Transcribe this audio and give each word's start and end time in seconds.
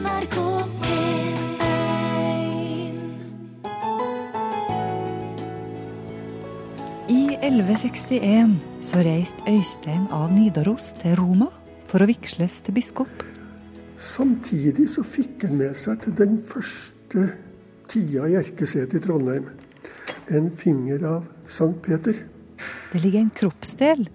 NRK 0.00 0.36
P1 0.80 1.36
I 7.08 7.36
1161 7.42 8.54
så 8.80 9.02
reiste 9.04 9.44
Øystein 9.50 10.06
av 10.08 10.32
Nidaros 10.32 10.94
til 11.02 11.18
Roma 11.20 11.50
for 11.90 12.00
å 12.00 12.08
vigsles 12.08 12.62
til 12.64 12.78
biskop. 12.78 13.12
Samtidig 14.00 14.86
så 14.88 15.04
fikk 15.04 15.44
han 15.44 15.58
med 15.60 15.76
seg 15.76 16.00
til 16.06 16.16
den 16.16 16.38
første 16.48 17.26
tida 17.90 18.24
i 18.30 18.38
Erkeset 18.40 18.96
i 18.96 19.02
Trondheim 19.04 19.50
en 20.32 20.48
finger 20.54 21.04
av 21.10 21.28
Sankt 21.44 21.82
Peter. 21.84 22.24
Det 22.94 23.04
ligger 23.04 23.26
en 23.26 23.36
kroppsdel 23.36 24.08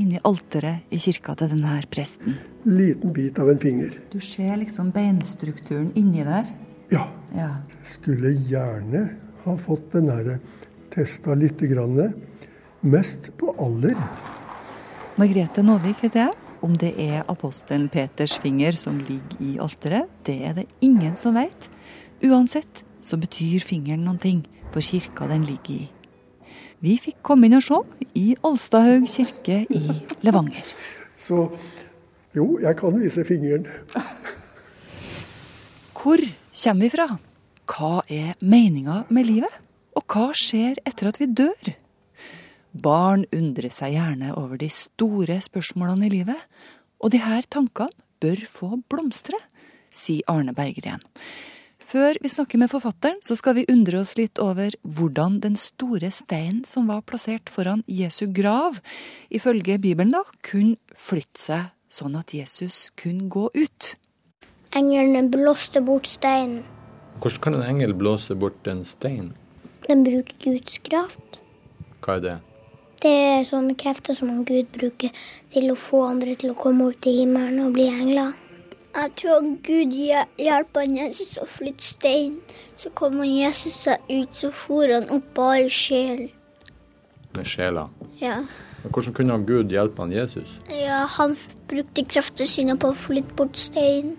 inni 0.00 0.18
alteret 0.24 0.86
i 0.94 0.98
kirka 1.02 1.34
til 1.38 1.50
denne 1.52 1.68
her 1.74 1.86
presten. 1.90 2.36
Liten 2.64 3.12
bit 3.12 3.38
av 3.38 3.50
en 3.50 3.58
finger. 3.62 3.94
Du 4.12 4.18
ser 4.20 4.56
liksom 4.60 4.90
beinstrukturen 4.94 5.90
inni 5.98 6.24
der. 6.24 6.44
Ja, 6.90 7.08
Ja. 7.34 7.48
skulle 7.84 8.30
gjerne 8.48 9.10
ha 9.44 9.56
fått 9.56 9.92
den 9.92 10.08
her 10.08 10.38
testa 10.90 11.34
lite 11.34 11.66
grann. 11.66 12.14
Mest 12.82 13.30
på 13.36 13.54
alder. 13.58 13.94
Margrethe 15.18 15.62
Nåvik 15.62 16.00
heter 16.04 16.26
jeg. 16.28 16.32
Om 16.62 16.76
det 16.76 16.94
er 16.98 17.22
apostelen 17.30 17.88
Peters 17.88 18.36
finger 18.42 18.72
som 18.72 18.98
ligger 18.98 19.40
i 19.40 19.58
alteret, 19.62 20.08
det 20.26 20.40
er 20.42 20.54
det 20.54 20.66
ingen 20.80 21.14
som 21.16 21.34
veit. 21.34 21.68
Uansett 22.24 22.82
så 23.00 23.16
betyr 23.16 23.60
fingeren 23.62 24.02
noen 24.04 24.18
ting 24.18 24.40
for 24.72 24.80
kirka 24.82 25.28
den 25.30 25.44
ligger 25.46 25.74
i. 25.84 25.88
Vi 26.84 26.94
fikk 27.02 27.18
komme 27.26 27.48
inn 27.48 27.58
og 27.58 27.64
se 27.66 27.78
i 28.18 28.36
Alstahaug 28.46 29.08
kirke 29.10 29.64
i 29.74 29.80
Levanger. 30.22 30.66
Så 31.18 31.48
jo, 32.36 32.52
jeg 32.62 32.76
kan 32.78 32.94
vise 33.00 33.24
fingeren. 33.26 33.66
Hvor 35.98 36.22
kommer 36.22 36.84
vi 36.84 36.92
fra? 36.92 37.08
Hva 37.68 37.92
er 38.06 38.38
meninga 38.38 39.02
med 39.10 39.26
livet? 39.26 39.58
Og 39.98 40.06
hva 40.06 40.30
skjer 40.38 40.78
etter 40.86 41.10
at 41.10 41.18
vi 41.18 41.26
dør? 41.26 41.74
Barn 42.78 43.24
undrer 43.34 43.72
seg 43.74 43.96
gjerne 43.96 44.30
over 44.38 44.60
de 44.60 44.70
store 44.70 45.40
spørsmålene 45.42 46.06
i 46.06 46.14
livet, 46.20 46.38
og 47.02 47.10
de 47.10 47.24
her 47.24 47.42
tankene 47.50 47.90
bør 48.22 48.44
få 48.46 48.76
blomstre, 48.90 49.38
sier 49.90 50.22
Arne 50.30 50.54
Berggren. 50.54 51.02
Før 51.88 52.18
vi 52.20 52.28
snakker 52.28 52.60
med 52.60 52.68
forfatteren, 52.68 53.16
så 53.24 53.32
skal 53.38 53.54
vi 53.56 53.62
undre 53.72 54.02
oss 54.02 54.10
litt 54.18 54.36
over 54.44 54.74
hvordan 54.84 55.38
den 55.40 55.54
store 55.56 56.10
steinen 56.12 56.60
som 56.68 56.90
var 56.90 57.00
plassert 57.08 57.48
foran 57.48 57.80
Jesu 57.88 58.26
grav, 58.36 58.76
ifølge 59.32 59.78
Bibelen 59.80 60.12
da, 60.12 60.20
kunne 60.44 60.76
flytte 60.92 61.40
seg 61.40 61.70
sånn 61.88 62.18
at 62.20 62.34
Jesus 62.36 62.90
kunne 63.00 63.30
gå 63.32 63.46
ut. 63.54 63.88
Englene 64.76 65.22
blåste 65.32 65.80
bort 65.80 66.10
steinen. 66.10 66.66
Hvordan 67.22 67.40
kan 67.46 67.56
en 67.56 67.64
engel 67.64 67.96
blåse 67.96 68.36
bort 68.36 68.68
en 68.68 68.82
stein? 68.84 69.30
Den 69.86 70.04
bruker 70.04 70.36
Guds 70.44 70.76
kraft. 70.84 71.40
Hva 72.04 72.18
er 72.18 72.26
det? 72.26 72.34
Det 73.00 73.14
er 73.30 73.48
sånne 73.48 73.78
krefter 73.80 74.12
som 74.18 74.44
Gud 74.44 74.68
bruker 74.76 75.16
til 75.54 75.72
å 75.72 75.78
få 75.78 76.04
andre 76.10 76.36
til 76.36 76.52
å 76.52 76.58
komme 76.58 76.90
opp 76.90 77.00
til 77.08 77.22
himmelen 77.22 77.64
og 77.64 77.72
bli 77.78 77.88
engler. 77.88 78.36
Jeg 78.98 79.12
tror 79.20 79.44
Gud 79.62 79.92
hjalp 79.94 80.78
han 80.80 80.96
Jesus 80.96 81.36
å 81.38 81.44
flytte 81.46 81.84
stein. 81.86 82.40
Så 82.78 82.90
kom 82.98 83.20
han 83.22 83.30
Jesus 83.30 83.84
seg 83.84 84.08
ut, 84.10 84.32
så 84.34 84.50
for 84.50 84.90
han 84.90 85.06
opp 85.14 85.28
bare 85.36 85.68
sjelen. 85.70 86.32
Med 87.36 87.46
sjela? 87.46 87.86
Ja. 88.18 88.40
Men 88.82 88.94
hvordan 88.94 89.14
kunne 89.14 89.36
han 89.36 89.46
Gud 89.46 89.70
hjelpe 89.74 90.02
han 90.02 90.14
Jesus? 90.14 90.50
ja, 90.72 91.04
han 91.18 91.36
brukte 91.70 92.04
kreftene 92.08 92.50
sine 92.50 92.76
på 92.80 92.90
å 92.90 92.98
flytte 93.06 93.36
bort 93.38 93.58
steinen. 93.60 94.16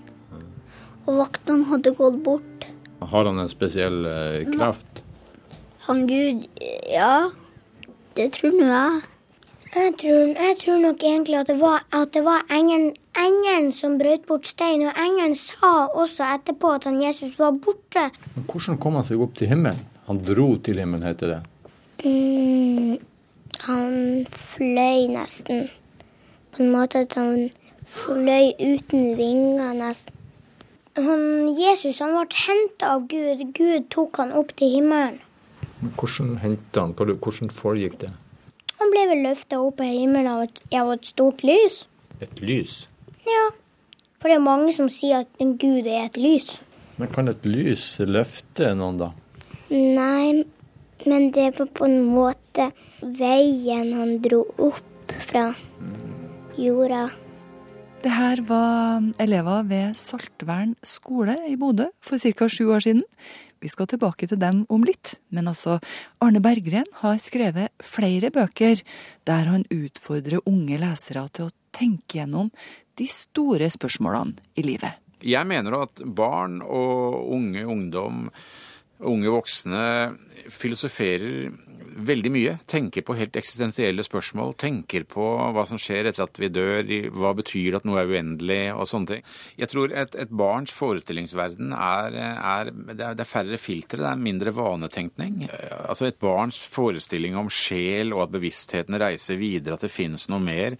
Og 1.07 1.17
vaktene 1.17 1.67
hadde 1.71 1.95
gått 1.97 2.19
bort. 2.23 2.67
Har 2.99 3.25
han 3.25 3.39
en 3.41 3.51
spesiell 3.51 4.03
eh, 4.05 4.47
kraft? 4.53 5.03
Han 5.87 6.05
Gud, 6.07 6.45
ja, 6.91 7.31
det 8.15 8.31
tror 8.37 8.53
nå 8.55 8.67
jeg. 8.69 8.99
Jeg 9.75 9.93
tror, 10.01 10.33
jeg 10.33 10.55
tror 10.59 10.77
nok 10.81 11.03
egentlig 11.03 11.35
at 11.37 11.47
det 11.47 11.59
var, 11.61 11.83
at 11.93 12.13
det 12.13 12.23
var 12.25 12.41
engelen, 12.49 12.93
engelen 13.13 13.71
som 13.71 13.99
brøt 13.99 14.23
bort 14.27 14.47
steinen. 14.49 14.87
Og 14.89 14.97
engelen 14.97 15.35
sa 15.37 15.73
også 15.93 16.25
etterpå 16.35 16.71
at 16.73 16.87
han 16.89 16.97
Jesus 17.03 17.35
var 17.39 17.51
borte. 17.51 18.07
Men 18.35 18.47
hvordan 18.49 18.79
kom 18.81 18.97
han 18.97 19.05
seg 19.05 19.21
opp 19.21 19.35
til 19.37 19.51
himmelen? 19.51 19.83
Han 20.07 20.23
dro 20.25 20.47
til 20.65 20.81
himmelen, 20.81 21.05
heter 21.05 21.35
det. 21.35 21.39
Mm, 22.01 22.97
han 23.67 24.25
fløy 24.33 25.05
nesten. 25.13 25.67
På 26.55 26.63
en 26.65 26.71
måte 26.73 27.03
at 27.05 27.13
han 27.13 27.51
fløy 27.85 28.55
uten 28.57 29.13
vinger 29.19 29.77
nesten. 29.77 30.15
Han, 30.97 31.21
Jesus 31.53 32.01
han 32.01 32.15
ble 32.17 32.41
henta 32.47 32.95
av 32.95 33.05
Gud. 33.11 33.45
Gud 33.53 33.85
tok 33.93 34.17
han 34.17 34.33
opp 34.33 34.55
til 34.57 34.79
himmelen. 34.79 35.21
Men 35.79 35.93
hvordan 35.93 36.39
hentet 36.41 36.81
han? 36.81 36.97
Hvordan 36.97 37.53
foregikk 37.53 37.99
det? 38.01 38.09
Han 38.79 38.93
ble 38.93 39.05
vel 39.09 39.23
løfta 39.27 39.59
opp 39.59 39.81
i 39.83 39.89
himmelen 39.91 40.29
av 40.31 40.45
et, 40.47 40.61
av 40.75 40.91
et 40.93 41.07
stort 41.07 41.43
lys. 41.43 41.81
Et 42.23 42.41
lys? 42.43 42.81
Ja, 43.27 43.49
for 44.19 44.31
det 44.31 44.37
er 44.39 44.43
mange 44.43 44.71
som 44.75 44.89
sier 44.91 45.25
at 45.25 45.43
en 45.43 45.57
gud 45.59 45.87
er 45.87 46.05
et 46.05 46.19
lys. 46.19 46.57
Men 46.99 47.11
kan 47.11 47.31
et 47.31 47.45
lys 47.47 47.93
løfte 48.03 48.73
noen, 48.75 48.99
da? 48.99 49.11
Nei, 49.71 50.43
men 51.05 51.29
det 51.35 51.51
var 51.59 51.69
på 51.75 51.87
en 51.87 52.01
måte 52.07 52.71
veien 53.01 53.93
han 53.95 54.17
dro 54.23 54.41
opp 54.69 55.13
fra 55.29 55.49
jorda. 56.59 57.07
Det 57.99 58.11
her 58.15 58.39
var 58.47 59.03
elever 59.19 59.65
ved 59.67 59.95
Saltvern 59.99 60.71
skole 60.87 61.33
i 61.51 61.57
Bodø 61.59 61.89
for 61.99 62.15
ca. 62.15 62.47
sju 62.47 62.69
år 62.71 62.79
siden. 62.85 63.01
Vi 63.59 63.67
skal 63.67 63.89
tilbake 63.91 64.23
til 64.27 64.39
dem 64.39 64.61
om 64.71 64.85
litt, 64.87 65.17
men 65.35 65.51
altså, 65.51 65.81
Arne 66.23 66.39
Berggren 66.39 66.87
har 67.01 67.19
skrevet 67.19 67.73
flere 67.83 68.31
bøker 68.31 68.79
der 69.27 69.51
han 69.51 69.67
utfordrer 69.67 70.39
unge 70.47 70.79
lesere 70.79 71.25
til 71.27 71.49
å 71.49 71.55
tenke 71.75 72.21
gjennom 72.21 72.53
de 72.95 73.09
store 73.11 73.67
spørsmålene 73.67 74.39
i 74.55 74.63
livet. 74.63 74.95
Jeg 75.19 75.43
mener 75.51 75.81
at 75.81 75.99
barn 75.99 76.61
og 76.63 77.19
unge 77.35 77.65
ungdom, 77.67 78.29
unge 79.03 79.35
voksne, 79.35 79.83
filosoferer 80.47 81.51
veldig 82.05 82.31
mye. 82.33 82.55
Tenker 82.69 83.03
på 83.05 83.15
helt 83.17 83.37
eksistensielle 83.39 84.03
spørsmål. 84.05 84.53
Tenker 84.59 85.05
på 85.09 85.25
hva 85.55 85.65
som 85.69 85.79
skjer 85.81 86.09
etter 86.09 86.25
at 86.25 86.39
vi 86.41 86.49
dør, 86.53 86.89
hva 87.15 87.33
betyr 87.37 87.71
det 87.71 87.81
at 87.81 87.87
noe 87.87 88.01
er 88.01 88.13
uendelig, 88.13 88.61
og 88.75 88.89
sånne 88.89 89.13
ting. 89.13 89.25
Jeg 89.59 89.71
tror 89.71 89.93
et, 89.93 90.17
et 90.19 90.33
barns 90.41 90.73
forestillingsverden 90.75 91.73
er, 91.75 92.19
er 92.19 92.73
det, 92.91 93.09
er 93.09 93.29
færre 93.29 93.59
filtre, 93.61 94.01
det 94.01 94.09
er 94.11 94.21
mindre 94.29 94.53
vanetenkning. 94.55 95.47
Altså 95.85 96.09
et 96.09 96.19
barns 96.21 96.59
forestilling 96.71 97.37
om 97.39 97.51
sjel 97.53 98.15
og 98.15 98.27
at 98.27 98.35
bevisstheten 98.37 98.99
reiser 98.99 99.39
videre, 99.41 99.77
at 99.77 99.87
det 99.87 99.93
finnes 99.93 100.29
noe 100.31 100.43
mer. 100.43 100.77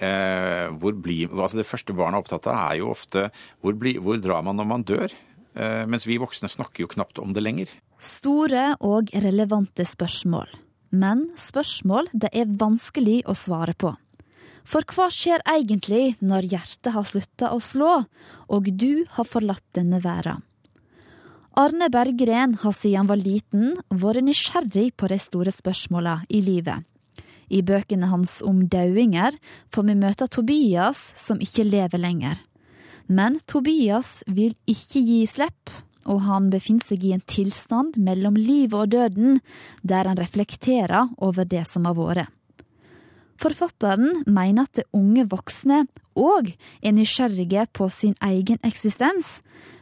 Eh, 0.00 0.70
blir, 1.02 1.32
altså 1.34 1.60
det 1.60 1.68
første 1.68 1.96
barnet 1.96 2.20
er 2.20 2.24
opptatt 2.24 2.46
av, 2.50 2.60
er 2.70 2.80
jo 2.80 2.92
ofte 2.92 3.26
hvor, 3.60 3.74
bli, 3.76 3.96
hvor 4.00 4.20
drar 4.22 4.44
man 4.46 4.58
når 4.60 4.70
man 4.70 4.86
dør? 4.86 5.16
Eh, 5.54 5.86
mens 5.86 6.06
vi 6.06 6.18
voksne 6.20 6.50
snakker 6.50 6.84
jo 6.84 6.90
knapt 6.90 7.18
om 7.18 7.32
det 7.34 7.42
lenger. 7.42 7.72
Store 7.98 8.74
og 8.80 9.10
relevante 9.24 9.86
spørsmål. 9.86 10.50
Men 10.90 11.28
spørsmål 11.38 12.10
det 12.12 12.30
er 12.34 12.50
vanskelig 12.60 13.22
å 13.30 13.34
svare 13.38 13.74
på. 13.78 13.94
For 14.66 14.84
hva 14.94 15.08
skjer 15.10 15.42
egentlig 15.48 16.14
når 16.20 16.50
hjertet 16.52 16.92
har 16.94 17.06
slutta 17.08 17.50
å 17.54 17.60
slå, 17.64 18.04
og 18.52 18.70
du 18.78 19.04
har 19.16 19.26
forlatt 19.26 19.64
denne 19.74 20.02
verden? 20.04 20.44
Arne 21.58 21.88
Berggren 21.90 22.54
har 22.62 22.74
siden 22.76 23.02
han 23.02 23.08
var 23.10 23.18
liten 23.18 23.72
vært 23.90 24.22
nysgjerrig 24.22 24.92
på 24.96 25.08
de 25.10 25.18
store 25.18 25.50
spørsmåla 25.50 26.20
i 26.30 26.42
livet. 26.46 26.86
I 27.50 27.64
bøkene 27.66 28.06
hans 28.12 28.38
om 28.46 28.62
dauinger 28.70 29.34
får 29.74 29.88
vi 29.88 29.96
møte 29.98 30.28
Tobias, 30.30 31.10
som 31.18 31.42
ikke 31.42 31.66
lever 31.66 31.98
lenger. 31.98 32.38
Men 33.10 33.40
Tobias 33.50 34.20
vil 34.30 34.54
ikke 34.70 35.02
gi 35.02 35.22
slipp, 35.26 35.72
og 36.06 36.22
han 36.24 36.46
befinner 36.52 36.86
seg 36.86 37.02
i 37.04 37.14
en 37.16 37.24
tilstand 37.28 37.98
mellom 37.98 38.38
livet 38.38 38.76
og 38.78 38.92
døden, 38.94 39.40
der 39.82 40.06
han 40.06 40.20
reflekterer 40.20 41.10
over 41.18 41.48
det 41.48 41.66
som 41.68 41.88
har 41.90 41.98
vært. 41.98 42.30
Forfatteren 43.40 44.22
mener 44.28 44.68
at 44.68 44.78
det 44.78 44.88
unge 44.96 45.24
voksne 45.30 45.86
òg 46.18 46.52
er 46.84 46.92
nysgjerrige 46.92 47.66
på 47.72 47.88
sin 47.92 48.14
egen 48.22 48.60
eksistens, 48.66 49.38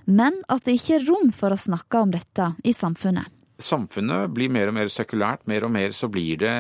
men 0.06 0.38
at 0.48 0.64
det 0.64 0.78
ikke 0.78 1.00
er 1.00 1.08
rom 1.08 1.32
for 1.34 1.52
å 1.52 1.58
snakke 1.58 2.00
om 2.00 2.14
dette 2.14 2.52
i 2.64 2.72
samfunnet. 2.72 3.28
Samfunnet 3.58 4.30
blir 4.30 4.52
mer 4.54 4.70
og 4.70 4.76
mer 4.76 4.90
sekulært. 4.94 5.42
Mer 5.50 5.64
og 5.66 5.72
mer 5.74 5.90
så 5.90 6.06
blir 6.06 6.38
det 6.38 6.54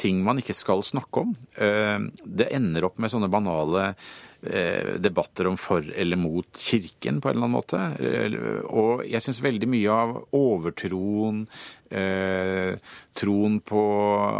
ting 0.00 0.22
man 0.24 0.40
ikke 0.40 0.56
skal 0.56 0.80
snakke 0.80 1.26
om. 1.26 1.34
Eh, 1.60 2.08
Det 2.24 2.48
ender 2.56 2.88
opp 2.88 2.98
med 2.98 3.12
sånne 3.12 3.28
banale 3.28 3.92
debatter 4.42 5.46
om 5.46 5.56
for 5.56 5.86
eller 5.94 6.18
mot 6.18 6.46
Kirken 6.58 7.20
på 7.22 7.28
en 7.30 7.36
eller 7.36 7.46
annen 7.46 7.54
måte. 7.54 7.78
Eh, 8.02 8.64
Og 8.66 9.04
jeg 9.06 9.22
syns 9.22 9.40
veldig 9.42 9.68
mye 9.70 9.90
av 9.94 10.14
overtroen, 10.34 11.46
eh, 11.90 12.74
troen 13.14 13.60
på 13.60 13.82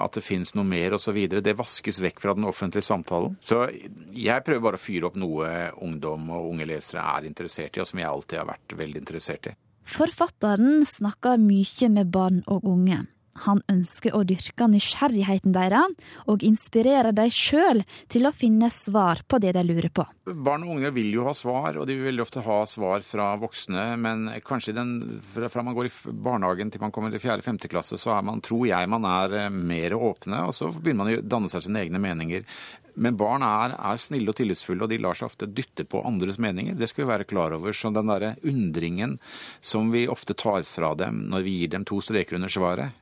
at 0.03 0.19
det 0.19 0.25
fins 0.25 0.55
noe 0.55 0.65
mer 0.67 0.97
osv., 0.99 1.21
det 1.43 1.55
vaskes 1.59 2.01
vekk 2.03 2.21
fra 2.21 2.35
den 2.35 2.49
offentlige 2.49 2.83
samtalen. 2.87 3.37
Så 3.41 3.69
jeg 4.11 4.45
prøver 4.45 4.63
bare 4.63 4.81
å 4.81 4.87
fyre 4.87 5.07
opp 5.07 5.17
noe 5.17 5.71
ungdom 5.81 6.31
og 6.31 6.51
unge 6.51 6.67
lesere 6.67 7.05
er 7.19 7.29
interessert 7.29 7.77
i, 7.77 7.81
og 7.81 7.87
som 7.87 7.99
jeg 8.03 8.09
alltid 8.11 8.39
har 8.39 8.51
vært 8.55 8.77
veldig 8.79 9.03
interessert 9.05 9.47
i. 9.53 9.57
Forfatteren 9.85 10.85
snakker 10.87 11.39
mye 11.43 11.89
med 11.91 12.11
barn 12.11 12.43
og 12.47 12.65
unge. 12.65 13.05
Han 13.47 13.63
ønsker 13.71 14.15
å 14.15 14.23
dyrke 14.29 14.69
nysgjerrigheten 14.69 15.55
deres, 15.55 15.97
og 16.29 16.45
inspirere 16.47 17.15
dem 17.17 17.31
sjøl 17.33 17.83
til 18.13 18.29
å 18.29 18.35
finne 18.37 18.69
svar 18.73 19.23
på 19.27 19.41
det 19.43 19.55
de 19.57 19.65
lurer 19.67 19.91
på. 19.95 20.05
Barn 20.45 20.67
og 20.67 20.77
unge 20.77 20.93
vil 20.95 21.11
jo 21.17 21.27
ha 21.27 21.33
svar, 21.37 21.79
og 21.81 21.89
de 21.89 21.97
vil 21.97 22.11
veldig 22.11 22.25
ofte 22.25 22.45
ha 22.45 22.61
svar 22.69 23.03
fra 23.07 23.33
voksne. 23.41 23.87
Men 24.03 24.29
kanskje 24.47 24.77
den, 24.77 24.93
fra 25.33 25.65
man 25.65 25.77
går 25.77 25.89
i 25.89 25.95
barnehagen 26.13 26.71
til 26.71 26.83
man 26.83 26.95
kommer 26.95 27.13
til 27.15 27.23
fjerde-femte 27.25 27.71
klasse, 27.73 27.99
så 28.01 28.21
man, 28.23 28.43
tror 28.45 28.67
jeg 28.69 28.93
man 28.93 29.09
er 29.09 29.39
eh, 29.47 29.51
mer 29.53 29.97
åpne, 29.97 30.45
og 30.49 30.55
så 30.57 30.71
begynner 30.75 31.05
man 31.05 31.13
å 31.17 31.27
danne 31.35 31.51
seg 31.53 31.67
sine 31.67 31.83
egne 31.83 32.03
meninger. 32.03 32.47
Men 32.95 33.17
barn 33.17 33.45
er, 33.47 33.73
er 33.79 34.01
snille 34.01 34.33
og 34.33 34.37
tillitsfulle, 34.37 34.85
og 34.85 34.93
de 34.93 35.01
lar 35.01 35.17
seg 35.17 35.31
ofte 35.31 35.49
dytte 35.49 35.87
på 35.89 36.03
andres 36.07 36.39
meninger. 36.43 36.77
Det 36.77 36.91
skal 36.91 37.07
vi 37.07 37.11
være 37.13 37.29
klar 37.29 37.55
over. 37.57 37.73
Så 37.77 37.91
den 37.95 38.11
derre 38.11 38.35
undringen 38.49 39.17
som 39.65 39.91
vi 39.95 40.05
ofte 40.13 40.37
tar 40.39 40.67
fra 40.69 40.93
dem 40.99 41.25
når 41.33 41.47
vi 41.47 41.57
gir 41.63 41.73
dem 41.73 41.87
to 41.89 42.03
streker 42.05 42.37
under 42.37 42.53
svaret, 42.53 42.99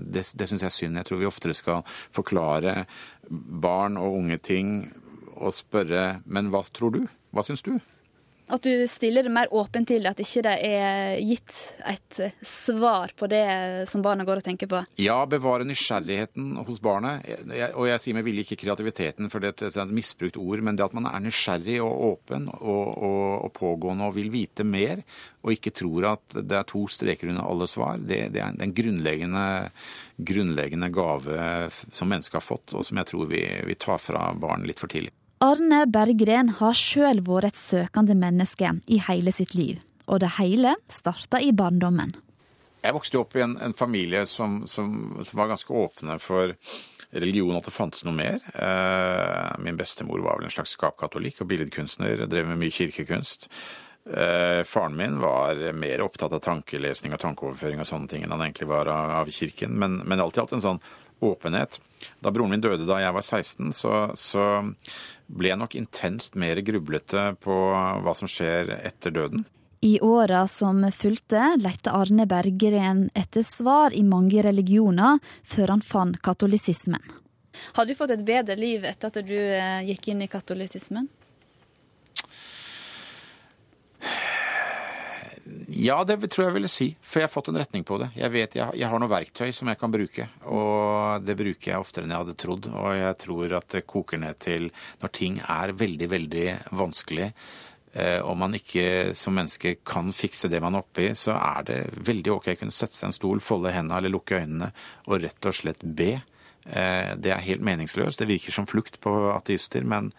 det, 0.00 0.24
det 0.38 0.48
syns 0.48 0.64
jeg 0.64 0.70
er 0.70 0.76
synd. 0.76 1.00
Jeg 1.00 1.08
tror 1.08 1.20
vi 1.20 1.28
oftere 1.28 1.56
skal 1.56 1.84
forklare 2.14 2.84
barn 3.30 3.98
og 4.00 4.18
unge 4.22 4.40
ting 4.42 4.74
og 5.40 5.54
spørre 5.56 6.20
men 6.26 6.50
hva 6.52 6.62
tror 6.68 6.94
du? 6.96 7.02
Hva 7.34 7.44
syns 7.46 7.64
du? 7.66 7.74
At 8.50 8.66
du 8.66 8.86
stiller 8.90 9.26
det 9.26 9.32
mer 9.32 9.50
åpent 9.54 9.88
til, 9.88 10.06
at 10.10 10.18
ikke 10.22 10.42
det 10.46 10.54
er 10.66 11.20
gitt 11.22 11.54
et 11.86 12.20
svar 12.46 13.12
på 13.16 13.28
det 13.30 13.44
som 13.90 14.02
barna 14.02 14.26
går 14.26 14.40
og 14.40 14.46
tenker 14.46 14.70
på. 14.70 14.82
Ja, 15.00 15.20
bevare 15.30 15.66
nysgjerrigheten 15.68 16.56
hos 16.66 16.80
barnet. 16.82 17.26
Og 17.78 17.86
jeg 17.88 18.02
sier 18.02 18.18
med 18.18 18.26
vilje 18.26 18.44
ikke 18.46 18.58
kreativiteten, 18.64 19.30
for 19.30 19.42
det 19.44 19.54
er 19.68 19.70
et 19.84 19.94
misbrukt 19.94 20.38
ord, 20.40 20.64
men 20.66 20.78
det 20.78 20.88
at 20.88 20.96
man 20.96 21.06
er 21.10 21.22
nysgjerrig 21.22 21.78
og 21.84 22.06
åpen 22.10 22.48
og, 22.58 22.86
og, 22.90 23.22
og 23.46 23.52
pågående 23.56 24.10
og 24.10 24.16
vil 24.18 24.32
vite 24.34 24.66
mer, 24.66 25.04
og 25.44 25.54
ikke 25.54 25.74
tror 25.76 26.10
at 26.16 26.40
det 26.40 26.58
er 26.58 26.68
to 26.68 26.84
streker 26.90 27.30
under 27.30 27.46
alle 27.46 27.70
svar, 27.70 28.00
det, 28.02 28.26
det 28.34 28.42
er 28.42 28.58
en 28.58 28.74
grunnleggende, 28.76 29.46
grunnleggende 30.18 30.90
gave 30.92 31.38
som 31.70 32.10
mennesket 32.10 32.40
har 32.40 32.44
fått, 32.44 32.74
og 32.74 32.84
som 32.86 33.00
jeg 33.00 33.12
tror 33.12 33.30
vi, 33.30 33.44
vi 33.70 33.78
tar 33.80 34.02
fra 34.02 34.30
barn 34.36 34.66
litt 34.68 34.82
for 34.82 34.90
tidlig. 34.92 35.14
Arne 35.40 35.86
Berggren 35.88 36.50
har 36.58 36.74
sjøl 36.76 37.22
vært 37.24 37.54
et 37.54 37.56
søkende 37.56 38.12
menneske 38.12 38.74
i 38.92 38.98
hele 39.06 39.32
sitt 39.32 39.54
liv, 39.56 39.78
og 40.04 40.20
det 40.20 40.34
hele 40.36 40.74
starta 40.92 41.40
i 41.40 41.54
barndommen. 41.56 42.12
Jeg 42.84 42.92
vokste 42.92 43.22
opp 43.22 43.36
i 43.36 43.44
en, 43.46 43.54
en 43.56 43.72
familie 43.76 44.26
som, 44.28 44.66
som, 44.68 44.92
som, 45.24 45.40
var 45.40 45.48
ganske 45.48 45.72
åpne 45.72 46.18
for 46.20 46.52
religion, 47.16 47.56
at 47.56 47.64
det 47.64 47.72
fantes 47.72 48.04
noe 48.04 48.16
mer. 48.16 48.44
Eh, 48.52 49.56
min 49.64 49.80
bestemor 49.80 50.20
var 50.24 50.36
vel 50.36 50.50
en 50.50 50.52
slags 50.52 50.76
skapkatolikk 50.76 51.40
og 51.40 51.48
billedkunstner, 51.48 52.26
drev 52.28 52.52
med 52.52 52.60
mye 52.60 52.76
kirkekunst. 52.76 53.48
Eh, 54.12 54.60
faren 54.68 54.96
min 54.96 55.22
var 55.24 55.60
mer 55.72 56.04
opptatt 56.04 56.36
av 56.36 56.44
tankelesning 56.44 57.16
og 57.16 57.24
tankeoverføring 57.24 57.80
og 57.80 57.88
sånne 57.88 58.12
ting 58.12 58.28
enn 58.28 58.36
han 58.36 58.44
egentlig 58.44 58.68
var 58.68 58.92
av, 58.92 59.16
av 59.22 59.32
kirken, 59.32 59.72
men, 59.80 60.02
men 60.04 60.20
alltid 60.20 60.44
hatt 60.44 60.58
en 60.60 60.68
sånn 60.68 60.84
åpenhet. 61.20 61.78
Da 62.20 62.32
broren 62.32 62.54
min 62.54 62.64
døde 62.64 62.86
da 62.88 63.00
jeg 63.02 63.14
var 63.16 63.24
16, 63.24 63.72
så, 63.76 63.94
så 64.16 64.44
ble 65.28 65.52
jeg 65.52 65.60
nok 65.60 65.76
intenst 65.78 66.36
mer 66.40 66.60
grublete 66.64 67.30
på 67.44 67.56
hva 68.04 68.14
som 68.16 68.30
skjer 68.30 68.72
etter 68.80 69.14
døden. 69.14 69.46
I 69.80 69.94
åra 70.04 70.44
som 70.48 70.82
fulgte, 70.92 71.54
lette 71.56 71.92
Arne 71.96 72.26
Berggren 72.28 73.06
etter 73.16 73.44
svar 73.46 73.94
i 73.96 74.02
mange 74.04 74.42
religioner, 74.44 75.22
før 75.40 75.76
han 75.76 75.84
fant 75.84 76.20
katolisismen. 76.20 77.00
Har 77.76 77.86
du 77.88 77.94
fått 77.96 78.12
et 78.12 78.24
bedre 78.24 78.56
liv 78.60 78.84
etter 78.84 79.08
at 79.08 79.24
du 79.24 79.38
gikk 79.88 80.10
inn 80.12 80.20
i 80.24 80.28
katolisismen? 80.28 81.08
Ja, 85.80 85.96
det 86.04 86.18
tror 86.28 86.46
jeg 86.46 86.56
ville 86.58 86.68
si. 86.68 86.90
For 87.00 87.22
jeg 87.22 87.28
har 87.28 87.32
fått 87.32 87.48
en 87.48 87.58
retning 87.60 87.84
på 87.88 87.96
det. 88.02 88.10
Jeg 88.18 88.32
vet 88.34 88.56
jeg, 88.58 88.76
jeg, 88.76 88.88
har 88.90 89.00
noe 89.00 89.10
verktøy 89.10 89.48
som 89.56 89.70
jeg 89.70 89.80
kan 89.80 89.92
bruke. 89.92 90.26
Og 90.52 91.24
det 91.24 91.36
bruker 91.38 91.72
jeg 91.72 91.80
oftere 91.80 92.04
enn 92.04 92.12
jeg 92.12 92.24
hadde 92.24 92.36
trodd. 92.42 92.68
Og 92.68 92.90
jeg 92.98 93.16
tror 93.24 93.54
at 93.56 93.68
det 93.76 93.86
koker 93.88 94.20
ned 94.20 94.40
til 94.44 94.68
når 95.00 95.12
ting 95.16 95.40
er 95.40 95.74
veldig, 95.80 96.08
veldig 96.16 96.46
vanskelig, 96.76 97.32
Om 98.22 98.38
man 98.38 98.52
ikke 98.54 99.16
som 99.18 99.34
menneske 99.34 99.80
kan 99.82 100.12
fikse 100.14 100.46
det 100.46 100.60
man 100.62 100.76
er 100.76 100.84
oppe 100.84 101.08
i, 101.08 101.14
så 101.18 101.32
er 101.34 101.64
det 101.66 101.78
veldig 102.06 102.30
ok 102.36 102.52
å 102.52 102.58
kunne 102.60 102.74
sette 102.76 102.94
seg 102.94 103.08
en 103.08 103.16
stol, 103.16 103.40
folde 103.42 103.72
hendene 103.74 103.98
eller 103.98 104.14
lukke 104.14 104.38
øynene 104.38 104.68
og 105.08 105.24
rett 105.24 105.48
og 105.50 105.56
slett 105.56 105.82
be. 105.82 106.20
Det 106.62 107.32
er 107.34 107.42
helt 107.48 107.64
meningsløst. 107.66 108.20
Det 108.20 108.30
virker 108.30 108.54
som 108.54 108.68
flukt 108.70 109.00
på 109.02 109.16
ateister, 109.32 109.82
men 109.82 110.12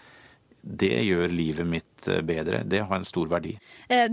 det 0.61 0.93
gjør 1.07 1.31
livet 1.33 1.67
mitt 1.67 2.07
bedre. 2.25 2.61
Det 2.65 2.83
har 2.85 2.95
en 2.95 3.05
stor 3.05 3.29
verdi. 3.29 3.55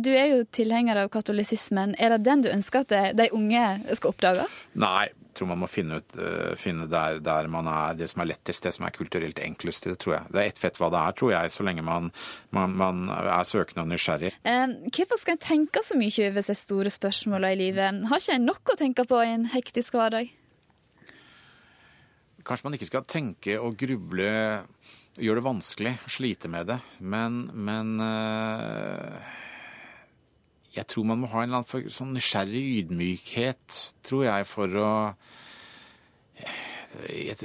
Du 0.01 0.11
er 0.13 0.31
jo 0.33 0.43
tilhenger 0.53 1.05
av 1.05 1.11
katolisismen. 1.13 1.95
Er 2.01 2.15
det 2.15 2.25
den 2.25 2.45
du 2.45 2.51
ønsker 2.53 2.85
at 2.85 3.17
de 3.17 3.29
unge 3.37 3.63
skal 3.97 4.13
oppdage? 4.13 4.47
Nei, 4.81 5.09
jeg 5.09 5.37
tror 5.39 5.51
man 5.53 5.61
må 5.61 5.69
finne, 5.71 6.01
ut, 6.01 6.17
finne 6.59 6.89
der, 6.91 7.21
der, 7.23 7.47
man 7.53 7.69
er 7.71 7.95
det 8.01 8.09
som 8.11 8.25
er 8.25 8.31
lettest, 8.33 8.65
det 8.65 8.73
som 8.75 8.89
er 8.89 8.97
kulturelt 8.97 9.39
enklest. 9.45 9.87
Det 9.87 10.01
tror 10.03 10.17
jeg. 10.17 10.33
Det 10.35 10.41
er 10.43 10.51
ett 10.51 10.59
fett 10.59 10.81
hva 10.81 10.89
det 10.91 11.03
er, 11.05 11.17
tror 11.21 11.35
jeg, 11.37 11.53
så 11.55 11.69
lenge 11.69 11.85
man, 11.87 12.11
man, 12.57 12.75
man 12.81 13.05
er 13.13 13.47
søkende 13.49 13.85
og 13.85 13.93
nysgjerrig. 13.93 14.33
Hvorfor 14.89 15.21
skal 15.21 15.37
en 15.37 15.45
tenke 15.45 15.85
så 15.87 16.01
mye 16.01 16.31
over 16.33 16.49
de 16.49 16.59
store 16.59 16.93
spørsmålene 16.93 17.55
i 17.55 17.61
livet? 17.61 18.03
Har 18.11 18.25
ikke 18.25 18.41
en 18.41 18.49
nok 18.49 18.75
å 18.75 18.79
tenke 18.81 19.07
på 19.09 19.21
i 19.23 19.33
en 19.37 19.47
hektisk 19.53 20.01
hverdag? 20.01 20.33
Kanskje 22.49 22.65
man 22.65 22.79
ikke 22.79 22.89
skal 22.89 23.05
tenke 23.05 23.59
og 23.61 23.77
gruble 23.79 24.33
gjør 25.19 25.41
det 25.41 25.47
vanskelig 25.47 25.95
å 26.07 26.13
slite 26.13 26.51
med 26.53 26.71
det. 26.71 26.79
Men, 27.01 27.43
men 27.55 27.97
jeg 30.77 30.87
tror 30.91 31.09
man 31.11 31.23
må 31.23 31.33
ha 31.33 31.43
en 31.43 31.51
eller 31.51 31.65
annen 31.65 31.93
sånn 31.93 32.15
nysgjerrig 32.17 32.65
ydmykhet, 32.83 33.83
tror 34.07 34.27
jeg, 34.29 34.49
for 34.49 34.81
å 34.83 34.91
jeg, 37.09 37.37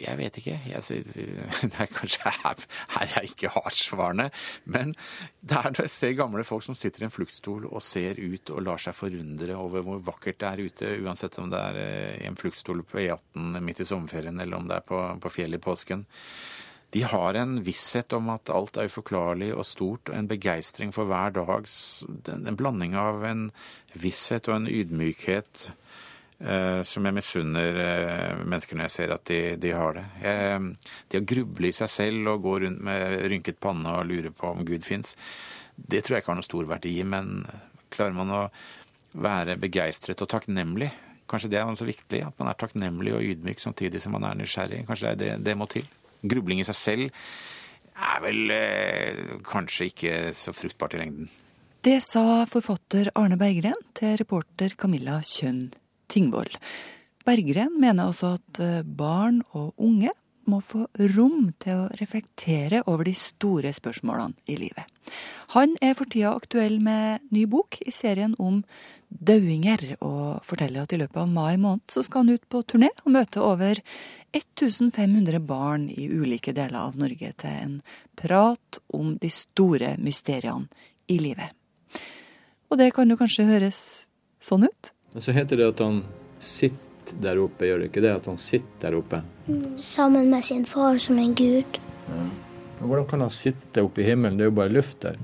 jeg 0.00 0.18
vet 0.18 0.38
ikke. 0.40 0.54
Jeg, 0.66 1.04
det 1.70 1.78
er 1.78 1.90
kanskje 1.92 2.32
her, 2.40 2.64
her 2.96 3.12
jeg 3.12 3.30
ikke 3.30 3.52
har 3.54 3.76
svarene. 3.76 4.26
Men 4.64 4.96
det 5.44 5.60
er 5.60 5.70
når 5.70 5.84
jeg 5.86 5.94
ser 5.94 6.16
gamle 6.18 6.44
folk 6.46 6.66
som 6.66 6.78
sitter 6.78 7.04
i 7.04 7.08
en 7.08 7.14
fluktstol 7.14 7.68
og 7.68 7.84
ser 7.86 8.18
ut 8.18 8.50
og 8.54 8.64
lar 8.66 8.82
seg 8.82 8.96
forundre 8.98 9.56
over 9.60 9.86
hvor 9.86 10.02
vakkert 10.10 10.40
det 10.42 10.50
er 10.50 10.64
ute, 10.66 10.92
uansett 11.04 11.38
om 11.42 11.52
det 11.52 11.62
er 11.70 11.80
i 12.24 12.28
en 12.28 12.38
fluktstol 12.38 12.82
på 12.88 13.04
E18 13.04 13.60
midt 13.64 13.84
i 13.84 13.88
sommerferien 13.88 14.40
eller 14.42 14.58
om 14.58 14.68
det 14.70 14.80
er 14.80 14.88
på, 14.88 15.00
på 15.22 15.34
fjellet 15.38 15.62
i 15.62 15.64
påsken 15.64 16.06
de 16.94 17.02
har 17.02 17.34
en 17.34 17.56
visshet 17.66 18.12
om 18.14 18.28
at 18.30 18.50
alt 18.54 18.76
er 18.78 18.86
uforklarlig 18.86 19.48
og 19.50 19.66
stort, 19.66 20.10
og 20.10 20.14
en 20.14 20.28
begeistring 20.30 20.92
for 20.94 21.10
hver 21.10 21.32
dag. 21.34 21.66
En 22.30 22.58
blanding 22.58 22.94
av 22.94 23.24
en 23.26 23.48
visshet 23.98 24.46
og 24.46 24.60
en 24.60 24.68
ydmykhet 24.70 25.64
eh, 26.38 26.82
som 26.86 27.08
jeg 27.08 27.16
misunner 27.16 27.80
eh, 27.82 28.44
mennesker 28.44 28.78
når 28.78 28.86
jeg 28.86 28.94
ser 28.94 29.14
at 29.16 29.24
de, 29.26 29.40
de 29.58 29.72
har 29.74 29.98
det. 29.98 30.04
Eh, 30.22 30.92
det 31.10 31.22
å 31.24 31.26
gruble 31.34 31.72
i 31.72 31.74
seg 31.74 31.90
selv 31.90 32.30
og 32.30 32.46
gå 32.46 32.54
rundt 32.62 32.86
med 32.86 33.16
rynket 33.32 33.58
panne 33.66 33.96
og 33.98 34.06
lure 34.12 34.30
på 34.30 34.54
om 34.54 34.62
Gud 34.62 34.86
fins, 34.86 35.16
det 35.74 36.04
tror 36.04 36.20
jeg 36.20 36.22
ikke 36.22 36.34
har 36.36 36.40
noe 36.44 36.46
stor 36.46 36.70
verdi. 36.76 36.94
Men 37.02 37.42
klarer 37.90 38.14
man 38.14 38.30
å 38.38 38.44
være 39.18 39.58
begeistret 39.66 40.22
og 40.22 40.30
takknemlig, 40.30 40.92
kanskje 41.26 41.50
det 41.50 41.58
er 41.58 41.74
så 41.74 41.90
viktig, 41.90 42.22
at 42.22 42.38
man 42.38 42.54
er 42.54 42.62
takknemlig 42.62 43.18
og 43.18 43.28
ydmyk 43.34 43.66
samtidig 43.66 44.06
som 44.06 44.14
man 44.14 44.30
er 44.30 44.38
nysgjerrig. 44.38 44.84
Kanskje 44.86 45.16
det, 45.18 45.34
det 45.42 45.58
må 45.58 45.66
til 45.74 45.90
grubling 46.24 46.62
i 46.62 46.66
seg 46.68 46.78
selv 46.78 47.22
er 47.94 48.24
vel 48.24 48.50
eh, 48.50 49.22
kanskje 49.46 49.90
ikke 49.92 50.16
så 50.34 50.54
fruktbart 50.56 50.96
i 50.96 51.02
lengden. 51.04 51.30
Det 51.84 52.00
sa 52.02 52.42
forfatter 52.48 53.12
Arne 53.18 53.36
Berggren 53.38 53.78
til 53.96 54.16
reporter 54.18 54.72
Camilla 54.80 55.20
Kjønn 55.20 55.68
Tingvoll. 56.10 56.50
Berggren 57.24 57.76
mener 57.80 58.08
også 58.08 58.34
at 58.38 58.60
barn 58.84 59.42
og 59.52 59.72
unge 59.80 60.10
må 60.50 60.60
få 60.64 60.86
rom 61.14 61.52
til 61.62 61.84
å 61.84 61.92
reflektere 62.00 62.82
over 62.90 63.08
de 63.08 63.14
store 63.16 63.72
spørsmålene 63.74 64.36
i 64.50 64.58
livet. 64.60 64.84
Han 65.54 65.76
er 65.84 65.94
for 65.98 66.10
tida 66.10 66.32
aktuell 66.34 66.80
med 66.82 67.24
ny 67.34 67.44
bok 67.50 67.78
i 67.84 67.92
serien 67.94 68.34
om 68.40 68.62
dauinger, 69.26 69.96
og 70.04 70.44
forteller 70.46 70.84
at 70.84 70.94
i 70.94 71.00
løpet 71.00 71.20
av 71.22 71.30
mai 71.30 71.56
måned 71.60 71.84
så 71.90 72.04
skal 72.04 72.24
han 72.24 72.36
ut 72.36 72.46
på 72.50 72.62
turné 72.68 72.90
og 73.04 73.12
møte 73.16 73.42
over 73.42 73.80
1500 74.34 75.40
barn 75.46 75.88
i 75.90 76.08
ulike 76.10 76.54
deler 76.56 76.80
av 76.80 76.98
Norge 77.00 77.32
til 77.40 77.50
en 77.50 77.76
prat 78.18 78.80
om 78.94 79.14
de 79.22 79.30
store 79.32 79.94
mysteriene 80.02 80.68
i 81.10 81.18
livet. 81.20 81.52
Og 82.70 82.80
det 82.80 82.90
kan 82.96 83.10
jo 83.10 83.18
kanskje 83.20 83.46
høres 83.48 83.80
sånn 84.42 84.66
ut? 84.66 84.90
Men 85.14 85.22
så 85.22 85.34
heter 85.36 85.60
det 85.60 85.68
at 85.74 85.82
han 85.84 86.02
sitter 86.42 87.20
der 87.22 87.38
oppe, 87.38 87.68
gjør 87.68 87.84
det 87.84 87.90
ikke 87.92 88.02
det? 88.02 88.14
At 88.18 88.26
han 88.30 88.40
sitter 88.40 88.88
der 88.88 88.96
oppe? 88.98 89.20
Sammen 89.78 90.30
med 90.32 90.44
sin 90.44 90.64
far 90.66 90.98
som 90.98 91.20
en 91.20 91.36
gud. 91.38 91.78
Ja. 92.08 92.24
Men 92.80 92.90
hvordan 92.90 93.06
kan 93.08 93.22
han 93.22 93.30
sitte 93.32 93.84
oppe 93.84 94.02
i 94.02 94.08
himmelen? 94.08 94.38
Det 94.38 94.46
er 94.46 94.50
jo 94.50 94.58
bare 94.58 94.74
luft 94.74 94.98
der. 95.04 95.20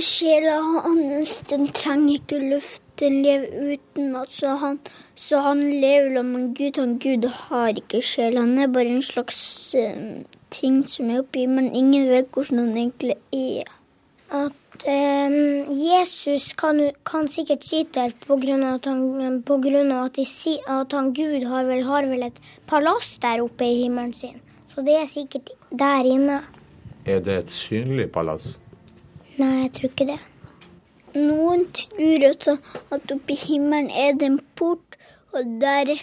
Sjela 0.00 0.56
hans 0.86 1.42
den 1.50 1.66
trenger 1.76 2.16
ikke 2.16 2.38
luft, 2.40 2.83
den 3.00 3.22
lever 3.22 3.74
uten 3.74 4.16
at 4.16 4.32
så 4.32 4.56
han, 4.60 4.78
så 5.18 5.40
han 5.44 5.60
lever 5.60 6.14
sammen 6.16 6.32
med 6.32 6.56
Gud. 6.56 6.80
Han 6.80 6.98
Gud 6.98 7.28
har 7.28 7.80
ikke 7.80 8.02
sjel, 8.02 8.38
han 8.38 8.58
er 8.58 8.70
bare 8.72 8.92
en 8.96 9.02
slags 9.02 9.38
eh, 9.78 10.22
ting 10.54 10.82
som 10.88 11.10
er 11.10 11.22
oppi, 11.24 11.46
men 11.50 11.72
ingen 11.74 12.08
vet 12.10 12.30
hvordan 12.34 12.66
han 12.66 12.76
egentlig 12.76 13.16
er. 13.32 13.72
At 14.34 14.86
um, 14.88 15.36
Jesus 15.78 16.52
kan, 16.58 16.80
kan 17.06 17.28
sikkert 17.28 17.66
sitte 17.66 18.00
der 18.00 18.14
på 18.26 18.38
grunn 18.42 18.64
av 18.66 18.80
at 18.80 18.88
han, 18.90 19.40
på 19.46 19.58
grunn 19.62 19.92
av 19.94 20.08
at, 20.08 20.18
de 20.18 20.58
at 20.78 20.96
han 20.96 21.12
Gud 21.14 21.46
har 21.50 21.68
vel, 21.68 21.84
har 21.86 22.10
vel 22.10 22.26
et 22.30 22.42
palass 22.70 23.16
der 23.22 23.44
oppe 23.44 23.68
i 23.68 23.84
himmelen 23.84 24.14
sin. 24.14 24.40
Så 24.74 24.82
det 24.82 24.96
er 24.98 25.10
sikkert 25.10 25.52
der 25.70 26.06
inne. 26.08 26.42
Er 27.06 27.20
det 27.22 27.42
et 27.44 27.50
synlig 27.52 28.08
palass? 28.14 28.54
Nei, 29.36 29.66
jeg 29.66 29.74
tror 29.76 29.92
ikke 29.92 30.08
det. 30.14 30.20
Noen 31.14 31.68
tror 31.78 32.26
også 32.30 32.56
at 32.94 33.12
oppe 33.14 33.34
i 33.34 33.38
himmelen 33.38 33.90
er 33.90 34.16
det 34.18 34.26
en 34.26 34.40
port, 34.58 34.98
og 35.34 35.56
der 35.62 35.94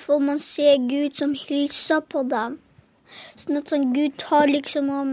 får 0.00 0.20
man 0.20 0.38
se 0.42 0.76
Gud 0.90 1.16
som 1.16 1.32
hilser 1.36 2.02
på 2.12 2.24
dem. 2.28 2.58
Sånn 3.40 3.60
at 3.60 3.72
sånn 3.72 3.92
Gud 3.96 4.16
tar 4.20 4.50
liksom 4.52 4.90
om 4.92 5.12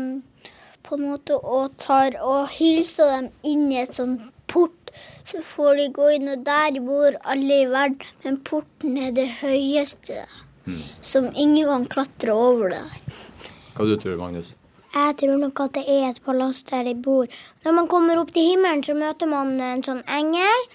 på 0.83 0.97
en 0.97 1.05
måte 1.13 1.37
og 1.39 1.75
tar 1.79 2.17
og 2.19 2.51
hilser 2.51 3.11
dem 3.13 3.29
inn 3.47 3.69
i 3.71 3.79
et 3.83 3.95
sånn 3.95 4.17
port. 4.51 4.91
Så 5.29 5.39
får 5.45 5.79
de 5.79 5.85
gå 5.95 6.09
inn, 6.17 6.27
og 6.29 6.43
der 6.45 6.79
bor 6.83 7.15
alle 7.23 7.61
i 7.63 7.69
verden. 7.71 8.03
Men 8.25 8.41
porten 8.45 8.97
er 8.99 9.13
det 9.15 9.29
høyeste, 9.39 10.25
som 11.01 11.31
ingen 11.31 11.69
kan 11.69 11.87
klatre 11.95 12.35
over 12.35 12.75
der. 12.75 12.99
Hva 13.73 13.87
du 13.87 13.95
tror 13.97 14.19
Magnus? 14.19 14.51
Jeg 14.93 15.15
tror 15.17 15.39
nok 15.41 15.59
at 15.63 15.73
det 15.73 15.83
er 15.89 16.03
et 16.11 16.19
palass 16.21 16.61
der 16.69 16.83
de 16.85 16.93
bor. 16.93 17.25
Når 17.65 17.73
man 17.73 17.87
kommer 17.89 18.19
opp 18.21 18.29
til 18.33 18.51
himmelen, 18.51 18.83
så 18.85 18.93
møter 18.93 19.29
man 19.29 19.55
en 19.57 19.81
sånn 19.81 20.03
engel. 20.05 20.67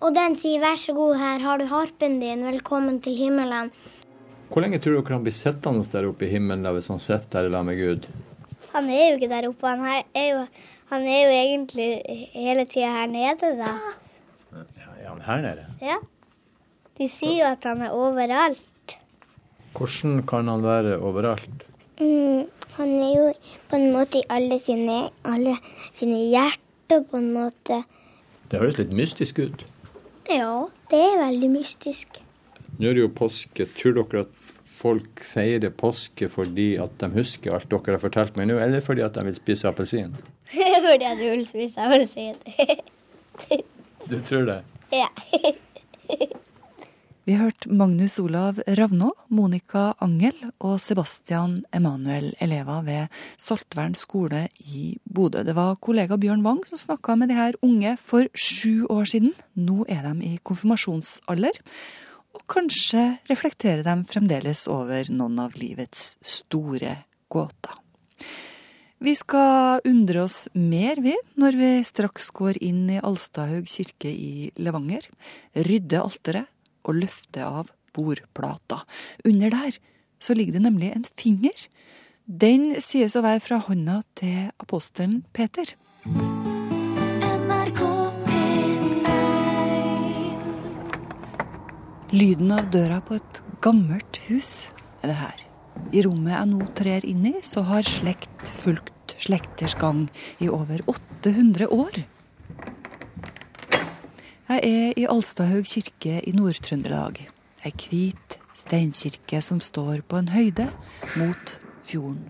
Og 0.00 0.14
den 0.16 0.34
sier 0.40 0.58
'vær 0.58 0.78
så 0.80 0.94
god, 0.96 1.16
her 1.20 1.38
har 1.38 1.58
du 1.58 1.66
harpen 1.70 2.18
din, 2.20 2.42
velkommen 2.42 3.00
til 3.04 3.14
himmelen'. 3.14 3.70
Hvor 4.50 4.62
lenge 4.62 4.80
tror 4.82 4.98
dere 4.98 5.14
han 5.14 5.22
blir 5.22 5.36
sittende 5.36 5.86
der 5.92 6.08
oppe 6.08 6.26
i 6.26 6.30
himmelen 6.32 6.64
da, 6.64 6.72
hvis 6.72 6.88
han 6.88 6.98
sitter 6.98 7.30
der 7.30 7.46
i 7.46 7.52
lag 7.54 7.64
med 7.64 7.78
Gud? 7.78 8.08
Han 8.72 8.90
er 8.90 9.10
jo 9.10 9.16
ikke 9.18 9.28
der 9.28 9.48
oppe, 9.48 9.66
han 9.66 9.84
er, 9.86 10.02
er, 10.14 10.28
jo, 10.30 10.46
han 10.90 11.02
er 11.02 11.20
jo 11.22 11.30
egentlig 11.30 11.90
hele 12.34 12.64
tida 12.64 12.90
her 12.96 13.06
nede, 13.06 13.52
da. 13.60 13.76
Ja, 14.80 14.90
er 15.04 15.08
han 15.08 15.20
her 15.20 15.42
nede? 15.42 15.66
Ja. 15.80 15.98
De 16.98 17.08
sier 17.08 17.44
jo 17.44 17.52
at 17.52 17.64
han 17.64 17.82
er 17.82 17.94
overalt. 17.94 18.98
Hvordan 19.76 20.26
kan 20.26 20.48
han 20.48 20.62
være 20.62 20.98
overalt? 20.98 21.62
Mm, 22.00 22.48
han 22.80 22.96
er 23.04 23.12
jo 23.14 23.28
på 23.70 23.78
en 23.78 23.92
måte 23.94 24.20
i 24.20 24.26
alle 24.32 24.58
sine, 24.60 25.02
alle 25.28 25.56
sine 25.92 26.24
hjerter, 26.30 27.04
på 27.06 27.20
en 27.20 27.30
måte. 27.36 27.82
Det 28.50 28.58
høres 28.58 28.80
litt 28.80 28.92
mystisk 28.96 29.38
ut. 29.38 29.64
Ja, 30.30 30.66
det 30.90 30.98
er 30.98 31.20
veldig 31.22 31.50
mystisk. 31.52 32.20
Nå 32.78 32.90
er 32.90 32.96
det 32.96 33.04
jo 33.04 33.12
påske. 33.14 33.66
Tror 33.78 33.94
dere 34.00 34.24
at 34.24 34.36
folk 34.80 35.22
feirer 35.22 35.72
påske 35.76 36.28
fordi 36.32 36.72
at 36.80 36.96
de 37.02 37.10
husker 37.14 37.54
alt 37.54 37.70
dere 37.70 37.96
har 37.96 38.02
fortalt 38.02 38.38
meg 38.40 38.50
nå, 38.50 38.58
eller 38.62 38.82
fordi 38.84 39.04
at 39.06 39.14
de 39.18 39.26
vil 39.28 39.38
spise 39.38 39.68
appelsin? 39.68 40.16
Fordi 40.90 41.06
at 41.06 41.18
du 41.20 41.26
vil 41.28 41.44
spise 41.46 41.84
appelsin. 41.84 42.34
Du 44.10 44.16
tror 44.26 44.48
det? 44.48 44.62
ja. 45.02 45.06
Vi 47.24 47.34
har 47.36 47.50
hørt 47.50 47.66
Magnus 47.68 48.18
Olav 48.18 48.62
Ravnå, 48.66 49.10
Monica 49.28 49.90
Angel 50.00 50.36
og 50.56 50.78
Sebastian 50.80 51.58
Emanuel, 51.76 52.30
elever 52.40 52.80
ved 52.86 53.18
Saltvern 53.36 53.92
skole 53.94 54.46
i 54.64 54.94
Bodø. 55.04 55.42
Det 55.44 55.52
var 55.54 55.76
kollega 55.84 56.16
Bjørn 56.16 56.40
Wang 56.46 56.62
som 56.70 56.80
snakka 56.80 57.18
med 57.20 57.28
de 57.28 57.36
her 57.36 57.58
unge 57.60 57.92
for 58.00 58.24
sju 58.32 58.86
år 58.88 59.10
siden. 59.12 59.34
Nå 59.52 59.84
er 59.84 60.06
de 60.08 60.30
i 60.30 60.38
konfirmasjonsalder, 60.40 61.60
og 62.32 62.46
kanskje 62.48 63.02
reflekterer 63.28 63.84
de 63.84 63.98
fremdeles 64.08 64.64
over 64.72 65.10
noen 65.12 65.42
av 65.44 65.58
livets 65.60 66.14
store 66.24 66.94
gåter. 67.28 67.74
Vi 69.00 69.12
skal 69.16 69.84
undre 69.88 70.24
oss 70.24 70.46
mer, 70.56 70.96
vi, 71.04 71.12
når 71.36 71.60
vi 71.60 71.68
straks 71.84 72.32
går 72.36 72.62
inn 72.64 72.86
i 72.96 73.02
Alstahaug 73.04 73.68
kirke 73.68 74.08
i 74.08 74.48
Levanger, 74.56 75.04
rydde 75.68 76.00
alteret 76.00 76.48
og 76.84 77.00
løfte 77.02 77.44
av 77.44 77.70
bordplata. 77.96 78.82
Under 79.26 79.52
der 79.52 79.78
så 80.20 80.36
ligger 80.36 80.58
det 80.58 80.64
nemlig 80.66 80.92
en 80.94 81.04
finger. 81.04 81.66
Den 82.26 82.76
sies 82.84 83.16
å 83.16 83.24
være 83.24 83.42
fra 83.42 83.60
hånda 83.66 84.02
til 84.20 84.50
apostelen 84.62 85.24
Peter. 85.34 85.72
Lyden 92.10 92.50
av 92.50 92.70
døra 92.74 92.98
på 93.06 93.20
et 93.20 93.40
gammelt 93.62 94.18
hus 94.26 94.70
er 95.00 95.12
det 95.12 95.18
her. 95.20 95.44
I 95.94 96.02
rommet 96.04 96.34
jeg 96.34 96.48
nå 96.50 96.64
trer 96.78 97.06
inn 97.06 97.26
i, 97.30 97.34
så 97.46 97.62
har 97.68 97.86
slekt 97.86 98.50
fulgt 98.60 99.14
slekters 99.20 99.76
gang 99.78 100.08
i 100.42 100.48
over 100.50 100.82
800 100.90 101.70
år. 101.70 102.02
Jeg 104.50 104.66
er 104.66 104.96
i 104.98 105.04
Alstahaug 105.06 105.62
kirke 105.70 106.16
i 106.26 106.32
Nord-Trøndelag. 106.34 107.20
Ei 107.62 107.70
hvit 107.70 108.32
steinkirke 108.58 109.38
som 109.46 109.60
står 109.62 110.00
på 110.10 110.18
en 110.18 110.30
høyde 110.32 110.64
mot 111.20 111.52
fjorden. 111.86 112.24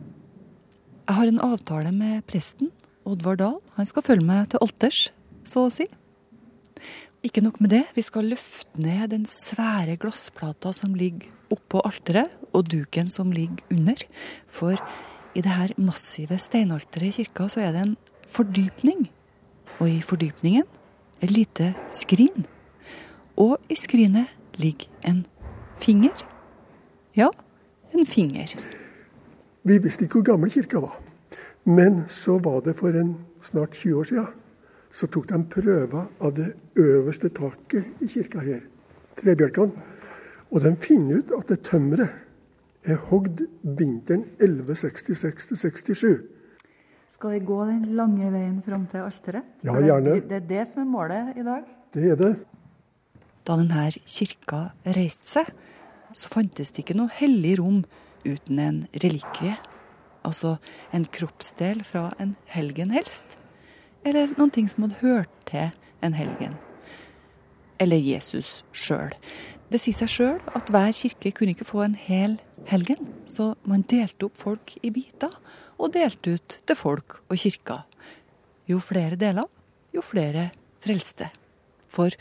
Jeg 1.08 1.16
har 1.16 1.30
en 1.30 1.40
avtale 1.40 1.94
med 1.96 2.26
presten, 2.28 2.68
Oddvar 3.08 3.38
Dahl. 3.40 3.54
Han 3.78 3.88
skal 3.88 4.04
følge 4.04 4.26
meg 4.28 4.50
til 4.52 4.60
alters, 4.60 4.98
så 5.48 5.62
å 5.64 5.70
si. 5.72 5.86
Ikke 7.24 7.40
nok 7.40 7.56
med 7.64 7.72
det, 7.72 7.86
vi 7.96 8.04
skal 8.04 8.28
løfte 8.28 8.84
ned 8.84 9.14
den 9.14 9.24
svære 9.24 9.94
glassplata 10.02 10.74
som 10.76 10.92
ligger 10.92 11.30
oppå 11.56 11.80
alteret, 11.88 12.34
og 12.52 12.68
duken 12.68 13.08
som 13.08 13.32
ligger 13.32 13.64
under. 13.72 14.04
For 14.44 14.76
i 15.32 15.40
det 15.40 15.56
her 15.56 15.72
massive 15.80 16.36
steinalteret 16.36 17.14
i 17.14 17.22
kirka 17.22 17.48
så 17.48 17.64
er 17.64 17.72
det 17.72 17.86
en 17.86 17.96
fordypning. 18.28 19.08
Og 19.80 19.88
i 19.88 20.02
fordypningen 20.04 20.68
et 21.22 21.30
lite 21.30 21.74
skrin. 21.90 22.46
Og 23.36 23.58
i 23.68 23.76
skrinet 23.76 24.28
ligger 24.60 24.88
en 25.08 25.24
finger. 25.80 26.26
Ja, 27.16 27.28
en 27.94 28.06
finger. 28.06 28.54
Vi 29.62 29.78
visste 29.78 30.04
ikke 30.04 30.20
hvor 30.20 30.32
gammel 30.32 30.50
kirka 30.50 30.80
var. 30.80 31.00
Men 31.64 32.04
så 32.08 32.38
var 32.38 32.60
det 32.64 32.76
for 32.76 32.96
en 32.96 33.16
snart 33.42 33.72
20 33.72 33.98
år 33.98 34.04
siden. 34.04 34.26
Så 34.90 35.06
tok 35.06 35.28
de 35.28 35.38
prøver 35.44 36.08
av 36.20 36.32
det 36.34 36.52
øverste 36.76 37.28
taket 37.28 38.02
i 38.02 38.08
kirka 38.10 38.40
her, 38.42 38.64
trebjelkene. 39.20 39.84
Og 40.50 40.64
de 40.64 40.74
finner 40.76 41.20
ut 41.20 41.30
at 41.36 41.48
det 41.48 41.60
tømmeret 41.68 42.08
er 42.84 42.98
hogd 43.10 43.44
vinteren 43.62 44.24
1166-67. 44.40 46.39
Skal 47.10 47.32
vi 47.34 47.40
gå 47.42 47.56
den 47.66 47.88
lange 47.98 48.28
veien 48.30 48.60
fram 48.62 48.84
til 48.86 49.02
alteret? 49.02 49.46
Ja, 49.66 49.74
gjerne. 49.82 50.12
det-. 50.14 50.28
Det 50.28 50.36
er 50.36 50.46
det 50.46 50.68
som 50.68 50.82
er 50.82 50.86
målet 50.86 51.36
i 51.36 51.42
dag. 51.42 51.64
Det 51.90 52.04
er 52.12 52.16
det. 52.16 52.34
Da 53.46 53.56
denne 53.58 53.88
kirka 54.06 54.60
reiste 54.86 55.26
seg, 55.26 55.50
så 56.14 56.30
fantes 56.30 56.70
det 56.70 56.84
ikke 56.84 56.94
noe 56.94 57.10
hellig 57.10 57.56
rom 57.58 57.82
uten 58.22 58.58
en 58.62 58.78
relikvie. 59.02 59.56
Altså 60.22 60.58
en 60.94 61.04
kroppsdel 61.04 61.82
fra 61.84 62.12
en 62.22 62.36
helgen 62.46 62.94
helst. 62.94 63.38
Eller 64.06 64.30
noen 64.36 64.52
ting 64.54 64.68
som 64.70 64.86
hadde 64.86 65.00
hørt 65.02 65.32
til 65.50 65.72
en 66.06 66.14
helgen. 66.14 66.54
Eller 67.80 67.98
Jesus 67.98 68.62
sjøl. 68.70 69.10
Det 69.72 69.80
sier 69.80 69.98
seg 69.98 70.12
sjøl 70.12 70.38
at 70.54 70.70
hver 70.70 70.94
kirke 70.94 71.32
kunne 71.34 71.56
ikke 71.56 71.66
få 71.66 71.82
en 71.88 71.98
hel 71.98 72.38
helgen, 72.70 73.08
så 73.26 73.54
man 73.64 73.82
delte 73.82 74.28
opp 74.28 74.38
folk 74.38 74.76
i 74.82 74.90
biter, 74.94 75.34
og 75.80 75.94
delte 75.96 76.36
ut 76.36 76.58
til 76.68 76.76
folk 76.78 77.20
og 77.26 77.40
kirka. 77.40 77.80
Jo 78.68 78.78
flere 78.84 79.16
deler, 79.18 79.48
jo 79.94 80.04
flere 80.04 80.50
frelste. 80.84 81.30
For 81.90 82.14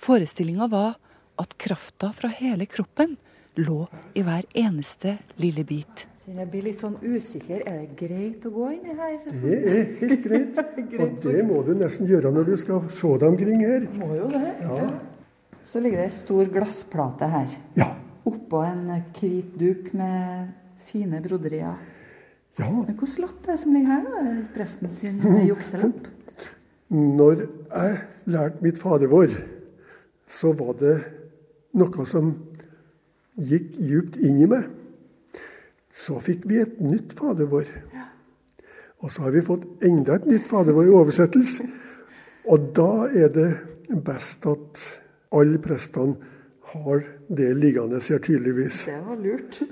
forestillinga 0.00 0.70
var 0.72 0.96
at 1.42 1.58
krafta 1.60 2.12
fra 2.16 2.30
hele 2.32 2.66
kroppen 2.70 3.18
lå 3.60 3.82
i 4.16 4.24
hver 4.24 4.46
eneste 4.56 5.18
lille 5.42 5.64
bit. 5.68 6.06
Jeg 6.22 6.46
blir 6.52 6.62
litt 6.68 6.78
sånn 6.78 6.94
usikker. 7.02 7.64
Er 7.66 7.80
det 7.82 7.96
greit 7.98 8.44
å 8.46 8.52
gå 8.54 8.68
inni 8.76 8.94
her? 8.94 9.16
Det 9.26 9.56
er 9.58 9.88
helt 9.98 10.22
greit. 10.92 11.00
Og 11.02 11.32
det 11.34 11.42
må 11.48 11.62
du 11.66 11.72
nesten 11.76 12.06
gjøre 12.08 12.30
når 12.32 12.52
du 12.52 12.54
skal 12.60 12.84
se 12.86 13.10
deg 13.18 13.26
omkring 13.26 13.64
her. 13.66 13.88
Må 13.98 14.14
jo 14.20 14.28
det. 14.30 14.52
Så 15.66 15.82
ligger 15.82 15.98
det 15.98 16.06
ei 16.06 16.14
stor 16.14 16.48
glassplate 16.54 17.28
her. 17.30 17.56
Ja. 17.78 17.88
Oppå 18.26 18.62
en 18.62 18.86
hvit 19.18 19.50
duk 19.58 19.90
med 19.98 20.54
fine 20.86 21.18
broderier. 21.24 21.74
Ja. 22.58 22.68
Hvilken 22.68 23.14
lapp 23.22 23.46
er 23.46 23.54
det 23.54 23.58
som 23.62 23.72
ligger 23.72 23.94
her, 23.94 24.04
da? 24.04 24.20
Er 24.20 24.34
det 24.36 24.50
Presten 24.54 24.92
sin 24.92 25.20
eh, 25.24 25.46
jukselapp? 25.50 26.08
Når 26.92 27.46
jeg 27.46 27.98
lærte 28.28 28.64
mitt 28.64 28.78
Fader 28.78 29.08
vår, 29.08 29.32
så 30.28 30.52
var 30.52 30.76
det 30.80 30.96
noe 31.80 32.04
som 32.08 32.34
gikk 33.40 33.78
djupt 33.80 34.18
inn 34.20 34.42
i 34.44 34.48
meg. 34.50 34.68
Så 35.92 36.18
fikk 36.24 36.44
vi 36.48 36.60
et 36.60 36.80
nytt 36.84 37.14
Fader 37.16 37.48
vår. 37.48 37.70
Og 39.02 39.10
så 39.10 39.24
har 39.24 39.32
vi 39.34 39.42
fått 39.44 39.64
enda 39.88 40.18
et 40.18 40.28
nytt 40.28 40.46
Fader 40.48 40.76
vår 40.76 40.90
i 40.90 40.94
oversettelse. 41.00 41.66
Og 42.52 42.68
da 42.76 43.08
er 43.08 43.32
det 43.32 43.48
best 44.04 44.46
at 44.50 44.84
alle 45.32 45.60
prestene 45.62 46.30
har 46.72 47.04
det 47.28 47.50
liggende 47.56 48.00
her, 48.00 48.20
tydeligvis. 48.20 48.84
Det 48.88 49.00
var 49.06 49.16
lurt. 49.20 49.62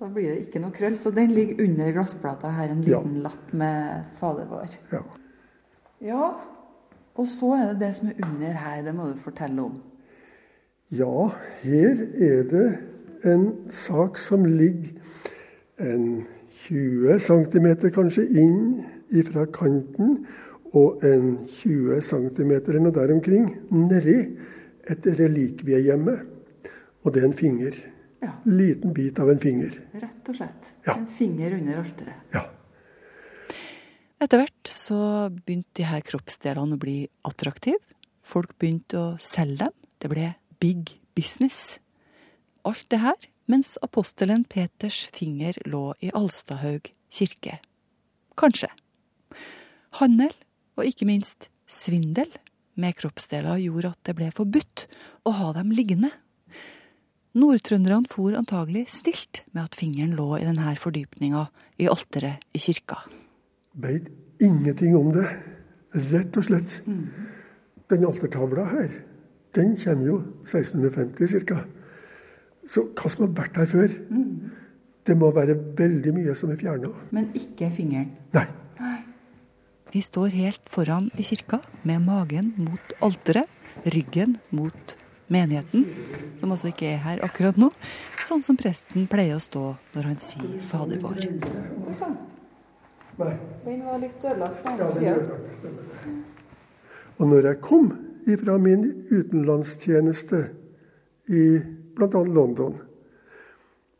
Da 0.00 0.08
blir 0.08 0.30
det 0.30 0.46
ikke 0.46 0.62
noe 0.62 0.72
krøll. 0.72 0.96
Så 0.96 1.12
den 1.12 1.34
ligger 1.36 1.64
under 1.64 1.92
glassplata 1.92 2.50
her, 2.56 2.70
en 2.72 2.80
liten 2.80 3.16
Ja. 3.16 3.22
lapp 3.28 3.52
med 3.52 4.04
Fader 4.16 4.46
vår. 4.48 4.76
Ja. 4.92 5.02
Ja, 6.00 6.30
og 7.14 7.26
så 7.28 7.52
er 7.52 7.72
det 7.72 7.80
det 7.80 7.96
som 7.96 8.08
er 8.08 8.24
under 8.24 8.52
her. 8.52 8.82
Det 8.82 8.94
må 8.94 9.10
du 9.10 9.16
fortelle 9.16 9.62
om. 9.62 9.82
Ja, 10.90 11.28
her 11.62 11.96
er 12.16 12.42
det 12.48 12.78
en 13.24 13.70
sak 13.70 14.16
som 14.16 14.44
ligger 14.44 14.96
en 15.78 16.24
20 16.64 17.18
cm 17.18 17.66
kanskje 17.92 18.24
inn 18.30 18.84
ifra 19.10 19.44
kanten, 19.44 20.26
og 20.72 21.04
en 21.04 21.38
20 21.46 22.00
cm 22.00 22.50
eller 22.50 22.80
noe 22.80 22.92
der 22.94 23.12
omkring 23.12 23.48
nedi 23.70 24.36
et 24.90 25.06
relikviehjemme. 25.18 26.20
Og 27.04 27.14
det 27.14 27.22
er 27.22 27.26
en 27.26 27.34
finger. 27.34 27.70
Ja. 28.20 28.32
Liten 28.44 28.92
bit 28.92 29.18
av 29.18 29.30
en 29.32 29.40
finger. 29.40 29.76
Rett 29.92 30.28
og 30.28 30.36
slett. 30.36 30.72
Ja. 30.84 30.96
En 30.96 31.06
finger 31.08 31.56
under 31.56 31.80
alteret. 31.80 32.24
Ja. 32.34 32.44
Etter 34.20 34.42
hvert 34.42 34.72
så 34.76 35.00
begynte 35.32 35.80
de 35.80 35.88
her 35.88 36.04
kroppsdelene 36.04 36.76
å 36.76 36.80
bli 36.80 36.98
attraktive. 37.24 37.80
Folk 38.20 38.52
begynte 38.60 39.00
å 39.00 39.06
selge 39.22 39.64
dem. 39.64 39.76
Det 40.00 40.10
ble 40.12 40.26
big 40.60 40.92
business. 41.16 41.78
Alt 42.68 42.84
det 42.92 43.00
her 43.00 43.30
mens 43.50 43.74
apostelen 43.82 44.44
Peters 44.44 45.06
finger 45.14 45.56
lå 45.66 45.90
i 46.04 46.12
Alstahaug 46.14 46.92
kirke. 47.10 47.58
Kanskje. 48.38 48.68
Handel, 49.98 50.32
og 50.78 50.86
ikke 50.86 51.08
minst 51.08 51.48
svindel, 51.70 52.30
med 52.78 52.94
kroppsdeler 52.96 53.58
gjorde 53.60 53.90
at 53.90 54.04
det 54.06 54.14
ble 54.16 54.28
forbudt 54.32 54.86
å 55.26 55.34
ha 55.40 55.50
dem 55.56 55.72
liggende. 55.74 56.12
Nordtrønderne 57.30 58.10
for 58.10 58.34
antagelig 58.34 58.88
stilt 58.90 59.44
med 59.54 59.68
at 59.68 59.76
fingeren 59.78 60.16
lå 60.18 60.34
i 60.40 60.46
denne 60.46 60.72
fordypninga 60.74 61.44
i 61.78 61.86
alteret 61.86 62.42
i 62.54 62.58
kirka. 62.58 62.96
Veit 63.78 64.08
ingenting 64.42 64.96
om 64.98 65.12
det. 65.14 65.28
Rett 66.10 66.36
og 66.38 66.46
slett. 66.46 66.80
Den 67.90 68.06
altertavla 68.06 68.64
her, 68.70 68.90
den 69.54 69.76
kommer 69.78 70.06
jo 70.06 70.16
1650 70.42 71.46
ca. 71.46 71.60
Så 72.66 72.88
hva 72.94 73.10
som 73.10 73.24
har 73.28 73.34
vært 73.38 73.62
her 73.62 73.70
før? 73.70 73.94
Det 75.06 75.16
må 75.18 75.30
være 75.34 75.54
veldig 75.78 76.14
mye 76.14 76.34
som 76.38 76.50
er 76.50 76.58
fjerna. 76.58 76.90
Men 77.14 77.30
ikke 77.38 77.70
fingeren. 77.74 78.10
Nei. 78.34 78.46
Vi 79.90 80.02
står 80.06 80.34
helt 80.34 80.66
foran 80.70 81.08
i 81.18 81.26
kirka 81.26 81.58
med 81.82 82.02
magen 82.04 82.52
mot 82.58 82.92
alteret, 83.02 83.50
ryggen 83.90 84.36
mot 84.54 84.94
menigheten, 85.30 85.86
som 86.40 86.52
altså 86.52 86.70
ikke 86.70 86.88
er 86.94 87.00
her 87.04 87.22
akkurat 87.24 87.58
nå, 87.60 87.70
sånn 88.26 88.42
som 88.44 88.58
presten 88.60 89.06
pleier 89.10 89.38
å 89.38 89.42
stå 89.42 89.64
når 89.94 90.10
han 90.10 90.20
sier 90.22 90.58
Fader 90.70 91.00
vår. 91.02 91.22
Den 93.64 93.82
var 93.84 93.98
litt 94.00 94.24
ødelagt 94.24 94.62
på 94.64 94.76
den 94.80 94.92
sida. 94.94 95.16
Og 97.20 97.28
når 97.28 97.50
jeg 97.50 97.60
kom 97.64 97.90
ifra 98.30 98.56
min 98.60 98.86
utenlandstjeneste 99.10 100.44
i 101.28 101.44
bl.a. 101.96 102.22
London, 102.24 102.78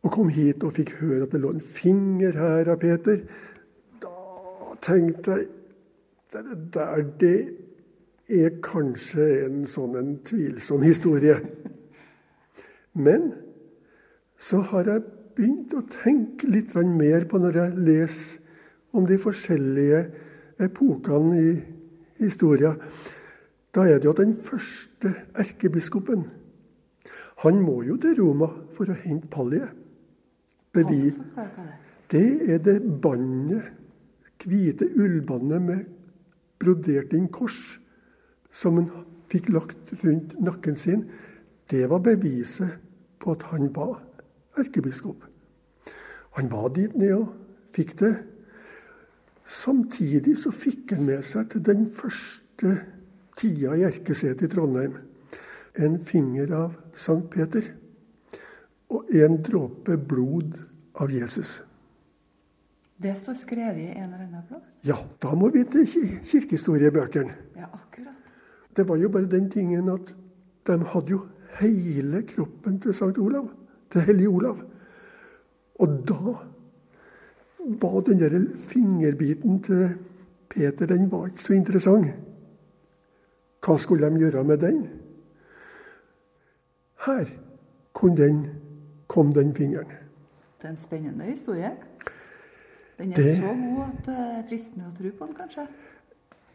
og 0.01 0.13
kom 0.15 0.31
hit 0.33 0.63
og 0.65 0.73
fikk 0.73 0.95
høre 1.03 1.27
at 1.27 1.33
det 1.35 1.41
lå 1.43 1.51
en 1.53 1.61
finger 1.61 2.33
her 2.33 2.71
av 2.73 2.79
Peter, 2.81 3.21
da 4.01 4.77
tenkte 4.81 5.37
jeg 5.37 5.49
det 6.31 6.57
der, 6.73 7.03
det 7.19 7.35
er 8.29 8.59
kanskje 8.63 9.27
en 9.45 9.63
sånn 9.67 9.97
en 9.99 10.11
tvilsom 10.25 10.83
historie. 10.85 11.37
Men 12.93 13.31
så 14.41 14.61
har 14.71 14.89
jeg 14.89 15.07
begynt 15.37 15.73
å 15.77 15.85
tenke 15.89 16.49
litt 16.51 16.75
mer 16.75 17.25
på 17.29 17.39
når 17.39 17.59
jeg 17.59 17.85
leser 17.87 18.95
om 18.97 19.07
de 19.07 19.17
forskjellige 19.21 20.01
epokene 20.61 21.39
i 21.39 21.51
historia. 22.19 22.75
Da 23.71 23.85
er 23.87 23.99
det 23.99 24.09
jo 24.09 24.15
den 24.17 24.33
første 24.35 25.13
erkebiskopen. 25.39 26.25
Han 27.45 27.61
må 27.63 27.81
jo 27.87 27.95
til 27.97 28.17
Roma 28.19 28.51
for 28.75 28.91
å 28.91 28.97
hente 29.05 29.31
palliet. 29.31 29.71
Bevis. 30.71 31.17
Det 32.11 32.51
er 32.51 32.59
det 32.63 32.77
bandet, 33.03 33.71
hvite 34.41 34.87
ullbandet 34.97 35.61
med 35.63 35.81
brodert 36.61 37.13
inn 37.15 37.27
kors, 37.33 37.80
som 38.51 38.77
han 38.79 38.89
fikk 39.31 39.49
lagt 39.53 39.93
rundt 40.03 40.35
nakken 40.43 40.75
sin. 40.75 41.05
Det 41.71 41.85
var 41.89 41.99
beviset 42.03 42.77
på 43.21 43.31
at 43.35 43.45
han 43.51 43.69
var 43.75 44.01
erkebiskop. 44.59 45.23
Han 46.37 46.49
var 46.51 46.69
dit 46.75 46.95
nede 46.99 47.21
og 47.21 47.31
fikk 47.71 47.95
det. 47.99 48.13
Samtidig 49.45 50.35
så 50.37 50.51
fikk 50.53 50.93
han 50.95 51.05
med 51.07 51.23
seg 51.25 51.49
til 51.51 51.63
den 51.65 51.87
første 51.91 52.75
tida 53.39 53.73
i 53.79 53.85
erkesetet 53.87 54.45
i 54.47 54.51
Trondheim 54.51 54.99
en 55.81 55.95
finger 56.03 56.51
av 56.55 56.73
Sankt 56.99 57.29
Peter 57.31 57.63
og 58.91 59.07
en 59.15 59.37
dråpe 59.43 59.95
blod 59.97 60.57
av 60.99 61.11
Jesus. 61.15 61.61
Det 63.01 63.15
står 63.17 63.37
skrevet 63.39 63.79
i 63.81 63.87
en 63.95 64.11
eller 64.11 64.25
annen 64.27 64.43
plass? 64.49 64.75
Ja, 64.85 64.97
da 65.23 65.31
må 65.33 65.47
vi 65.55 65.63
til 65.63 65.87
ki- 65.89 66.19
kirkehistoriebøkene. 66.27 67.33
Ja, 67.57 67.69
akkurat. 67.73 68.10
Det 68.75 68.87
var 68.89 68.95
jo 68.97 69.09
bare 69.09 69.29
den 69.31 69.49
tingen 69.51 69.89
at 69.89 70.13
de 70.67 70.77
hadde 70.93 71.09
jo 71.11 71.21
hele 71.59 72.21
kroppen 72.23 72.79
til 72.79 72.93
Sankt 72.93 73.17
Olav, 73.17 73.49
til 73.91 74.01
hellige 74.01 74.29
Olav. 74.29 74.61
Og 75.79 75.87
da 76.07 76.35
var 77.81 78.01
den 78.01 78.19
der 78.19 78.39
fingerbiten 78.57 79.61
til 79.63 79.89
Peter 80.49 80.85
den 80.85 81.11
var 81.11 81.25
ikke 81.27 81.41
så 81.43 81.53
interessant. 81.53 82.07
Hva 83.65 83.77
skulle 83.77 84.09
de 84.09 84.19
gjøre 84.19 84.43
med 84.43 84.57
den? 84.57 84.81
Her 87.05 87.25
den, 88.17 88.45
kom 89.07 89.33
den 89.33 89.53
fingeren. 89.55 89.85
Det 90.61 90.65
er 90.67 90.69
en 90.69 90.77
spennende 90.77 91.23
historie. 91.25 91.71
Den 92.97 93.11
er 93.11 93.15
Det- 93.15 93.35
så 93.37 93.41
god 93.41 93.83
at 93.83 94.05
det 94.05 94.15
er 94.17 94.43
fristende 94.49 94.85
å 94.87 94.95
tro 94.97 95.09
på 95.19 95.25
den, 95.25 95.35
kanskje. 95.35 95.67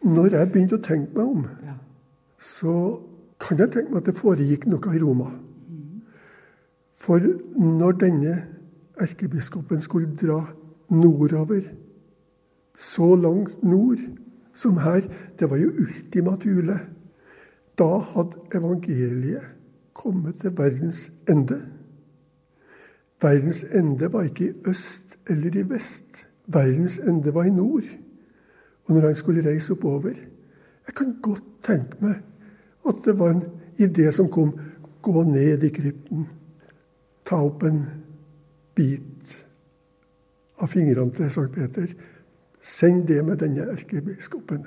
Når 0.02 0.30
jeg 0.30 0.52
begynte 0.52 0.74
å 0.78 0.82
tenke 0.82 1.14
meg 1.14 1.26
om, 1.26 1.46
Ja. 1.64 1.72
Så 2.38 3.00
kan 3.40 3.58
jeg 3.58 3.72
tenke 3.72 3.92
meg 3.92 4.02
at 4.02 4.10
det 4.10 4.18
foregikk 4.18 4.66
noe 4.68 4.94
i 4.94 5.00
Roma. 5.02 5.30
For 6.96 7.20
når 7.60 7.98
denne 8.00 8.36
erkebiskopen 9.00 9.80
skulle 9.84 10.16
dra 10.16 10.40
nordover, 10.88 11.68
så 12.76 13.14
langt 13.16 13.62
nord 13.64 14.00
som 14.56 14.78
her, 14.80 15.04
det 15.38 15.50
var 15.50 15.60
jo 15.60 15.68
ultima 15.68 16.36
thule. 16.40 16.78
Da 17.76 17.98
hadde 18.12 18.56
evangeliet 18.56 19.52
kommet 19.96 20.40
til 20.40 20.56
verdens 20.56 21.10
ende. 21.28 21.60
Verdens 23.22 23.64
ende 23.64 24.12
var 24.12 24.28
ikke 24.28 24.48
i 24.48 24.68
øst 24.68 25.18
eller 25.28 25.56
i 25.56 25.68
vest. 25.68 26.26
Verdens 26.46 26.98
ende 26.98 27.34
var 27.34 27.44
i 27.44 27.50
nord. 27.50 27.84
Og 28.84 28.94
når 28.94 29.06
han 29.06 29.14
skulle 29.14 29.44
reise 29.50 29.72
oppover 29.72 30.16
Jeg 30.86 30.94
kan 30.94 31.12
godt 31.22 31.44
tenke 31.66 31.98
meg 32.00 32.22
at 32.86 33.02
det 33.04 33.16
var 33.18 33.34
en 33.34 33.44
idé 33.82 34.10
som 34.14 34.30
kom. 34.30 34.54
Gå 35.02 35.22
ned 35.22 35.64
i 35.64 35.70
krypten. 35.70 36.26
Ta 37.26 37.38
opp 37.42 37.62
en 37.66 37.82
bit 38.74 39.36
av 40.62 40.70
fingrene 40.70 41.14
til 41.14 41.30
Sankt 41.30 41.54
Peter. 41.54 41.92
Send 42.62 43.06
det 43.10 43.20
med 43.24 43.38
denne 43.42 43.68
erkebiskopen. 43.74 44.64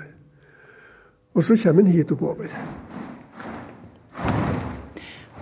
Og 1.36 1.43
så 1.43 1.58
kommer 1.63 1.84
han 1.84 1.91
hit 1.91 2.12
oppover. 2.15 2.53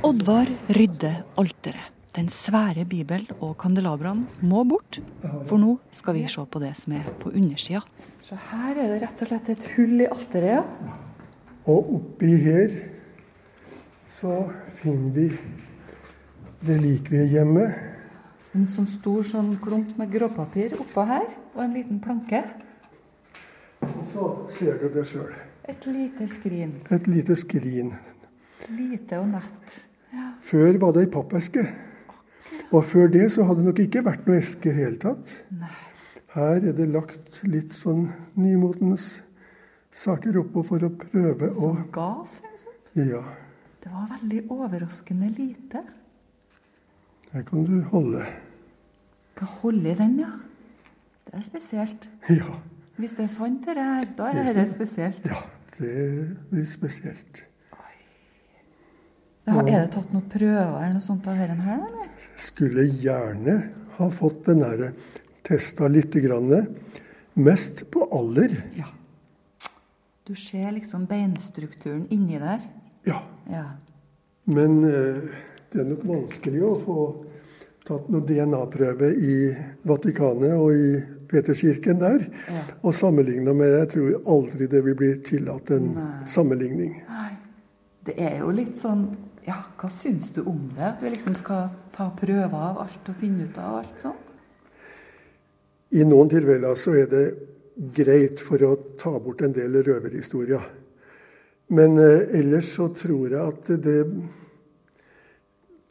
Oddvar 0.06 0.50
rydder 0.78 1.24
alteret. 1.38 1.97
Den 2.18 2.32
svære 2.34 2.82
bibel 2.90 3.28
og 3.46 3.52
kandelabraen 3.62 4.24
må 4.42 4.64
bort, 4.66 4.98
for 5.46 5.62
nå 5.62 5.76
skal 5.94 6.16
vi 6.18 6.24
se 6.26 6.42
på 6.50 6.62
det 6.64 6.72
som 6.80 6.96
er 6.98 7.06
på 7.22 7.30
undersida. 7.30 7.84
Så 8.26 8.34
her 8.48 8.74
er 8.74 8.90
det 8.90 9.04
rett 9.04 9.22
og 9.22 9.30
slett 9.30 9.52
et 9.54 9.68
hull 9.76 10.02
i 10.02 10.08
alteret, 10.10 10.56
ja. 10.58 10.96
Og 11.70 11.92
oppi 12.00 12.32
her 12.42 12.74
så 14.10 14.34
finner 14.80 15.14
vi 15.14 15.28
relikviehjemmet. 16.66 17.78
En 18.58 18.66
sånn 18.66 18.90
stor 18.90 19.22
sånn 19.36 19.54
klump 19.62 19.94
med 20.02 20.10
gråpapir 20.18 20.74
oppå 20.82 21.06
her, 21.06 21.30
og 21.54 21.68
en 21.68 21.76
liten 21.78 22.02
planke. 22.02 22.42
Og 23.86 24.06
så 24.10 24.32
ser 24.58 24.82
du 24.82 24.90
det 24.90 25.06
sjøl. 25.06 25.36
Et 25.70 25.92
lite 25.94 26.26
skrin. 26.34 26.80
Et 26.90 27.12
lite 27.14 27.38
skrin. 27.38 27.94
Lite 28.74 29.22
og 29.22 29.36
nett. 29.36 29.84
Før 30.42 30.82
var 30.82 30.98
det 30.98 31.06
ei 31.06 31.14
pappeske. 31.14 31.68
Og 32.72 32.84
før 32.86 33.08
det 33.12 33.32
så 33.32 33.44
hadde 33.48 33.62
det 33.64 33.66
nok 33.70 33.80
ikke 33.80 34.04
vært 34.06 34.28
noe 34.28 34.38
eske 34.42 34.70
i 34.72 34.76
hele 34.76 34.98
tatt. 35.02 35.30
Nei. 35.52 35.70
Her 36.36 36.60
er 36.70 36.74
det 36.78 36.88
lagt 36.92 37.40
litt 37.48 37.72
sånn 37.74 38.10
nymotens 38.38 39.22
saker 39.92 40.38
oppå 40.44 40.62
for 40.68 40.84
å 40.86 40.90
prøve 41.00 41.50
å 41.56 41.62
Som 41.62 41.86
gass 41.96 42.42
eller 42.44 42.58
sånt. 42.58 42.92
Ja, 42.98 43.24
Det 43.82 43.92
var 43.94 44.08
veldig 44.20 44.42
overraskende 44.52 45.30
lite. 45.38 45.84
her 47.32 47.42
kan 47.44 47.64
du 47.66 47.82
holde. 47.92 48.26
Kan 49.36 49.48
holde 49.62 49.92
i 49.92 49.96
den, 49.96 50.20
ja? 50.20 50.32
Det 51.26 51.34
er 51.36 51.42
spesielt. 51.42 52.10
Ja, 52.30 52.60
Hvis 52.98 53.14
det 53.14 53.24
er 53.26 53.28
sant, 53.28 53.66
det 53.66 53.76
her, 53.76 54.06
da 54.18 54.24
er 54.32 54.44
Det 54.44 54.56
det 54.56 54.70
spesielt. 54.74 55.28
ja 55.28 55.42
det 55.80 56.38
blir 56.50 56.66
spesielt. 56.66 57.44
Er 59.48 59.64
det 59.64 59.92
tatt 59.96 60.12
noen 60.12 60.26
prøver 60.28 60.76
eller 60.82 60.98
noe 60.98 61.04
sånt 61.04 61.28
av 61.30 61.38
dette 61.40 61.56
her, 61.64 61.84
eller? 61.88 62.08
Skulle 62.38 62.84
gjerne 63.00 63.58
ha 63.98 64.10
fått 64.12 64.44
den 64.50 64.60
der 64.60 64.90
testa 65.48 65.88
lite 65.88 66.20
grann. 66.20 66.68
Mest 67.34 67.86
på 67.92 68.04
alder. 68.12 68.58
Ja. 68.76 68.90
Du 70.28 70.36
ser 70.36 70.72
liksom 70.76 71.06
beinstrukturen 71.08 72.08
inni 72.12 72.40
der. 72.42 72.66
Ja. 73.08 73.22
Ja. 73.48 73.64
Men 74.52 74.84
eh, 74.84 75.22
det 75.72 75.80
er 75.80 75.88
nok 75.94 76.04
vanskelig 76.08 76.64
å 76.68 76.74
få 76.82 76.98
tatt 77.88 78.10
noen 78.12 78.26
DNA-prøve 78.28 79.14
i 79.16 79.38
Vatikanet 79.88 80.58
og 80.60 80.76
i 80.76 80.90
Peterskirken 81.32 82.02
der. 82.04 82.28
Ja. 82.52 82.66
Og 82.82 82.96
sammenligna 82.96 83.56
med 83.56 83.72
Jeg 83.78 83.90
tror 83.96 84.34
aldri 84.36 84.68
det 84.68 84.84
vil 84.84 85.00
bli 85.00 85.14
tillatt 85.24 85.72
en 85.76 85.94
Nei. 85.96 86.12
sammenligning. 86.28 87.00
Nei. 87.08 87.32
Det 88.08 88.16
er 88.24 88.38
jo 88.40 88.52
litt 88.56 88.76
sånn 88.76 89.08
Ja, 89.48 89.62
hva 89.80 89.90
syns 89.94 90.34
du 90.36 90.42
om 90.44 90.72
det? 90.76 90.84
At 90.84 91.04
vi 91.04 91.14
liksom 91.14 91.36
skal 91.40 91.70
ta 91.96 92.10
prøver 92.16 92.52
av 92.52 92.82
alt 92.84 93.12
og 93.12 93.20
finne 93.20 93.48
ut 93.48 93.60
av 93.64 93.78
alt 93.80 94.02
sånn? 94.04 94.18
I 95.96 96.04
noen 96.04 96.28
tilfeller 96.34 96.76
så 96.76 96.98
er 97.00 97.08
det 97.12 97.26
greit 97.96 98.42
for 98.44 98.64
å 98.68 98.74
ta 99.00 99.14
bort 99.24 99.46
en 99.46 99.56
del 99.56 99.80
røverhistorier. 99.88 100.66
Men 101.72 101.96
eh, 102.02 102.28
ellers 102.42 102.74
så 102.76 102.90
tror 102.96 103.32
jeg 103.32 103.40
at 103.40 103.72
det 103.86 104.02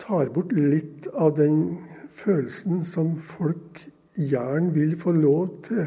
tar 0.04 0.28
bort 0.34 0.52
litt 0.52 1.08
av 1.14 1.38
den 1.38 1.78
følelsen 2.12 2.84
som 2.84 3.14
folk 3.16 3.86
gjerne 4.16 4.72
vil 4.76 4.96
få 5.00 5.16
lov 5.16 5.48
til 5.64 5.86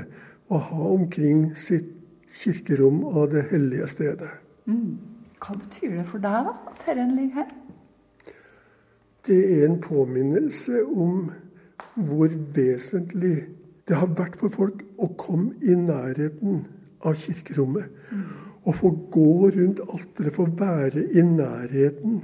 å 0.50 0.62
ha 0.72 0.90
omkring 0.90 1.52
sitt 1.58 1.94
kirkerom 2.34 3.04
og 3.10 3.32
det 3.34 3.48
hellige 3.54 3.90
stedet. 3.90 4.34
Hva 5.40 5.56
betyr 5.56 5.96
det 5.98 6.06
for 6.08 6.24
deg, 6.24 6.50
da? 6.50 6.56
At 6.72 6.82
dette 6.86 7.06
ligger 7.16 7.42
her? 7.42 7.54
Det 9.28 9.40
er 9.54 9.66
en 9.68 9.80
påminnelse 9.82 10.84
om 10.86 11.32
hvor 11.96 12.32
vesentlig 12.56 13.48
det 13.88 13.98
har 13.98 14.12
vært 14.18 14.38
for 14.40 14.52
folk 14.54 14.84
å 15.02 15.10
komme 15.20 15.56
i 15.66 15.76
nærheten 15.76 16.64
av 17.06 17.18
kirkerommet. 17.20 17.88
Å 18.68 18.74
få 18.76 18.92
gå 19.12 19.50
rundt 19.56 19.82
alteret, 19.86 20.36
få 20.36 20.46
være 20.60 21.06
i 21.16 21.24
nærheten 21.26 22.20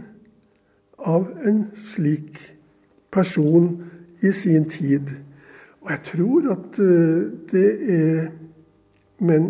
av 1.06 1.30
en 1.48 1.66
slik 1.94 2.40
person 3.12 3.70
i 4.22 4.32
sin 4.36 4.68
tid. 4.70 5.14
Og 5.86 5.94
jeg 5.94 6.04
tror 6.12 6.52
at 6.56 6.80
eh, 6.82 7.30
det 7.52 7.70
er 7.96 8.28
med 9.20 9.36
en 9.36 9.50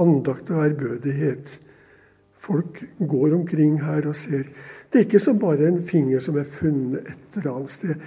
andakt 0.00 0.50
og 0.50 0.64
ærbødighet 0.64 1.58
folk 2.42 2.82
går 2.98 3.34
omkring 3.36 3.78
her 3.84 4.08
og 4.10 4.16
ser. 4.18 4.50
Det 4.90 5.00
er 5.00 5.06
ikke 5.06 5.22
som 5.22 5.38
bare 5.38 5.68
en 5.68 5.82
finger 5.86 6.20
som 6.20 6.36
er 6.40 6.48
funnet 6.48 7.06
et 7.12 7.38
eller 7.38 7.56
annet 7.56 7.70
sted. 7.70 8.06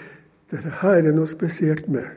Dette 0.52 0.74
her 0.82 1.08
er 1.10 1.16
noe 1.16 1.30
spesielt 1.30 1.88
med. 1.90 2.10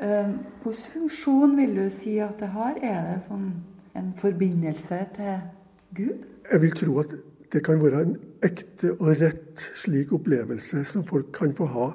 Eh, 0.00 0.28
Hvilken 0.62 0.92
funksjon 0.92 1.56
vil 1.56 1.76
du 1.76 1.86
si 1.94 2.18
at 2.18 2.40
det 2.40 2.50
har? 2.56 2.76
Er 2.82 3.00
det 3.12 3.22
sånn 3.28 3.50
en 3.96 4.12
forbindelse 4.18 5.00
til 5.16 5.40
Gud? 5.96 6.26
Jeg 6.50 6.62
vil 6.62 6.76
tro 6.76 6.98
at 7.04 7.14
det 7.52 7.64
kan 7.66 7.80
være 7.82 8.02
en 8.04 8.16
ekte 8.46 8.94
og 8.98 9.14
rett 9.20 9.62
slik 9.76 10.12
opplevelse 10.16 10.84
som 10.88 11.04
folk 11.06 11.32
kan 11.34 11.54
få 11.56 11.66
ha. 11.74 11.90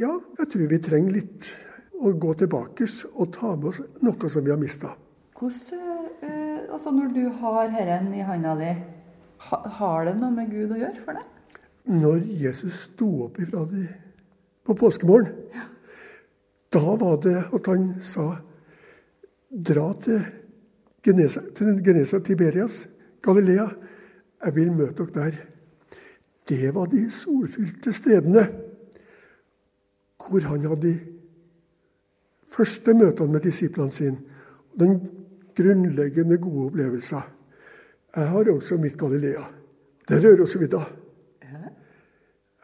Ja, 0.00 0.12
jeg 0.38 0.50
tror 0.52 0.68
vi 0.70 0.80
trenger 0.82 1.16
litt 1.18 1.50
å 2.00 2.12
gå 2.16 2.34
tilbake 2.40 2.86
og 3.12 3.32
ta 3.34 3.54
med 3.56 3.70
oss 3.72 3.80
noe 4.04 4.30
som 4.32 4.44
vi 4.44 4.52
har 4.52 4.60
mista. 4.60 4.94
Hvordan, 5.36 5.99
altså 6.72 6.90
Når 6.90 7.12
du 7.14 7.28
har 7.40 7.68
herren 7.74 8.14
i 8.14 8.24
handa 8.24 8.54
di, 8.58 8.70
har 9.78 10.04
det 10.04 10.16
noe 10.20 10.30
med 10.34 10.50
Gud 10.52 10.74
å 10.74 10.80
gjøre 10.80 11.04
for 11.04 11.16
deg? 11.16 11.60
Når 11.90 12.24
Jesus 12.42 12.86
sto 12.90 13.08
opp 13.26 13.38
ifra 13.40 13.64
de 13.70 13.86
på 14.66 14.76
påskemorgen, 14.76 15.32
da 16.70 16.94
var 17.00 17.16
det 17.24 17.38
at 17.50 17.70
han 17.72 17.94
sa 18.04 18.28
Dra 19.50 19.88
til 19.98 20.20
Genesa, 21.02 21.40
til 21.58 21.80
Genesa 21.82 22.20
Tiberias, 22.22 22.84
Galilea. 23.22 23.64
Jeg 24.44 24.54
vil 24.54 24.68
møte 24.72 25.08
dere 25.10 25.32
der. 25.32 25.38
Det 26.48 26.74
var 26.74 26.86
de 26.86 27.08
solfylte 27.10 27.92
stedene 27.92 28.44
hvor 30.20 30.46
han 30.46 30.68
hadde 30.68 30.86
de 30.86 30.94
første 32.46 32.94
møtene 32.94 33.32
med 33.32 33.40
disiplene 33.40 33.90
sine. 33.90 34.18
Den 34.78 35.00
grunnleggende 35.60 36.40
gode 36.40 36.70
opplevelser. 36.70 37.28
Jeg 38.16 38.32
har 38.32 38.50
også 38.50 38.80
mitt 38.80 38.98
Galilea. 38.98 39.44
Det 40.08 40.18
rører 40.24 40.42
oss 40.42 40.56
vidda. 40.58 40.80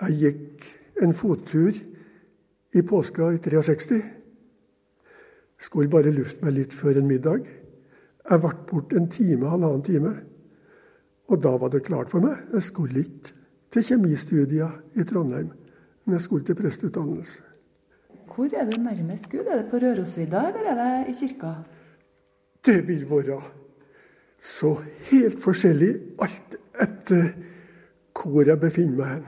Jeg 0.01 0.17
gikk 0.21 0.67
en 1.03 1.15
fottur 1.17 1.77
i 2.77 2.83
påska 2.83 3.31
i 3.33 3.39
63. 3.39 4.01
Skulle 5.59 5.93
bare 5.93 6.13
lufte 6.13 6.45
meg 6.45 6.57
litt 6.59 6.75
før 6.77 7.01
en 7.01 7.09
middag. 7.09 7.47
Jeg 8.27 8.43
ble 8.43 8.53
borte 8.69 8.99
en 8.99 9.09
time, 9.09 9.49
halvannen 9.49 9.85
time. 9.87 10.13
Og 11.31 11.41
da 11.43 11.55
var 11.57 11.73
det 11.73 11.85
klart 11.87 12.11
for 12.11 12.25
meg. 12.25 12.43
Jeg 12.53 12.63
skulle 12.63 13.05
ikke 13.07 13.33
til 13.73 13.87
kjemistudier 13.91 14.75
i 14.95 15.05
Trondheim, 15.05 15.49
men 16.05 16.19
jeg 16.19 16.27
skulle 16.27 16.45
til 16.45 16.59
presteutdannelse. 16.59 17.43
Hvor 18.35 18.53
er 18.53 18.69
du 18.69 18.77
nærmest 18.83 19.31
Gud? 19.31 19.47
Er 19.49 19.63
det 19.63 19.71
på 19.71 19.81
Rørosvidda, 19.81 20.43
eller 20.59 20.71
er 20.75 21.05
det 21.07 21.15
i 21.15 21.19
kirka? 21.21 21.55
Det 22.67 22.89
vil 22.89 23.11
være 23.11 23.41
så 24.43 24.77
helt 25.11 25.39
forskjellig 25.43 25.93
alt 26.23 26.57
etter 26.83 27.29
hvor 28.17 28.47
jeg 28.47 28.61
befinner 28.61 28.97
meg 28.97 29.13
hen. 29.13 29.27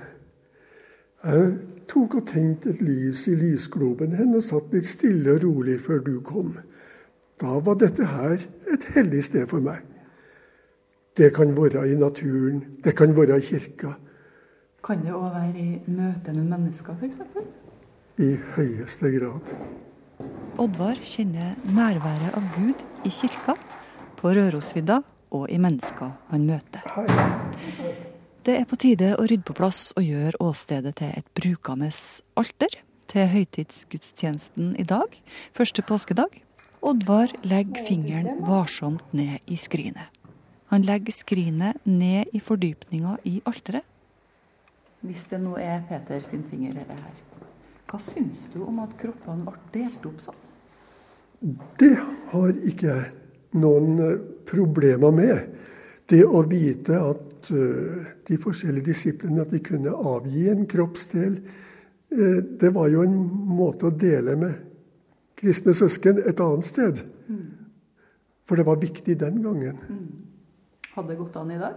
Jeg 1.24 1.52
tok 1.90 2.18
og 2.20 2.26
tente 2.28 2.72
et 2.72 2.82
lys 2.82 3.26
i 3.30 3.36
lysgloben 3.38 4.16
hen 4.18 4.34
og 4.38 4.44
satt 4.46 4.74
litt 4.74 4.86
stille 4.88 5.36
og 5.36 5.44
rolig 5.44 5.78
før 5.84 6.02
du 6.04 6.18
kom. 6.24 6.56
Da 7.38 7.58
var 7.62 7.78
dette 7.78 8.06
her 8.06 8.36
et 8.72 8.90
hellig 8.96 9.24
sted 9.28 9.46
for 9.50 9.62
meg. 9.62 9.82
Det 11.18 11.32
kan 11.34 11.54
være 11.56 11.88
i 11.90 11.96
naturen, 11.98 12.62
det 12.84 12.94
kan 12.96 13.16
være 13.16 13.38
i 13.38 13.46
kirka. 13.50 13.94
Kan 14.84 15.02
det 15.02 15.14
òg 15.14 15.32
være 15.34 15.58
i 15.58 15.68
møte 15.90 16.32
med 16.32 16.46
mennesker, 16.52 16.94
f.eks.? 17.00 17.20
I 18.18 18.34
høyeste 18.54 19.10
grad. 19.18 19.54
Oddvar 20.58 20.98
kjenner 21.06 21.52
nærværet 21.70 22.34
av 22.34 22.46
Gud 22.56 22.80
i 23.06 23.10
kirka, 23.14 23.54
på 24.18 24.32
Rørosvidda 24.34 24.96
og 25.30 25.44
i 25.54 25.58
mennesker 25.62 26.16
han 26.32 26.48
møter. 26.48 26.82
Det 28.42 28.56
er 28.58 28.66
på 28.66 28.78
tide 28.82 29.12
å 29.14 29.26
rydde 29.30 29.46
på 29.46 29.54
plass 29.54 29.92
og 29.94 30.02
gjøre 30.02 30.40
åstedet 30.42 30.96
til 30.98 31.12
et 31.14 31.28
brukende 31.38 31.92
alter 32.42 32.74
til 33.06 33.30
høytidsgudstjenesten 33.36 34.72
i 34.82 34.86
dag, 34.88 35.14
første 35.54 35.84
påskedag. 35.86 36.40
Oddvar 36.82 37.36
legger 37.46 37.86
fingeren 37.86 38.42
varsomt 38.48 39.14
ned 39.14 39.38
i 39.46 39.60
skrinet. 39.62 40.10
Han 40.74 40.82
legger 40.82 41.14
skrinet 41.14 41.78
ned 41.86 42.34
i 42.34 42.42
fordypninga 42.42 43.14
i 43.30 43.36
alteret. 43.46 43.86
Hvis 45.06 45.28
det 45.30 45.38
nå 45.38 45.54
er 45.62 45.86
Peter 45.86 46.26
sin 46.26 46.42
finger 46.50 46.82
her, 46.82 47.24
hva 47.86 48.02
syns 48.02 48.48
du 48.50 48.60
om 48.66 48.82
at 48.82 48.98
kroppene 48.98 49.46
ble 49.46 49.56
delt 49.78 50.10
opp 50.10 50.20
sånn? 50.26 50.44
Det 51.40 51.94
har 52.32 52.54
ikke 52.66 52.86
jeg 52.88 53.10
noen 53.58 53.98
eh, 54.02 54.20
problemer 54.48 55.14
med. 55.14 55.54
Det 56.08 56.24
å 56.24 56.42
vite 56.48 56.98
at 56.98 57.50
eh, 57.54 58.08
de 58.28 58.38
forskjellige 58.40 58.90
disiplene 58.90 59.44
at 59.44 59.52
de 59.54 59.62
kunne 59.64 59.94
avgi 59.94 60.48
en 60.50 60.66
kroppsdel, 60.68 61.38
eh, 62.10 62.40
det 62.60 62.72
var 62.74 62.90
jo 62.92 63.04
en 63.06 63.18
måte 63.54 63.88
å 63.88 63.94
dele 63.94 64.36
med 64.40 64.64
kristne 65.38 65.74
søsken 65.76 66.18
et 66.26 66.40
annet 66.42 66.66
sted. 66.66 67.04
For 68.48 68.58
det 68.58 68.66
var 68.66 68.80
viktig 68.80 69.14
den 69.20 69.42
gangen. 69.44 69.82
Hadde 70.94 71.12
det 71.12 71.18
gått 71.20 71.36
an 71.38 71.52
i 71.52 71.60
dag? 71.60 71.76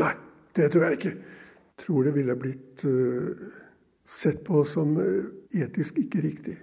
Nei, 0.00 0.14
det 0.56 0.70
tror 0.72 0.88
jeg 0.88 0.98
ikke. 0.98 1.12
Jeg 1.18 1.36
Tror 1.78 2.08
det 2.08 2.12
ville 2.16 2.34
blitt 2.34 2.82
sett 4.02 4.40
på 4.42 4.64
som 4.66 4.96
etisk 5.54 6.00
ikke 6.02 6.24
riktig. 6.24 6.56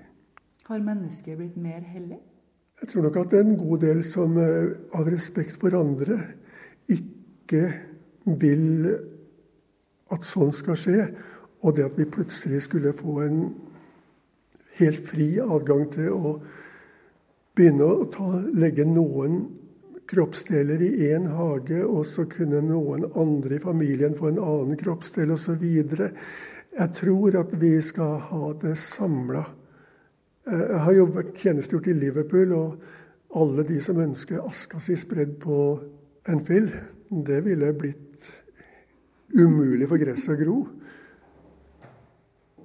Har 0.66 0.82
mennesket 0.82 1.38
blitt 1.38 1.58
mer 1.62 1.84
hellig? 1.86 2.18
Jeg 2.82 2.90
tror 2.90 3.04
nok 3.06 3.18
at 3.22 3.32
det 3.32 3.38
er 3.38 3.44
en 3.46 3.58
god 3.60 3.84
del 3.84 4.00
som 4.04 4.38
eh, 4.42 4.72
av 4.98 5.06
respekt 5.14 5.60
for 5.62 5.76
andre 5.78 6.16
ikke 6.90 7.68
vil 8.26 8.88
at 10.10 10.26
sånn 10.26 10.50
skal 10.58 10.80
skje. 10.82 11.04
Og 11.62 11.76
det 11.78 11.86
at 11.86 12.00
vi 12.00 12.08
plutselig 12.10 12.64
skulle 12.66 12.96
få 12.98 13.20
en 13.28 13.44
helt 14.80 15.06
fri 15.06 15.36
adgang 15.42 15.86
til 15.94 16.16
å 16.16 16.32
begynne 17.56 17.86
å 17.86 18.08
ta, 18.12 18.30
legge 18.58 18.88
noen 18.90 19.44
kroppsdeler 20.10 20.82
i 20.82 21.12
én 21.12 21.28
hage, 21.34 21.84
og 21.86 22.08
så 22.10 22.26
kunne 22.30 22.64
noen 22.66 23.06
andre 23.14 23.60
i 23.60 23.62
familien 23.62 24.18
få 24.18 24.32
en 24.32 24.42
annen 24.42 24.82
kroppsdel 24.82 25.34
osv. 25.38 25.62
Jeg 25.62 26.90
tror 26.98 27.38
at 27.40 27.54
vi 27.62 27.72
skal 27.86 28.18
ha 28.32 28.52
det 28.66 28.76
samla. 28.82 29.46
Eh, 30.46 30.66
jeg 30.72 30.82
har 30.86 30.98
jo 30.98 31.10
vært 31.10 31.42
tjenestegjort 31.42 31.90
i 31.90 31.98
Liverpool, 31.98 32.54
og 32.54 33.36
alle 33.36 33.66
de 33.68 33.80
som 33.84 34.00
ønsker 34.02 34.44
aska 34.46 34.80
si 34.84 34.98
spredd 35.00 35.38
på 35.42 35.60
Enfield, 36.30 36.74
det 37.26 37.42
ville 37.46 37.74
blitt 37.78 38.30
umulig 39.36 39.88
for 39.90 40.02
gresset 40.02 40.36
å 40.36 40.40
gro. 40.40 40.58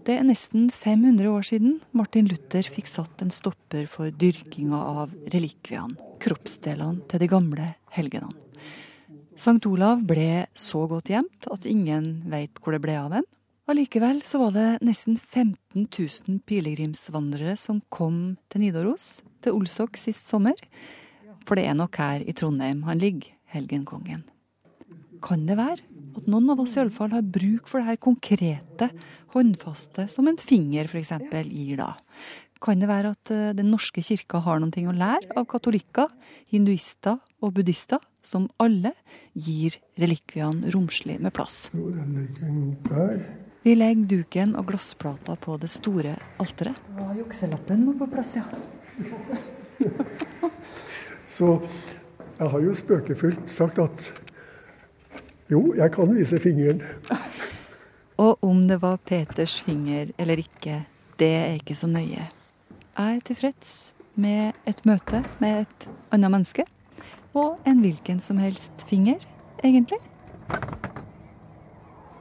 Det 0.04 0.16
er 0.16 0.24
nesten 0.24 0.70
500 0.72 1.28
år 1.28 1.44
siden 1.44 1.74
Martin 1.96 2.28
Luther 2.30 2.64
fikk 2.64 2.88
satt 2.88 3.20
en 3.20 3.32
stopper 3.32 3.84
for 3.90 4.12
dyrkinga 4.16 4.78
av 5.04 5.12
relikviene, 5.32 5.98
kroppsdelene 6.24 7.04
til 7.10 7.20
de 7.20 7.28
gamle 7.30 7.66
helgenene. 7.96 8.36
Sankt 9.40 9.68
Olav 9.68 10.02
ble 10.04 10.46
så 10.56 10.86
godt 10.88 11.12
gjemt 11.12 11.46
at 11.52 11.68
ingen 11.68 12.24
veit 12.32 12.58
hvor 12.60 12.74
det 12.74 12.82
ble 12.84 12.96
av 13.00 13.12
den. 13.14 13.28
Allikevel 13.70 14.18
så 14.26 14.40
var 14.40 14.54
det 14.56 14.66
nesten 14.82 15.14
15 15.14 15.84
000 15.84 16.40
pilegrimsvandrere 16.48 17.52
som 17.60 17.78
kom 17.92 18.34
til 18.50 18.64
Nidaros, 18.64 19.20
til 19.44 19.54
Olsok 19.54 19.98
sist 20.00 20.26
sommer. 20.26 20.58
For 21.46 21.54
det 21.54 21.68
er 21.70 21.76
nok 21.78 21.94
her 22.00 22.24
i 22.26 22.34
Trondheim 22.34 22.80
han 22.88 22.98
ligger, 22.98 23.30
helgenkongen. 23.54 24.24
Kan 25.22 25.44
det 25.46 25.54
være 25.60 25.84
at 26.18 26.26
noen 26.26 26.50
av 26.50 26.62
oss 26.64 26.74
i 26.74 26.80
alle 26.82 26.94
fall 26.94 27.12
har 27.14 27.22
bruk 27.22 27.68
for 27.70 27.78
det 27.78 27.92
her 27.92 28.00
konkrete, 28.02 28.88
håndfaste, 29.36 30.08
som 30.10 30.26
en 30.26 30.40
finger 30.40 30.90
f.eks. 30.90 31.12
gir 31.46 31.78
da. 31.78 31.92
Kan 32.60 32.82
det 32.82 32.90
være 32.90 33.12
at 33.14 33.30
eh, 33.32 33.52
Den 33.56 33.70
norske 33.72 34.02
kirka 34.02 34.40
har 34.44 34.58
noe 34.60 34.82
å 34.90 34.96
lære 34.96 35.30
av 35.38 35.46
katolikker, 35.48 36.10
hinduister 36.50 37.20
og 37.40 37.54
buddhister, 37.54 38.02
som 38.26 38.50
alle 38.58 38.96
gir 39.32 39.78
relikviene 39.96 40.74
romslig 40.74 41.20
med 41.22 41.32
plass? 41.38 41.70
Vi 43.62 43.74
legger 43.76 44.06
duken 44.08 44.54
og 44.56 44.70
glassplata 44.70 45.34
på 45.36 45.58
det 45.60 45.68
store 45.68 46.14
alteret. 46.40 46.78
Ja, 46.96 47.10
jukselappen 47.18 47.84
må 47.84 47.92
på 47.98 48.08
plass, 48.08 48.38
ja. 48.38 48.44
Så 51.36 51.58
jeg 52.38 52.48
har 52.54 52.64
jo 52.64 52.72
spøkefullt 52.76 53.52
sagt 53.52 53.78
at 53.82 54.10
jo, 55.50 55.74
jeg 55.76 55.92
kan 55.92 56.16
vise 56.16 56.40
fingeren. 56.40 56.80
Og 58.24 58.38
om 58.44 58.62
det 58.68 58.80
var 58.82 59.00
Peters 59.04 59.60
finger 59.60 60.12
eller 60.18 60.40
ikke, 60.40 60.82
det 61.20 61.30
er 61.36 61.56
ikke 61.60 61.76
så 61.76 61.88
nøye. 61.88 62.26
Jeg 62.96 63.16
er 63.16 63.24
tilfreds 63.24 63.92
med 64.14 64.52
et 64.68 64.84
møte 64.88 65.22
med 65.40 65.66
et 65.66 65.88
annet 66.12 66.32
menneske. 66.32 66.64
Og 67.34 67.60
en 67.66 67.80
hvilken 67.84 68.20
som 68.20 68.40
helst 68.42 68.88
finger, 68.88 69.20
egentlig. 69.64 70.00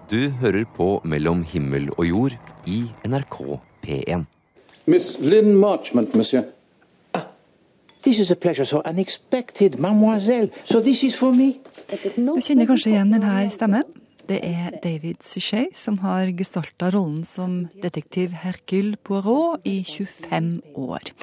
Du 0.10 0.30
hører 0.42 0.64
på 0.74 1.02
Mellom 1.06 1.44
himmel 1.46 1.92
og 1.94 2.06
jord 2.08 2.34
i 2.66 2.80
NRK 3.06 3.36
P1. 3.84 4.24
Miss 4.90 5.20
Lynn 5.22 5.54
Marchment, 5.54 6.16
monsieur. 6.16 6.48
This 8.02 8.18
is 8.20 8.32
a 8.32 8.36
pleasure 8.36 8.66
so 8.66 8.82
unexpected, 8.86 9.78
mademoiselle. 9.78 10.50
So 10.64 10.82
this 10.82 11.04
is 11.04 11.16
for 11.16 11.32
me. 11.32 11.60
Du 12.18 12.42
kjenner 12.42 12.66
kanskje 12.66 12.96
igjen 12.96 13.14
denne 13.14 13.36
stemmen? 13.54 13.86
Det 14.30 14.40
er 14.46 14.80
David 14.82 15.22
Suchet 15.22 15.78
som 15.78 16.00
har 16.02 16.34
gestalta 16.34 16.90
rollen 16.90 17.22
som 17.24 17.68
detektiv 17.84 18.34
Hercule 18.42 18.98
Poirot 18.98 19.62
i 19.62 19.84
25 19.86 20.62
år. 20.74 21.14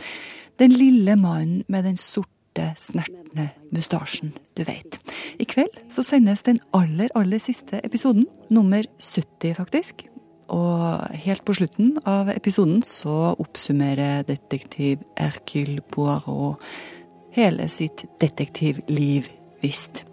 Den 0.62 0.70
lille 0.70 1.16
mannen 1.18 1.64
med 1.66 1.90
den 1.90 1.99
sorte, 1.99 2.36
snertne 2.81 3.51
mustasjen, 3.75 4.33
du 4.57 4.64
veit. 4.66 4.99
I 5.38 5.47
kveld 5.49 5.75
så 5.92 6.05
sendes 6.07 6.45
den 6.47 6.61
aller, 6.77 7.11
aller 7.14 7.42
siste 7.42 7.81
episoden, 7.85 8.27
nummer 8.51 8.87
70 8.99 9.57
faktisk. 9.59 10.07
Og 10.53 11.16
helt 11.27 11.42
på 11.45 11.57
slutten 11.59 11.97
av 12.07 12.31
episoden 12.31 12.85
så 12.87 13.35
oppsummerer 13.35 14.23
detektiv 14.29 15.03
Hercule 15.19 15.83
Poirot 15.90 16.62
hele 17.37 17.69
sitt 17.69 18.05
detektivliv, 18.23 19.29
visst. 19.62 20.07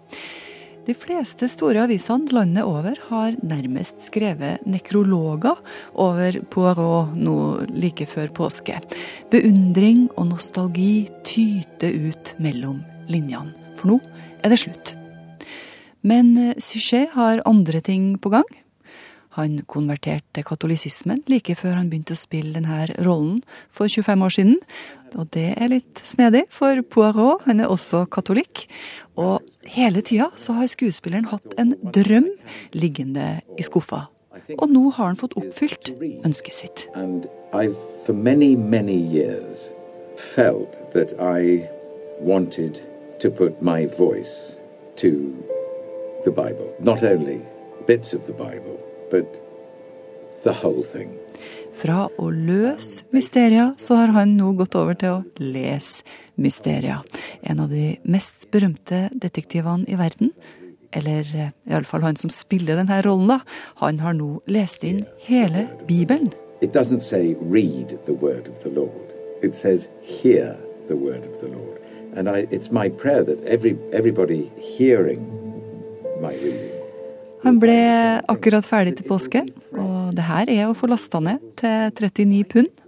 De 0.84 0.92
fleste 0.92 1.48
store 1.48 1.86
avisene 1.86 2.28
landet 2.36 2.66
over 2.68 2.98
har 3.08 3.38
nærmest 3.40 4.02
skrevet 4.04 4.66
nekrologer 4.68 5.56
over 5.96 6.36
Poirot 6.52 7.14
nå 7.16 7.36
like 7.72 8.04
før 8.04 8.28
påske. 8.36 8.76
Beundring 9.32 10.10
og 10.18 10.28
nostalgi 10.34 11.06
tyter 11.24 11.96
ut 12.10 12.34
mellom 12.36 12.82
linjene, 13.08 13.54
for 13.78 13.94
nå 13.94 13.98
er 14.44 14.52
det 14.52 14.60
slutt. 14.60 14.92
Men 16.04 16.36
Suchet 16.60 17.16
har 17.16 17.40
andre 17.48 17.80
ting 17.80 18.18
på 18.20 18.34
gang. 18.36 18.50
Han 19.34 19.58
konverterte 19.70 20.44
katolisismen 20.46 21.24
like 21.30 21.56
før 21.58 21.78
han 21.80 21.88
begynte 21.90 22.14
å 22.14 22.20
spille 22.20 22.54
denne 22.54 22.86
rollen 23.02 23.40
for 23.72 23.90
25 23.90 24.24
år 24.26 24.34
siden. 24.36 24.56
Og 25.18 25.28
det 25.34 25.48
er 25.54 25.70
litt 25.70 26.02
snedig, 26.06 26.44
for 26.54 26.78
Poirot 26.90 27.44
han 27.48 27.62
er 27.62 27.70
også 27.70 28.04
katolikk. 28.10 28.66
Og 29.18 29.42
hele 29.76 30.02
tida 30.06 30.30
så 30.38 30.56
har 30.58 30.70
skuespilleren 30.70 31.30
hatt 31.30 31.54
en 31.58 31.74
drøm 31.94 32.30
liggende 32.74 33.40
i 33.58 33.66
skuffa. 33.66 34.06
Og 34.58 34.66
nå 34.70 34.88
har 34.96 35.12
han 35.12 35.18
fått 35.18 35.36
oppfylt 35.38 35.92
ønsket 36.26 36.58
sitt. 36.58 36.86
For 38.04 38.12
many, 38.12 38.54
many 38.56 38.98
years 38.98 39.70
felt 40.34 40.74
that 40.92 41.14
I 41.18 41.66
wanted 42.20 42.82
to 43.20 43.30
put 43.30 43.62
my 43.62 43.86
voice 43.86 44.56
to 44.96 45.32
the 46.24 46.30
Bible. 46.30 46.74
Not 46.78 47.02
only 47.02 47.40
bits 47.86 48.12
of 48.12 48.26
the 48.26 48.32
Bible, 48.32 48.78
but 49.10 49.40
the 50.44 50.52
whole 50.52 50.84
thing. 50.84 51.10
Fra 51.74 52.06
å 52.06 52.28
løse 52.30 53.02
mysteria, 53.10 53.72
så 53.78 53.98
har 53.98 54.12
han 54.14 54.36
nå 54.38 54.52
gått 54.60 54.76
over 54.78 54.94
til 54.98 55.16
å 55.16 55.22
lese 55.42 56.04
mysteria. 56.38 57.00
En 57.42 57.64
av 57.64 57.72
de 57.72 57.96
mest 58.06 58.46
berømte 58.54 59.08
detektivene 59.10 59.88
i 59.90 59.98
verden, 59.98 60.30
eller 60.94 61.26
eh, 61.34 61.50
iallfall 61.66 62.06
han 62.06 62.18
som 62.20 62.30
spiller 62.30 62.78
denne 62.78 63.00
rollen, 63.02 63.32
da, 63.32 63.40
han 63.82 63.98
har 64.04 64.14
nå 64.14 64.38
lest 64.46 64.86
inn 64.86 65.02
hele 65.26 65.66
Bibelen. 65.88 66.30
It 66.62 66.72
doesn't 66.72 67.02
say 67.02 67.34
read 67.40 67.98
the 68.06 68.14
word 68.14 68.46
of 68.48 68.62
the 68.62 68.70
Lord. 68.70 69.10
It 69.42 69.54
says 69.54 69.88
hear 70.00 70.54
the 70.86 70.96
word 70.96 71.26
of 71.26 71.40
the 71.40 71.48
Lord. 71.48 71.82
And 72.14 72.28
I, 72.28 72.46
it's 72.52 72.70
my 72.70 72.88
prayer 72.88 73.24
that 73.24 73.42
every, 73.44 73.76
everybody 73.92 74.52
hearing 74.56 75.26
my 76.22 76.32
reading 76.34 76.73
Han 77.44 77.60
ble 77.60 77.76
akkurat 78.30 78.66
ferdig 78.66 78.96
til 78.98 79.08
påske, 79.08 79.44
og 79.76 80.14
det 80.16 80.24
her 80.24 80.50
er 80.50 80.66
å 80.68 80.76
få 80.76 80.88
lasta 80.88 81.20
ned 81.20 81.42
til 81.60 81.92
39 81.92 82.44
pund, 82.50 82.82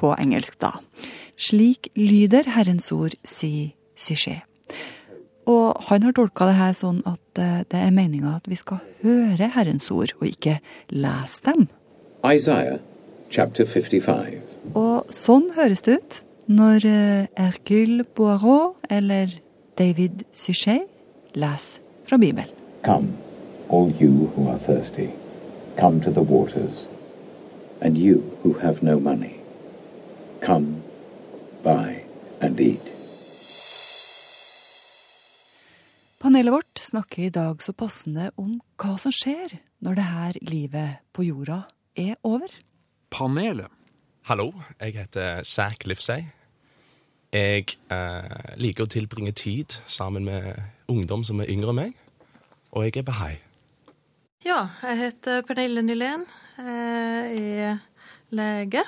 på 0.00 0.14
engelsk 0.16 0.56
da. 0.62 0.72
Slik 1.40 1.90
lyder 1.96 2.48
Herrens 2.56 2.88
ord, 2.92 3.14
sier 3.24 3.74
Suchet. 4.00 4.46
Og 5.50 5.76
han 5.88 6.04
har 6.06 6.14
tolka 6.16 6.46
det 6.48 6.56
her 6.58 6.72
sånn 6.76 7.00
at 7.08 7.40
eh, 7.40 7.62
det 7.68 7.80
er 7.80 7.92
meninga 7.94 8.36
at 8.38 8.48
vi 8.48 8.58
skal 8.60 8.80
høre 9.02 9.50
Herrens 9.54 9.90
ord, 9.92 10.14
og 10.20 10.26
ikke 10.28 10.58
lese 10.92 11.44
dem. 11.48 11.68
Isaiah 12.24 12.80
chapter 13.32 13.68
55. 13.68 14.40
Og 14.76 15.10
sånn 15.12 15.50
høres 15.56 15.84
det 15.86 15.98
ut 16.00 16.20
når 16.50 16.86
eh, 16.88 17.30
Hercule 17.38 18.04
Boirot 18.16 18.80
eller 18.90 19.32
David 19.80 20.26
Suchet 20.36 20.88
leser 21.38 21.84
fra 22.08 22.18
Bibelen. 22.20 22.52
Come, 22.84 23.12
all 23.70 23.90
you 23.90 24.30
who 24.34 24.48
are 24.48 24.58
thirsty, 24.58 25.10
come 25.76 26.00
to 26.00 26.10
the 26.10 26.22
waters. 26.22 26.86
And 27.80 27.96
you 27.96 28.36
who 28.42 28.52
have 28.58 28.82
no 28.82 29.00
money, 29.00 29.40
come, 30.40 30.82
buy 31.62 32.04
and 32.40 32.60
eat. 32.60 32.92
Panelet 36.18 36.52
vårt 36.52 36.78
snakker 36.78 37.22
i 37.22 37.30
dag 37.30 37.62
så 37.62 37.72
passende 37.72 38.30
om 38.36 38.58
hva 38.76 38.98
som 39.00 39.12
skjer 39.12 39.54
når 39.80 39.96
det 39.96 40.04
her 40.04 40.38
livet 40.42 40.98
på 41.16 41.24
jorda 41.24 41.62
er 41.96 42.18
over. 42.22 42.52
Panelet. 43.10 43.72
Hallo, 44.28 44.52
jeg 44.80 44.98
heter 44.98 45.42
Zack 45.42 45.86
Livsey. 45.86 46.26
Jeg 47.32 47.78
eh, 47.88 48.56
liker 48.60 48.84
å 48.84 48.90
tilbringe 48.90 49.32
tid 49.32 49.78
sammen 49.88 50.26
med 50.28 50.60
ungdom 50.92 51.24
som 51.24 51.40
er 51.40 51.48
yngre 51.48 51.72
enn 51.72 51.80
meg, 51.80 51.96
og 52.74 52.84
jeg 52.84 53.00
er 53.00 53.08
bahai. 53.08 53.38
Ja, 54.40 54.70
jeg 54.80 54.96
heter 54.96 55.42
Pernille 55.44 55.82
Nylén. 55.84 56.22
Jeg 56.56 57.40
er 57.60 57.80
lege. 58.32 58.80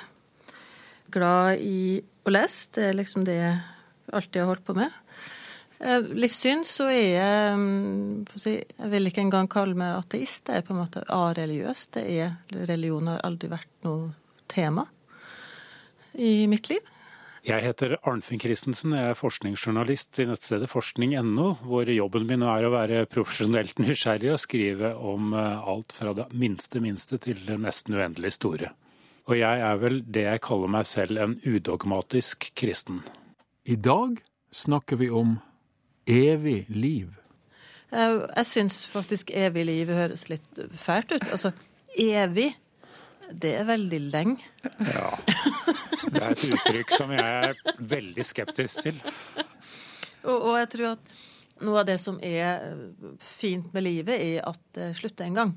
Glad 1.13 1.61
i 1.61 1.99
å 2.25 2.33
lese. 2.33 2.71
Det 2.73 2.87
er 2.87 2.97
liksom 2.97 3.21
det 3.27 3.35
jeg 3.37 3.59
alltid 4.09 4.41
har 4.41 4.49
holdt 4.49 4.63
på 4.65 4.73
med. 4.79 4.95
Eh, 5.77 6.09
Livssyn 6.17 6.65
så 6.65 6.87
er 6.89 7.05
jeg 7.05 7.59
mm, 7.61 8.25
Jeg 8.47 8.89
vil 8.95 9.11
ikke 9.11 9.21
engang 9.27 9.51
kalle 9.51 9.77
meg 9.77 9.93
ateist. 9.99 10.49
Jeg 10.49 10.63
er 10.63 10.65
på 10.65 10.73
en 10.73 10.81
måte 10.81 11.05
areligiøs. 11.05 11.85
Det 11.99 12.07
religion 12.71 13.13
har 13.13 13.21
aldri 13.21 13.51
vært 13.53 13.69
noe 13.85 14.09
tema. 14.49 14.87
i 16.13 16.47
mitt 16.49 16.69
liv. 16.69 16.92
Jeg 17.43 17.59
heter 17.59 17.97
Arnfinn 18.07 18.39
Christensen, 18.39 18.93
jeg 18.95 19.11
er 19.11 19.17
forskningsjournalist 19.19 20.15
i 20.23 20.25
nettstedet 20.29 20.69
forskning.no, 20.71 21.49
hvor 21.67 21.89
jobben 21.91 22.23
min 22.29 22.45
er 22.47 22.63
å 22.63 22.69
være 22.71 23.01
profesjonelt 23.11 23.81
nysgjerrig 23.83 24.29
og 24.31 24.39
skrive 24.39 24.93
om 24.95 25.33
eh, 25.35 25.65
alt 25.73 25.91
fra 25.91 26.13
det 26.15 26.29
minste 26.39 26.79
minste 26.79 27.19
til 27.19 27.41
det 27.43 27.57
nesten 27.59 27.97
uendelig 27.99 28.37
store. 28.37 28.71
Og 29.27 29.35
jeg 29.41 29.59
er 29.59 29.81
vel 29.81 29.99
det 30.07 30.23
jeg 30.23 30.43
kaller 30.47 30.71
meg 30.71 30.87
selv 30.87 31.19
en 31.19 31.35
udogmatisk 31.43 32.47
kristen. 32.55 33.03
I 33.67 33.75
dag 33.75 34.23
snakker 34.55 35.03
vi 35.03 35.11
om 35.11 35.35
evig 36.07 36.61
liv. 36.71 37.11
Jeg, 37.91 38.21
jeg 38.23 38.51
syns 38.53 38.85
faktisk 38.87 39.35
evig 39.35 39.67
liv 39.67 39.91
høres 39.91 40.29
litt 40.31 40.63
fælt 40.79 41.11
ut. 41.11 41.27
Altså, 41.27 41.51
evig, 41.99 42.53
det 43.31 43.53
er 43.59 43.67
veldig 43.67 43.99
lenge. 44.09 44.47
Ja. 44.63 45.11
Det 46.03 46.21
er 46.21 46.31
et 46.33 46.47
uttrykk 46.49 46.93
som 46.93 47.13
jeg 47.15 47.49
er 47.49 47.77
veldig 47.79 48.25
skeptisk 48.27 48.83
til. 48.85 48.99
Og, 50.23 50.37
og 50.37 50.57
jeg 50.59 50.69
tror 50.75 50.89
at 50.93 51.13
noe 51.63 51.81
av 51.81 51.87
det 51.87 51.99
som 52.01 52.19
er 52.23 52.73
fint 53.21 53.71
med 53.75 53.85
livet, 53.85 54.15
er 54.17 54.43
at 54.49 54.61
det 54.75 54.93
slutter 54.99 55.27
en 55.27 55.39
gang. 55.39 55.53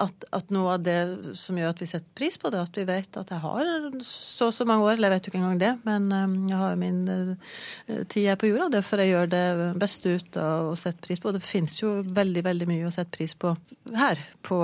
At, 0.00 0.24
at, 0.32 0.48
noe 0.54 0.76
av 0.78 0.84
det 0.86 0.96
som 1.36 1.58
gjør 1.58 1.74
at 1.74 1.80
vi 1.82 1.88
setter 1.90 2.16
pris 2.16 2.38
på 2.40 2.48
det, 2.52 2.62
at 2.64 2.78
vi 2.78 2.84
vet 2.88 3.16
at 3.20 3.28
jeg 3.34 3.42
har 3.42 3.68
så 4.06 4.48
og 4.48 4.54
så 4.56 4.64
mange 4.68 4.86
år, 4.86 4.94
eller 4.94 5.10
jeg 5.10 5.14
vet 5.14 5.26
jo 5.26 5.32
ikke 5.32 5.40
engang 5.42 5.60
det, 5.60 5.72
men 5.84 6.06
um, 6.12 6.36
jeg 6.48 6.60
har 6.62 6.78
min 6.80 7.02
uh, 7.10 7.52
tid 8.08 8.30
her 8.30 8.38
på 8.40 8.48
jorda. 8.48 8.70
Derfor 8.72 9.02
jeg 9.02 9.12
gjør 9.12 9.32
det 9.34 9.44
beste 9.82 10.16
ut 10.16 10.40
å 10.40 10.72
sette 10.80 11.04
pris 11.04 11.20
på. 11.20 11.34
Det 11.36 11.44
finnes 11.44 11.76
jo 11.82 11.98
veldig, 12.06 12.44
veldig 12.48 12.70
mye 12.70 12.88
å 12.88 12.94
sette 12.94 13.12
pris 13.18 13.36
på 13.36 13.52
her 13.98 14.24
på 14.46 14.62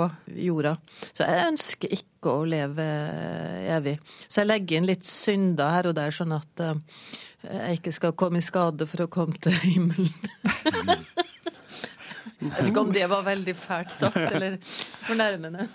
jorda. 0.49 0.75
Så 1.13 1.27
jeg 1.27 1.47
ønsker 1.53 1.97
ikke 1.99 2.33
å 2.33 2.49
leve 2.49 2.89
evig. 3.77 3.99
Så 4.25 4.41
jeg 4.41 4.49
legger 4.49 4.79
inn 4.79 4.89
litt 4.89 5.05
synder 5.07 5.75
her 5.77 5.91
og 5.91 5.97
der, 5.99 6.15
sånn 6.15 6.33
at 6.39 6.65
uh, 6.65 6.73
jeg 7.45 7.79
ikke 7.79 7.95
skal 7.95 8.17
komme 8.17 8.41
i 8.41 8.49
skade 8.49 8.89
for 8.89 9.05
å 9.05 9.11
komme 9.13 9.37
til 9.39 9.55
himmelen. 9.61 10.11
Jeg 12.39 12.51
vet 12.55 12.71
ikke 12.71 12.83
om 12.87 12.91
det 12.95 13.05
var 13.11 13.23
veldig 13.27 13.55
fælt 13.57 13.95
sagt, 13.95 14.19
eller 14.35 14.59
fornærmende. 15.07 15.67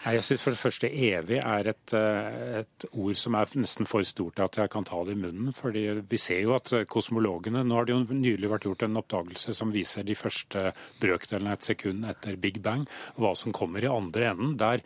Nei, 0.00 0.14
jeg 0.16 0.24
synes 0.24 0.42
For 0.44 0.54
det 0.54 0.60
første 0.62 0.88
evig 0.88 1.38
er 1.42 1.68
et, 1.74 1.94
et, 1.94 2.86
ord 2.90 3.18
som 3.20 3.36
er 3.36 3.50
nesten 3.60 3.88
for 3.88 4.04
stort 4.08 4.38
til 4.38 4.46
at 4.46 4.58
jeg 4.62 4.72
kan 4.72 4.86
ta 4.88 5.02
det 5.04 5.12
i 5.16 5.20
munnen. 5.20 5.52
fordi 5.52 5.84
Vi 6.08 6.20
ser 6.20 6.40
jo 6.40 6.54
at 6.56 6.72
kosmologene 6.88 7.64
Nå 7.66 7.76
har 7.76 7.88
det 7.88 7.96
jo 7.96 8.16
nylig 8.16 8.48
vært 8.48 8.64
gjort 8.68 8.86
en 8.86 9.00
oppdagelse 9.00 9.54
som 9.56 9.74
viser 9.74 10.06
de 10.08 10.16
første 10.16 10.70
brøkdelene 11.02 11.52
et 11.52 11.68
sekund 11.68 12.08
etter 12.08 12.40
Big 12.40 12.62
Bang, 12.64 12.86
hva 13.20 13.34
som 13.36 13.52
kommer 13.52 13.84
i 13.84 13.92
andre 13.92 14.32
enden. 14.32 14.56
der 14.56 14.80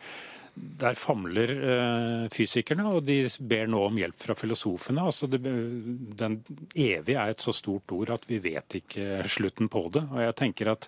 der 0.55 0.95
famler 0.95 1.51
eh, 1.51 2.25
fysikerne, 2.31 2.87
og 2.87 3.03
de 3.07 3.17
ber 3.43 3.67
nå 3.67 3.81
om 3.89 3.97
hjelp 3.99 4.17
fra 4.23 4.35
filosofene. 4.39 5.03
Altså 5.03 5.27
det, 5.27 5.41
den 5.43 6.37
evige 6.71 7.19
er 7.19 7.33
et 7.33 7.43
så 7.43 7.53
stort 7.55 7.91
ord 7.95 8.13
at 8.15 8.27
vi 8.29 8.39
vet 8.43 8.77
ikke 8.79 9.25
slutten 9.31 9.69
på 9.71 9.85
det. 9.95 10.05
Og 10.13 10.21
jeg 10.23 10.37
tenker 10.39 10.71
at 10.71 10.87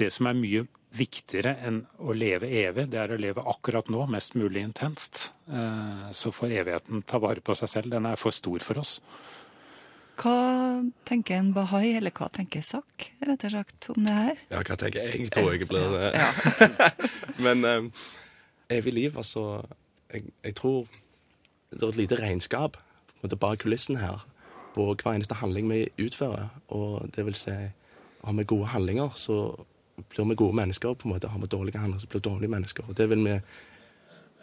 det 0.00 0.10
som 0.14 0.30
er 0.30 0.38
mye 0.38 0.64
viktigere 0.94 1.56
enn 1.66 1.80
å 2.02 2.14
leve 2.14 2.50
evig, 2.50 2.88
det 2.90 3.00
er 3.02 3.14
å 3.14 3.18
leve 3.18 3.42
akkurat 3.50 3.88
nå, 3.90 4.02
mest 4.10 4.34
mulig 4.38 4.64
intenst. 4.66 5.28
Eh, 5.46 6.10
så 6.14 6.34
får 6.34 6.58
evigheten 6.64 7.06
ta 7.06 7.22
vare 7.22 7.42
på 7.44 7.54
seg 7.58 7.70
selv. 7.70 7.94
Den 7.94 8.10
er 8.10 8.18
for 8.18 8.34
stor 8.34 8.66
for 8.66 8.82
oss. 8.82 8.98
Hva 10.18 10.34
tenker 11.06 11.38
en 11.38 11.54
bahai, 11.54 11.96
eller 11.98 12.14
hva 12.14 12.28
tenker 12.34 12.62
Sak, 12.62 13.08
rett 13.22 13.46
og 13.46 13.54
slett, 13.54 13.88
om 13.90 14.04
det 14.06 14.18
her? 14.18 14.44
Ja, 14.50 14.60
hva 14.62 14.76
tenker 14.78 15.00
jeg? 15.02 15.24
Jeg 15.24 15.32
tror 15.34 15.54
jeg 15.54 15.70
blir 15.70 15.90
det. 15.94 16.12
Ja. 16.18 16.90
Men 17.46 17.66
um 17.66 17.90
evig 18.70 18.92
liv, 18.92 19.16
altså 19.16 19.62
jeg, 20.12 20.22
jeg, 20.44 20.54
tror 20.54 20.86
det 21.70 21.82
er 21.82 21.88
et 21.88 21.96
lite 21.96 22.22
regnskap 22.22 22.76
på 23.22 23.36
bak 23.36 23.58
kulissen 23.58 23.96
her 23.96 24.26
på 24.74 24.94
hver 24.94 25.12
eneste 25.12 25.34
handling 25.34 25.70
vi 25.70 25.86
utfører. 25.98 26.48
Og 26.68 27.10
det 27.16 27.26
vil 27.26 27.34
si, 27.34 27.50
har 28.24 28.32
vi 28.32 28.44
gode 28.44 28.66
handlinger, 28.66 29.10
så 29.16 29.64
blir 30.08 30.24
vi 30.24 30.34
gode 30.34 30.56
mennesker. 30.56 30.94
på 30.94 31.08
en 31.08 31.14
måte. 31.14 31.28
Har 31.28 31.38
vi 31.38 31.46
dårlige 31.46 31.78
handlinger, 31.78 32.00
så 32.00 32.06
blir 32.06 32.20
vi 32.20 32.30
dårlige 32.30 32.50
mennesker. 32.50 32.84
Og 32.88 32.96
det 32.96 33.10
vil 33.10 33.24
vi 33.24 33.40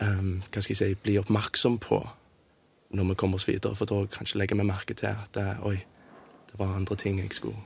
um, 0.02 0.44
hva 0.52 0.62
skal 0.62 0.72
jeg 0.72 0.78
si, 0.78 0.96
bli 1.04 1.18
oppmerksom 1.18 1.78
på 1.78 2.10
når 2.90 3.04
vi 3.04 3.16
kommer 3.16 3.36
oss 3.36 3.48
videre. 3.48 3.76
For 3.76 3.86
da 3.86 4.06
kanskje 4.06 4.38
legger 4.38 4.56
vi 4.56 4.64
merke 4.64 4.94
til 4.94 5.08
at 5.08 5.30
det, 5.36 5.58
oi, 5.64 5.76
det 6.52 6.60
var 6.60 6.76
andre 6.76 6.96
ting 6.96 7.20
jeg 7.20 7.34
skulle 7.34 7.58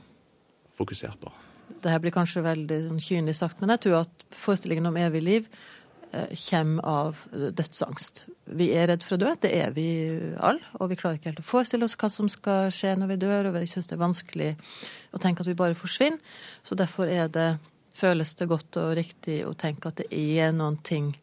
fokusert 0.76 1.18
på. 1.20 1.32
Det 1.82 1.90
her 1.90 1.98
blir 1.98 2.14
kanskje 2.14 2.42
veldig 2.42 2.82
sånn 2.88 3.00
kynisk 3.02 3.38
sagt, 3.38 3.60
men 3.60 3.70
jeg 3.70 3.80
tror 3.80 4.04
at 4.04 4.26
forestillingen 4.30 4.86
om 4.86 4.96
evig 4.96 5.22
liv 5.22 5.48
Eh, 5.48 5.85
kommer 6.12 6.86
av 6.86 7.22
dødsangst. 7.32 8.24
Vi 8.56 8.70
er 8.76 8.88
redd 8.90 9.04
for 9.04 9.16
å 9.16 9.24
dø, 9.24 9.32
det 9.42 9.52
er 9.58 9.72
vi 9.76 9.88
alle. 10.38 10.62
Og 10.80 10.90
vi 10.92 10.98
klarer 10.98 11.18
ikke 11.18 11.32
helt 11.32 11.42
å 11.42 11.46
forestille 11.46 11.86
oss 11.86 11.96
hva 11.98 12.10
som 12.12 12.30
skal 12.30 12.70
skje 12.74 12.94
når 12.98 13.12
vi 13.12 13.20
dør, 13.26 13.50
og 13.50 13.58
vi 13.58 13.66
syns 13.70 13.90
det 13.90 13.96
er 13.96 14.04
vanskelig 14.04 14.50
å 15.12 15.22
tenke 15.22 15.42
at 15.42 15.50
vi 15.50 15.58
bare 15.58 15.78
forsvinner. 15.78 16.22
Så 16.62 16.78
derfor 16.78 17.10
er 17.10 17.30
det, 17.32 17.56
føles 17.96 18.34
det 18.36 18.48
godt 18.50 18.76
og 18.76 18.94
riktig 18.98 19.38
å 19.48 19.54
tenke 19.56 19.88
at 19.88 20.02
det 20.02 20.10
er 20.12 20.52
noen 20.52 20.76
ting 20.84 21.14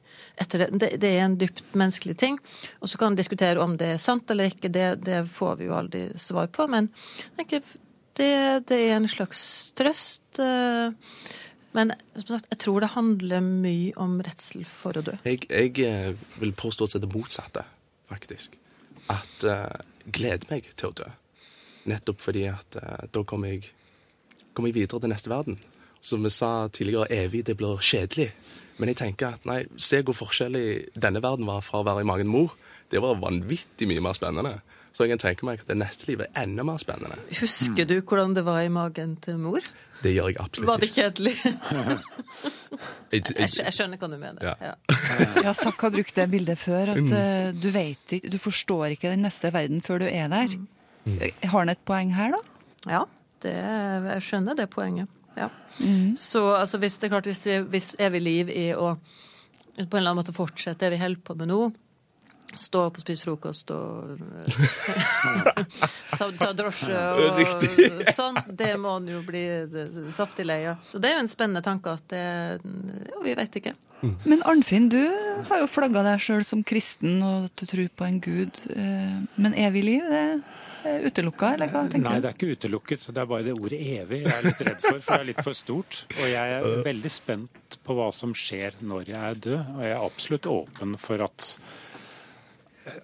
etter 0.41 0.65
det. 0.65 0.89
Det, 0.97 1.09
er 1.09 1.25
en 1.25 1.37
dypt 1.37 1.75
menneskelig 1.77 2.17
ting. 2.19 2.39
Og 2.81 2.89
så 2.89 2.99
kan 2.99 3.13
vi 3.13 3.21
diskutere 3.21 3.61
om 3.61 3.77
det 3.77 3.93
er 3.95 4.01
sant 4.01 4.29
eller 4.33 4.49
ikke, 4.51 4.71
det, 4.73 4.87
det 5.05 5.23
får 5.33 5.59
vi 5.61 5.69
jo 5.69 5.77
aldri 5.77 6.05
svar 6.19 6.49
på. 6.53 6.67
Men 6.71 6.89
jeg 6.89 7.37
tenker, 7.39 7.73
det, 8.17 8.33
det 8.69 8.79
er 8.87 8.97
en 8.97 9.09
slags 9.09 9.43
trøst. 9.77 10.25
Uh, 10.37 10.93
men 11.73 11.93
sagt, 12.15 12.47
jeg 12.51 12.59
tror 12.61 12.83
det 12.83 12.93
handler 12.93 13.43
mye 13.45 13.93
om 14.01 14.19
redsel 14.25 14.65
for 14.69 14.99
å 14.99 15.03
dø. 15.05 15.15
Jeg, 15.25 15.47
jeg 15.49 15.73
eh, 15.87 16.25
vil 16.41 16.53
påstå 16.57 16.87
at 16.89 17.01
det 17.01 17.09
motsatte, 17.13 17.65
faktisk. 18.11 18.57
At 19.11 19.45
uh, 19.49 19.67
gleder 20.05 20.47
meg 20.51 20.69
til 20.79 20.91
å 20.91 20.97
dø. 21.01 21.07
Nettopp 21.91 22.21
fordi 22.23 22.45
at 22.51 22.77
uh, 22.79 23.05
da 23.11 23.23
kommer 23.27 23.55
jeg, 23.55 23.73
kommer 24.53 24.71
jeg 24.71 24.83
videre 24.83 25.01
til 25.03 25.11
neste 25.11 25.33
verden. 25.33 25.57
Som 26.03 26.23
vi 26.23 26.31
sa 26.35 26.69
tidligere, 26.71 27.09
evig, 27.11 27.45
det 27.47 27.57
blir 27.59 27.81
kjedelig. 27.81 28.29
Men 28.77 28.91
jeg 28.91 29.01
tenker 29.01 29.35
at 29.35 29.49
nei, 29.49 29.63
se 29.81 30.01
hvor 30.05 30.17
forskjellig 30.17 30.93
denne 30.99 31.21
verden 31.23 31.49
var 31.49 31.65
fra 31.65 31.81
å 31.81 31.87
være 31.87 32.03
i 32.03 32.09
magen 32.09 32.31
mor. 32.31 32.53
Det 32.91 33.01
var 33.01 33.21
vanvittig 33.21 33.87
mye 33.89 34.03
mer 34.03 34.17
spennende. 34.17 34.57
Så 34.93 35.07
jeg 35.07 35.15
kan 35.15 35.23
tenke 35.23 35.47
meg 35.47 35.63
at 35.63 35.71
det 35.71 35.77
neste 35.79 36.05
livet 36.05 36.29
er 36.29 36.45
enda 36.45 36.65
mer 36.67 36.77
spennende. 36.81 37.17
Husker 37.39 37.87
du 37.89 37.95
hvordan 38.01 38.35
det 38.37 38.43
var 38.45 38.61
i 38.61 38.69
magen 38.69 39.15
til 39.23 39.39
mor? 39.41 39.65
Det 40.03 40.11
gjør 40.11 40.29
jeg 40.29 40.37
absolutt 40.43 40.67
ikke. 40.67 40.73
Var 40.73 40.83
det 40.83 40.89
kjedelig? 40.93 41.33
jeg, 43.13 43.23
jeg, 43.39 43.73
skjønner 43.73 44.01
hva 44.01 44.09
du 44.11 44.17
mener. 44.19 44.45
Ja, 44.45 44.53
ja. 44.61 45.27
ja 45.47 45.53
Sakk 45.57 45.81
har 45.87 45.93
brukt 45.95 46.13
det 46.19 46.27
bildet 46.29 46.61
før. 46.61 46.93
At 46.93 47.01
mm. 47.01 47.59
du 47.63 47.69
vet 47.73 48.15
ikke, 48.19 48.29
du 48.29 48.37
forstår 48.41 48.97
ikke 48.97 49.13
den 49.15 49.25
neste 49.25 49.53
verden 49.55 49.81
før 49.85 50.03
du 50.03 50.07
er 50.11 50.29
der. 50.33 50.57
Mm. 51.07 51.17
Har 51.41 51.57
han 51.57 51.73
et 51.73 51.83
poeng 51.87 52.13
her, 52.13 52.35
da? 52.35 52.69
Ja, 52.91 53.03
det, 53.45 53.55
jeg 53.55 54.25
skjønner 54.27 54.59
det 54.59 54.69
poenget. 54.75 55.09
Ja. 55.39 55.49
Mm. 55.79 56.13
Så 56.19 56.51
altså, 56.53 56.77
hvis 56.77 56.99
det 56.99 57.09
er 57.09 57.15
klart, 57.15 57.31
hvis, 57.31 57.47
hvis 57.71 57.93
evig 57.97 58.21
liv 58.21 58.53
i 58.53 58.69
å 58.77 58.93
på 59.73 59.81
en 59.81 60.03
eller 60.03 60.11
annen 60.11 60.19
måte 60.19 60.35
fortsette 60.35 60.85
det 60.85 60.93
vi 60.93 61.01
holder 61.01 61.21
på 61.25 61.33
med 61.39 61.49
nå, 61.49 61.71
Stå 62.59 62.87
opp 62.87 62.99
og 62.99 63.03
spise 63.03 63.25
frokost 63.27 63.71
og 63.73 64.19
ta, 66.17 66.27
ta, 66.27 66.51
drosje 66.57 66.99
og 67.17 67.41
sånn. 68.19 68.41
Det 68.49 68.73
må 68.81 68.97
han 68.97 69.09
jo 69.09 69.23
bli 69.25 69.45
saftig 70.15 70.47
lei 70.49 70.63
av. 70.71 70.83
Så 70.91 71.01
det 71.01 71.11
er 71.11 71.17
jo 71.17 71.23
en 71.25 71.31
spennende 71.31 71.63
tanke 71.65 71.97
at 71.97 72.05
det 72.13 72.27
Jo, 73.13 73.23
vi 73.25 73.35
veit 73.37 73.61
ikke. 73.61 73.75
Mm. 74.03 74.15
Men 74.27 74.43
Arnfinn, 74.43 74.89
du 74.89 74.99
har 75.47 75.61
jo 75.61 75.67
flagga 75.71 76.01
deg 76.03 76.19
sjøl 76.23 76.43
som 76.43 76.63
kristen 76.67 77.21
og 77.23 77.45
at 77.47 77.61
du 77.61 77.69
tror 77.71 77.87
på 77.95 78.07
en 78.07 78.19
gud. 78.23 78.59
Eh, 78.75 79.21
men 79.39 79.55
evig 79.55 79.83
liv, 79.87 80.09
det 80.11 80.23
er 80.89 81.05
utelukka, 81.07 81.53
eller 81.55 81.71
hva 81.71 81.85
tenker 81.87 82.03
du? 82.03 82.09
Nei, 82.09 82.17
det 82.19 82.29
er 82.29 82.35
ikke 82.35 82.57
utelukket. 82.57 83.07
Det 83.07 83.23
er 83.23 83.29
bare 83.31 83.47
det 83.47 83.55
ordet 83.55 83.79
evig 83.79 84.19
jeg 84.25 84.33
er 84.33 84.47
litt 84.49 84.65
redd 84.67 84.83
for, 84.83 84.99
for 84.99 85.13
det 85.13 85.21
er 85.21 85.29
litt 85.31 85.41
for 85.45 85.55
stort. 85.57 86.01
Og 86.17 86.25
jeg 86.33 86.57
er 86.57 86.67
veldig 86.89 87.13
spent 87.15 87.79
på 87.87 87.95
hva 87.95 88.09
som 88.15 88.35
skjer 88.35 88.75
når 88.83 89.13
jeg 89.13 89.23
er 89.29 89.41
død, 89.47 89.61
og 89.77 89.81
jeg 89.85 89.95
er 89.95 90.03
absolutt 90.11 90.51
åpen 90.51 90.99
for 90.99 91.23
at 91.23 91.53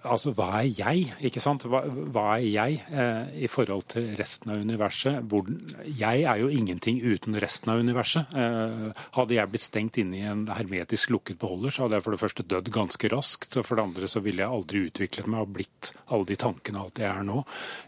Altså, 0.04 0.34
hva 0.36 0.48
er 0.58 0.66
jeg? 0.68 1.06
Ikke 1.24 1.40
sant? 1.40 1.64
Hva, 1.70 1.80
hva 2.12 2.24
er 2.36 2.44
jeg 2.44 2.80
eh, 2.92 3.30
i 3.46 3.48
forhold 3.48 3.86
til 3.94 4.10
resten 4.18 4.52
av 4.52 4.60
universet? 4.60 5.22
Hvor, 5.30 5.48
jeg 5.86 6.24
er 6.28 6.42
jo 6.42 6.50
ingenting 6.52 7.00
uten 7.00 7.38
resten 7.40 7.72
av 7.72 7.80
universet. 7.80 8.34
Eh, 8.36 8.90
hadde 9.16 9.38
jeg 9.38 9.52
blitt 9.52 9.64
stengt 9.64 10.00
inne 10.02 10.18
i 10.18 10.26
en 10.28 10.44
hermetisk 10.52 11.14
lukket 11.14 11.40
beholder, 11.40 11.72
så 11.72 11.86
hadde 11.86 11.96
jeg 11.96 12.06
for 12.06 12.16
det 12.16 12.22
første 12.24 12.46
dødd 12.52 12.68
ganske 12.76 13.12
raskt. 13.14 13.56
Og 13.56 13.66
for 13.70 13.80
det 13.80 13.86
andre 13.88 14.12
så 14.12 14.24
ville 14.24 14.44
jeg 14.44 14.58
aldri 14.58 14.84
utviklet 14.90 15.32
meg 15.32 15.46
og 15.46 15.56
blitt 15.56 15.92
alle 16.12 16.28
de 16.28 16.38
tankene 16.44 16.82
og 16.82 16.90
alt 16.90 17.02
jeg 17.04 17.10
er 17.14 17.26
nå. 17.32 17.40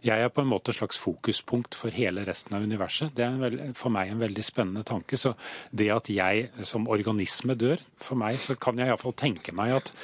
Jeg 0.08 0.24
er 0.24 0.32
på 0.32 0.46
en 0.46 0.52
måte 0.54 0.72
et 0.72 0.80
slags 0.80 1.00
fokuspunkt 1.02 1.76
for 1.76 1.92
hele 1.92 2.24
resten 2.28 2.56
av 2.56 2.64
universet. 2.64 3.12
Det 3.18 3.28
er 3.28 3.40
veld, 3.44 3.62
for 3.76 3.92
meg 3.92 4.14
en 4.14 4.24
veldig 4.24 4.48
spennende 4.48 4.88
tanke. 4.88 5.20
Så 5.20 5.36
det 5.76 5.92
at 5.92 6.08
jeg 6.12 6.48
som 6.64 6.88
organisme 6.88 7.58
dør, 7.58 7.84
for 8.00 8.16
meg 8.16 8.40
så 8.40 8.56
kan 8.56 8.80
jeg 8.80 8.88
iallfall 8.88 9.18
tenke 9.18 9.52
meg 9.52 9.76
at 9.76 9.96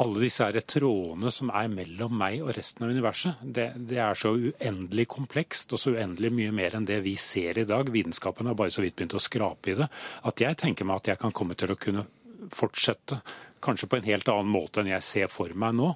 alle 0.00 0.22
disse 0.22 0.46
her 0.46 0.56
trådene 0.64 1.30
som 1.34 1.50
er 1.52 1.68
mellom 1.72 2.14
meg 2.16 2.40
og 2.40 2.54
resten 2.56 2.86
av 2.86 2.92
universet, 2.94 3.42
det, 3.42 3.66
det, 3.76 3.98
er 4.00 4.16
så 4.16 4.32
uendelig 4.32 5.06
komplekst 5.12 5.74
og 5.74 5.82
så 5.82 5.92
uendelig 5.96 6.32
mye 6.32 6.54
mer 6.56 6.78
enn 6.78 6.88
det 6.88 7.02
vi 7.04 7.12
ser 7.20 7.60
i 7.60 7.66
dag. 7.68 7.92
Vitenskapen 7.92 8.48
har 8.48 8.56
bare 8.58 8.72
så 8.72 8.84
vidt 8.84 8.96
begynt 8.96 9.18
å 9.18 9.22
skrape 9.22 9.74
i 9.74 9.78
det. 9.82 9.90
At 10.28 10.40
jeg 10.40 10.58
tenker 10.62 10.88
meg 10.88 11.02
at 11.02 11.12
jeg 11.12 11.22
kan 11.22 11.36
komme 11.36 11.58
til 11.58 11.74
å 11.74 11.78
kunne 11.80 12.06
fortsette. 12.54 13.22
Kanskje 13.62 13.86
på 13.86 14.00
en 14.00 14.06
helt 14.08 14.26
annen 14.26 14.50
måte 14.50 14.82
enn 14.82 14.90
jeg 14.90 15.06
ser 15.06 15.28
for 15.30 15.52
meg 15.54 15.76
nå. 15.78 15.92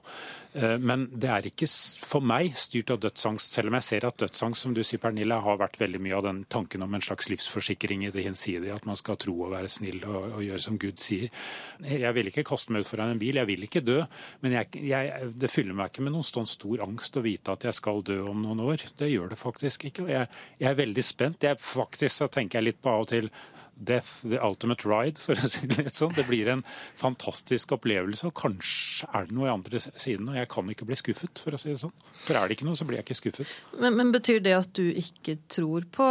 Eh, 0.54 0.76
Men 0.78 1.08
det 1.10 1.28
er 1.28 1.46
ikke 1.48 1.66
for 1.98 2.22
meg 2.22 2.54
styrt 2.56 2.92
av 2.94 3.00
dødsangst, 3.02 3.56
selv 3.56 3.72
om 3.72 3.76
jeg 3.76 3.86
ser 3.88 4.06
at 4.06 4.20
dødsangst 4.22 4.62
som 4.62 4.76
du 4.76 4.84
sier, 4.86 5.00
Pernille, 5.02 5.34
har 5.42 5.58
vært 5.58 5.80
veldig 5.80 6.00
mye 6.04 6.14
av 6.14 6.22
den 6.28 6.44
tanken 6.48 6.84
om 6.86 6.94
en 6.94 7.02
slags 7.02 7.26
livsforsikring 7.32 8.06
i 8.06 8.12
det 8.14 8.22
hinsidige, 8.22 8.76
at 8.76 8.86
man 8.86 8.96
skal 8.96 9.18
tro 9.18 9.34
og 9.48 9.50
være 9.56 9.72
snill 9.72 9.98
og, 10.06 10.36
og 10.38 10.44
gjøre 10.46 10.62
som 10.62 10.78
Gud 10.78 11.02
sier. 11.02 11.34
Jeg 11.82 12.14
vil 12.14 12.30
ikke 12.30 12.46
kaste 12.46 12.72
meg 12.72 12.86
ut 12.86 12.92
foran 12.92 13.16
en 13.16 13.20
bil, 13.20 13.42
jeg 13.42 13.50
vil 13.50 13.66
ikke 13.66 13.82
dø, 13.84 13.98
men 14.46 14.56
jeg, 14.60 14.70
jeg, 14.86 15.32
det 15.34 15.50
fyller 15.50 15.74
meg 15.74 15.90
ikke 15.90 16.06
med 16.06 16.14
noen 16.14 16.30
sånn 16.30 16.46
stor 16.46 16.86
angst 16.86 17.18
å 17.18 17.24
vite 17.26 17.58
at 17.58 17.66
jeg 17.66 17.80
skal 17.80 18.06
dø 18.06 18.22
om 18.30 18.46
noen 18.46 18.62
år. 18.62 18.86
Det 18.96 19.10
gjør 19.10 19.34
det 19.34 19.42
faktisk 19.42 19.90
ikke. 19.90 20.06
Jeg, 20.14 20.30
jeg 20.62 20.70
er 20.70 20.78
veldig 20.78 21.04
spent. 21.04 21.50
Jeg, 21.50 21.58
faktisk 21.58 22.14
så 22.22 22.30
tenker 22.30 22.62
jeg 22.62 22.70
litt 22.70 22.82
på 22.82 22.94
av 22.94 23.08
og 23.08 23.10
til 23.10 23.32
Death, 23.76 24.22
the 24.24 24.40
ultimate 24.40 24.86
ride, 24.88 25.20
for 25.20 25.36
å 25.36 25.50
si 25.52 25.68
det 25.68 25.84
litt 25.84 25.98
sånn. 25.98 26.14
Det 26.16 26.24
blir 26.28 26.48
en 26.48 26.62
fantastisk 26.96 27.76
opplevelse, 27.76 28.30
og 28.30 28.36
kanskje 28.38 29.10
er 29.12 29.28
det 29.28 29.36
noe 29.36 29.50
i 29.50 29.52
andre 29.52 29.82
siden. 29.84 30.30
Og 30.32 30.38
jeg 30.40 30.50
kan 30.52 30.72
ikke 30.72 30.88
bli 30.88 30.96
skuffet, 30.96 31.42
for 31.42 31.56
å 31.56 31.60
si 31.60 31.72
det 31.72 31.82
sånn. 31.82 31.94
For 32.24 32.38
er 32.38 32.48
det 32.48 32.56
ikke 32.56 32.68
noe, 32.68 32.78
så 32.78 32.88
blir 32.88 33.00
jeg 33.00 33.08
ikke 33.08 33.20
skuffet. 33.20 33.52
Men, 33.76 33.98
men 33.98 34.14
betyr 34.16 34.40
det 34.44 34.56
at 34.56 34.72
du 34.78 34.86
ikke 34.88 35.38
tror 35.52 35.84
på 35.92 36.08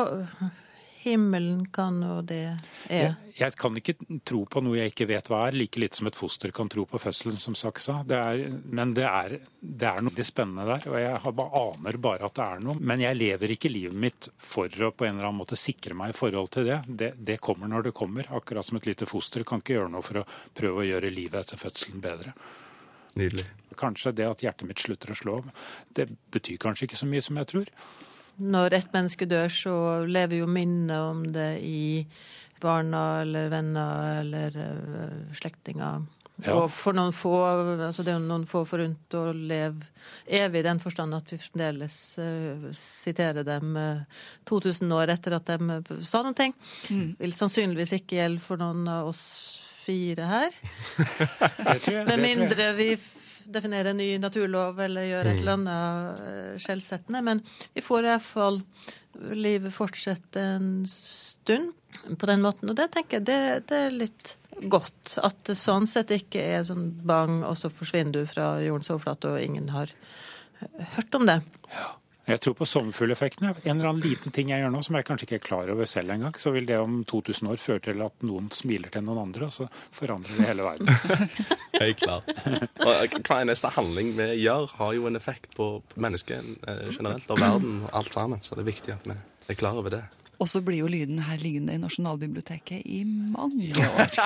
himmelen 1.05 1.65
kan 1.73 2.01
og 2.03 2.25
det 2.29 2.39
er? 2.47 2.61
Jeg, 2.89 3.13
jeg 3.37 3.55
kan 3.59 3.77
ikke 3.77 3.95
tro 4.25 4.41
på 4.49 4.61
noe 4.65 4.79
jeg 4.79 4.93
ikke 4.93 5.07
vet 5.09 5.29
hva 5.29 5.43
er, 5.47 5.57
like 5.57 5.79
litt 5.81 5.97
som 5.97 6.09
et 6.09 6.17
foster 6.17 6.53
kan 6.55 6.69
tro 6.71 6.85
på 6.89 6.99
fødselen, 7.01 7.37
som 7.41 7.57
Sak 7.57 7.81
sa. 7.83 7.99
Det 8.07 8.17
er, 8.17 8.57
men 8.65 8.95
det 8.97 9.05
er, 9.05 9.37
det 9.59 9.89
er 9.91 10.05
noe 10.05 10.25
spennende 10.25 10.65
der, 10.69 10.87
og 10.91 10.97
jeg 11.01 11.21
har 11.25 11.35
bare, 11.37 11.63
aner 11.69 11.99
bare 12.01 12.29
at 12.29 12.37
det 12.39 12.47
er 12.47 12.65
noe. 12.65 12.77
Men 12.81 13.03
jeg 13.05 13.19
lever 13.19 13.55
ikke 13.55 13.71
livet 13.71 14.01
mitt 14.05 14.29
for 14.41 14.69
å 14.69 14.91
på 14.91 15.07
en 15.07 15.17
eller 15.17 15.29
annen 15.29 15.43
måte 15.43 15.59
sikre 15.59 15.97
meg 15.97 16.15
i 16.15 16.17
forhold 16.17 16.51
til 16.55 16.69
det. 16.71 16.81
Det, 16.87 17.11
det 17.29 17.39
kommer 17.43 17.71
når 17.71 17.89
det 17.89 17.95
kommer, 17.97 18.29
akkurat 18.39 18.65
som 18.65 18.81
et 18.81 18.89
lite 18.89 19.09
foster 19.09 19.45
kan 19.47 19.63
ikke 19.63 19.77
gjøre 19.77 19.93
noe 19.93 20.05
for 20.05 20.23
å 20.23 20.27
prøve 20.57 20.81
å 20.81 20.89
gjøre 20.89 21.13
livet 21.13 21.45
etter 21.45 21.61
fødselen 21.61 22.01
bedre. 22.03 22.33
Nydelig. 23.15 23.45
Kanskje 23.79 24.11
det 24.15 24.27
at 24.27 24.43
hjertet 24.43 24.67
mitt 24.67 24.81
slutter 24.81 25.11
å 25.11 25.15
slå, 25.19 25.37
det 25.95 26.09
betyr 26.31 26.59
kanskje 26.63 26.89
ikke 26.89 26.99
så 26.99 27.07
mye 27.11 27.23
som 27.23 27.39
jeg 27.39 27.51
tror. 27.51 27.71
Når 28.37 28.73
et 28.75 28.91
menneske 28.93 29.27
dør, 29.29 29.51
så 29.51 29.75
lever 30.07 30.41
jo 30.41 30.49
minnet 30.51 30.97
om 30.97 31.23
det 31.35 31.51
i 31.63 32.05
barna 32.61 33.21
eller 33.21 33.49
venner 33.53 34.19
eller 34.19 34.57
uh, 34.59 35.33
slektninger. 35.35 36.03
Ja. 36.43 36.55
Og 36.57 36.71
for 36.75 36.95
noen 36.95 37.13
få, 37.15 37.31
altså 37.79 38.03
det 38.03 38.11
er 38.11 38.17
jo 38.17 38.25
noen 38.25 38.43
få 38.49 38.65
forunt 38.67 39.15
å 39.15 39.29
leve 39.31 39.87
evig 40.27 40.59
i 40.59 40.65
den 40.65 40.81
forstand 40.83 41.15
at 41.15 41.31
vi 41.31 41.39
fremdeles 41.39 41.99
eh, 42.19 42.65
siterer 42.75 43.47
dem 43.47 43.77
uh, 43.79 44.25
2000 44.49 44.91
år 44.97 45.13
etter 45.15 45.37
at 45.37 45.47
de 45.53 45.77
uh, 45.79 45.93
sa 46.03 46.25
noen 46.25 46.35
ting. 46.35 46.55
Vil 47.21 47.35
sannsynligvis 47.37 47.95
ikke 48.01 48.19
gjelde 48.19 48.43
for 48.43 48.59
noen 48.59 48.83
av 48.91 49.13
oss 49.13 49.23
fire 49.85 50.27
her. 50.27 50.59
Med 52.09 52.19
mindre 52.19 52.71
vi 52.75 52.89
definerer 53.51 53.91
en 53.91 53.97
ny 54.01 54.17
naturlov 54.21 54.79
eller 54.79 55.07
gjøre 55.09 55.31
et 55.31 55.35
Mm. 55.35 55.41
eller 55.41 55.57
annet 55.57 56.19
eh, 56.19 56.57
skjellsettende. 56.63 57.21
Men 57.23 57.41
vi 57.73 57.81
får 57.81 58.05
iallfall 58.09 58.61
livet 59.35 59.73
fortsette 59.73 60.41
en 60.41 60.85
stund 60.87 61.73
på 62.19 62.25
den 62.27 62.41
måten. 62.41 62.69
Og 62.69 62.75
det 62.75 62.91
tenker 62.91 63.19
jeg 63.19 63.25
det, 63.25 63.67
det 63.69 63.77
er 63.87 63.91
litt 63.91 64.35
godt. 64.69 65.17
At 65.23 65.37
det 65.47 65.55
sånn 65.59 65.87
sett 65.87 66.11
ikke 66.15 66.41
er 66.41 66.63
sånn 66.67 66.89
bang, 67.05 67.43
og 67.43 67.55
så 67.59 67.69
forsvinner 67.71 68.11
du 68.11 68.25
fra 68.25 68.55
jordens 68.63 68.89
overflate, 68.89 69.35
og 69.35 69.41
ingen 69.43 69.69
har 69.69 69.91
hørt 70.95 71.15
om 71.15 71.25
det. 71.27 71.41
Jeg 72.25 72.41
tror 72.41 72.55
på 72.57 72.65
sommerfugleffekten. 72.65 73.51
En 73.63 73.77
eller 73.77 73.89
annen 73.91 74.01
liten 74.01 74.33
ting 74.33 74.49
jeg 74.49 74.63
gjør 74.63 74.71
nå 74.73 74.81
som 74.85 74.97
jeg 74.97 75.05
kanskje 75.05 75.27
ikke 75.27 75.37
er 75.37 75.43
klar 75.45 75.71
over 75.73 75.89
selv 75.89 76.13
engang, 76.15 76.33
så 76.41 76.53
vil 76.55 76.65
det 76.65 76.79
om 76.81 77.03
2000 77.05 77.51
år 77.51 77.61
føre 77.61 77.83
til 77.85 78.01
at 78.01 78.25
noen 78.25 78.49
smiler 78.55 78.89
til 78.93 79.05
noen 79.05 79.21
andre, 79.27 79.45
og 79.45 79.53
så 79.53 79.67
forandrer 79.93 80.39
det 80.39 80.49
hele 80.49 80.65
verden. 80.65 80.89
Helt 81.83 82.01
klart. 82.01 82.31
Og 82.81 83.17
hver 83.19 83.43
eneste 83.43 83.69
handling 83.77 84.15
vi 84.17 84.29
gjør, 84.41 84.73
har 84.79 84.97
jo 84.97 85.05
en 85.09 85.19
effekt 85.21 85.53
på 85.57 85.69
mennesket 86.01 86.65
eh, 86.65 86.85
generelt, 86.95 87.29
og 87.29 87.41
verden 87.41 87.81
og 87.85 87.97
alt 88.01 88.17
sammen. 88.17 88.41
Så 88.41 88.57
det 88.57 88.65
er 88.65 88.71
viktig 88.73 88.95
at 88.97 89.05
vi 89.05 89.17
er 89.53 89.59
klar 89.59 89.77
over 89.77 89.93
det. 89.93 90.05
Og 90.41 90.49
så 90.51 90.61
blir 90.65 90.81
jo 90.81 90.89
lyden 90.91 91.21
her 91.25 91.39
liggende 91.41 91.75
i 91.75 91.81
Nasjonalbiblioteket 91.81 92.83
i 92.85 93.03
mange 93.05 93.71
år. 93.79 94.17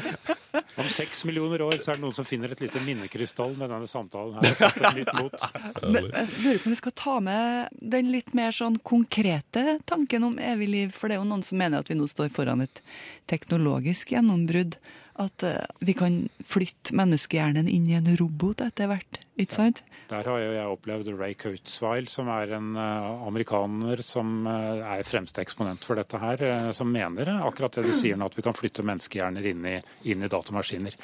Om 0.80 0.90
seks 0.92 1.24
millioner 1.28 1.62
år 1.64 1.78
så 1.80 1.92
er 1.92 2.00
det 2.00 2.04
noen 2.04 2.16
som 2.16 2.28
finner 2.28 2.52
et 2.52 2.62
lite 2.62 2.82
minnekrystall 2.84 3.56
med 3.58 3.72
denne 3.72 3.88
samtalen 3.90 4.38
her. 4.38 4.50
og 4.50 4.60
fått 4.60 4.80
et 4.84 5.00
nytt 5.00 5.12
mot. 5.16 5.46
Men 5.86 6.08
jeg 6.10 6.30
lurer 6.44 6.62
på 6.62 6.70
om 6.70 6.74
vi 6.74 6.80
skal 6.82 6.96
ta 7.00 7.16
med 7.24 7.80
den 7.96 8.10
litt 8.12 8.34
mer 8.36 8.54
sånn 8.56 8.78
konkrete 8.86 9.78
tanken 9.90 10.26
om 10.28 10.38
evig 10.42 10.70
liv. 10.70 10.96
For 10.96 11.08
det 11.08 11.18
er 11.18 11.22
jo 11.22 11.30
noen 11.30 11.46
som 11.46 11.60
mener 11.60 11.84
at 11.84 11.90
vi 11.90 11.98
nå 11.98 12.08
står 12.10 12.32
foran 12.34 12.64
et 12.66 12.82
teknologisk 13.30 14.12
gjennombrudd. 14.14 14.76
At 15.20 15.44
eh, 15.44 15.60
vi 15.84 15.94
kan 15.96 16.22
flytte 16.48 16.94
menneskehjernen 16.96 17.68
inn 17.68 17.88
i 17.90 17.96
en 17.98 18.08
robot 18.16 18.62
etter 18.64 18.88
hvert. 18.88 19.20
Ikke 19.40 19.58
sant? 19.58 19.82
Der 20.10 20.26
har 20.26 20.40
jo 20.42 20.54
jeg 20.54 20.70
opplevd 20.72 21.10
Ray 21.20 21.36
Kurzweil, 21.38 22.08
som 22.10 22.30
er 22.32 22.54
en 22.56 22.72
eh, 22.80 23.10
amerikaner 23.28 24.00
som 24.04 24.48
eh, 24.48 24.80
er 24.96 25.04
fremste 25.06 25.44
eksponent 25.44 25.84
for 25.86 26.00
dette 26.00 26.20
her, 26.22 26.72
som 26.76 26.88
mener 26.92 27.34
akkurat 27.36 27.76
det 27.76 27.90
du 27.90 27.92
sier 27.96 28.16
nå, 28.16 28.30
at 28.30 28.38
vi 28.38 28.46
kan 28.46 28.56
flytte 28.56 28.86
menneskehjerner 28.86 29.52
inn 29.52 29.68
i, 29.68 29.76
inn 30.08 30.24
i 30.24 30.32
datamaskiner. 30.32 30.96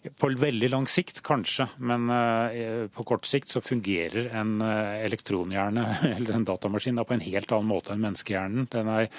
På 0.00 0.30
veldig 0.32 0.68
lang 0.72 0.86
sikt 0.88 1.18
kanskje, 1.20 1.66
men 1.76 2.06
eh, 2.14 2.86
på 2.88 3.04
kort 3.04 3.26
sikt 3.28 3.50
så 3.52 3.60
fungerer 3.60 4.30
en 4.32 4.54
eh, 4.64 5.02
elektronhjerne 5.04 5.82
eller 6.14 6.38
en 6.38 6.46
datamaskin 6.48 6.96
da 6.96 7.04
på 7.04 7.18
en 7.18 7.24
helt 7.24 7.52
annen 7.52 7.68
måte 7.68 7.92
enn 7.92 8.00
menneskehjernen. 8.00 8.70
Den 8.72 8.88
er, 8.88 9.10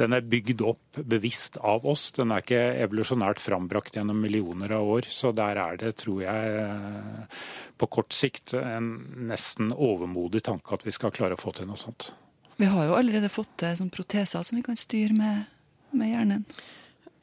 den 0.00 0.16
er 0.16 0.24
bygd 0.24 0.62
opp 0.64 1.00
bevisst 1.04 1.58
av 1.60 1.84
oss. 1.84 2.06
Den 2.16 2.32
er 2.32 2.40
ikke 2.40 2.62
evolusjonært 2.86 3.42
frambrakt 3.44 3.98
gjennom 3.98 4.22
millioner 4.24 4.72
av 4.78 4.88
år. 4.94 5.08
Så 5.12 5.34
der 5.36 5.60
er 5.60 5.76
det, 5.82 5.90
tror 6.00 6.22
jeg, 6.24 6.62
eh, 6.62 7.42
på 7.76 7.90
kort 7.92 8.16
sikt 8.16 8.54
en 8.56 8.92
nesten 9.28 9.68
overmodig 9.76 10.46
tanke 10.48 10.78
at 10.78 10.86
vi 10.88 10.94
skal 10.96 11.12
klare 11.12 11.36
å 11.36 11.42
få 11.42 11.52
til 11.58 11.68
noe 11.68 11.80
sånt. 11.80 12.14
Vi 12.56 12.70
har 12.72 12.88
jo 12.88 12.96
allerede 12.96 13.28
fått 13.32 13.52
til 13.60 13.76
sånn 13.76 13.92
proteser 13.92 14.48
som 14.48 14.56
vi 14.56 14.64
kan 14.64 14.80
styre 14.80 15.12
med, 15.18 15.44
med 15.92 16.14
hjernen. 16.14 16.48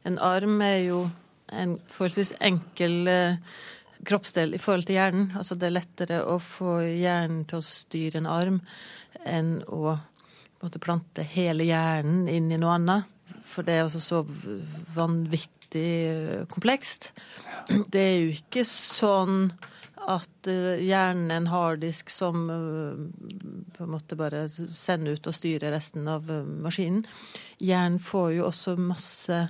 En 0.05 0.21
arm 0.21 0.61
er 0.61 0.83
jo 0.83 1.01
en 1.51 1.77
forholdsvis 1.91 2.33
enkel 2.45 3.07
eh, 3.07 3.37
kroppsdel 4.05 4.55
i 4.55 4.61
forhold 4.61 4.87
til 4.87 4.99
hjernen. 4.99 5.31
Altså 5.37 5.57
det 5.59 5.69
er 5.69 5.77
lettere 5.77 6.21
å 6.23 6.37
få 6.43 6.79
hjernen 6.83 7.45
til 7.49 7.59
å 7.59 7.65
styre 7.65 8.21
en 8.21 8.29
arm 8.29 8.61
enn 9.27 9.59
å 9.67 9.97
en 10.59 10.81
plante 10.83 11.23
hele 11.23 11.63
hjernen 11.63 12.27
inn 12.27 12.51
i 12.51 12.59
noe 12.59 12.75
annet. 12.75 13.07
For 13.49 13.65
det 13.65 13.77
er 13.77 13.85
altså 13.85 14.01
så 14.03 14.23
vanvittig 14.95 15.91
eh, 16.09 16.45
komplekst. 16.51 17.11
Det 17.87 18.01
er 18.01 18.17
jo 18.19 18.33
ikke 18.35 18.65
sånn 18.67 19.47
at 20.09 20.49
eh, 20.51 20.83
hjernen 20.83 21.31
er 21.31 21.39
en 21.39 21.49
harddisk 21.51 22.11
som 22.11 22.43
på 23.75 23.85
en 23.85 23.93
måte 23.93 24.19
bare 24.19 24.45
sender 24.51 25.15
ut 25.15 25.31
og 25.31 25.37
styrer 25.37 25.73
resten 25.73 26.11
av 26.11 26.27
maskinen. 26.27 27.07
Hjernen 27.63 28.03
får 28.03 28.35
jo 28.35 28.49
også 28.51 28.75
masse 28.79 29.45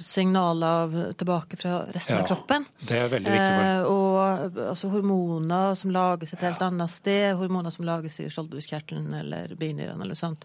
signaler 0.00 0.66
av- 0.84 1.12
tilbake 1.18 1.56
fra 1.60 1.84
resten 1.94 2.16
Ja, 2.16 2.22
av 2.22 2.28
kroppen. 2.28 2.64
det 2.86 2.96
er 2.98 3.08
veldig 3.08 3.32
viktig. 3.32 3.64
Eh, 3.64 3.82
og 3.82 4.58
altså, 4.70 4.90
hormoner 4.90 5.74
som 5.76 5.90
lages 5.90 6.32
et 6.32 6.40
helt 6.40 6.62
annet 6.62 6.90
sted, 6.90 7.36
hormoner 7.36 7.70
som 7.72 7.84
lages 7.84 8.20
i 8.20 8.28
skjoldbruskkjertelen 8.28 9.14
eller 9.20 9.54
binyrene 9.58 10.02
eller 10.02 10.14
sånt, 10.14 10.44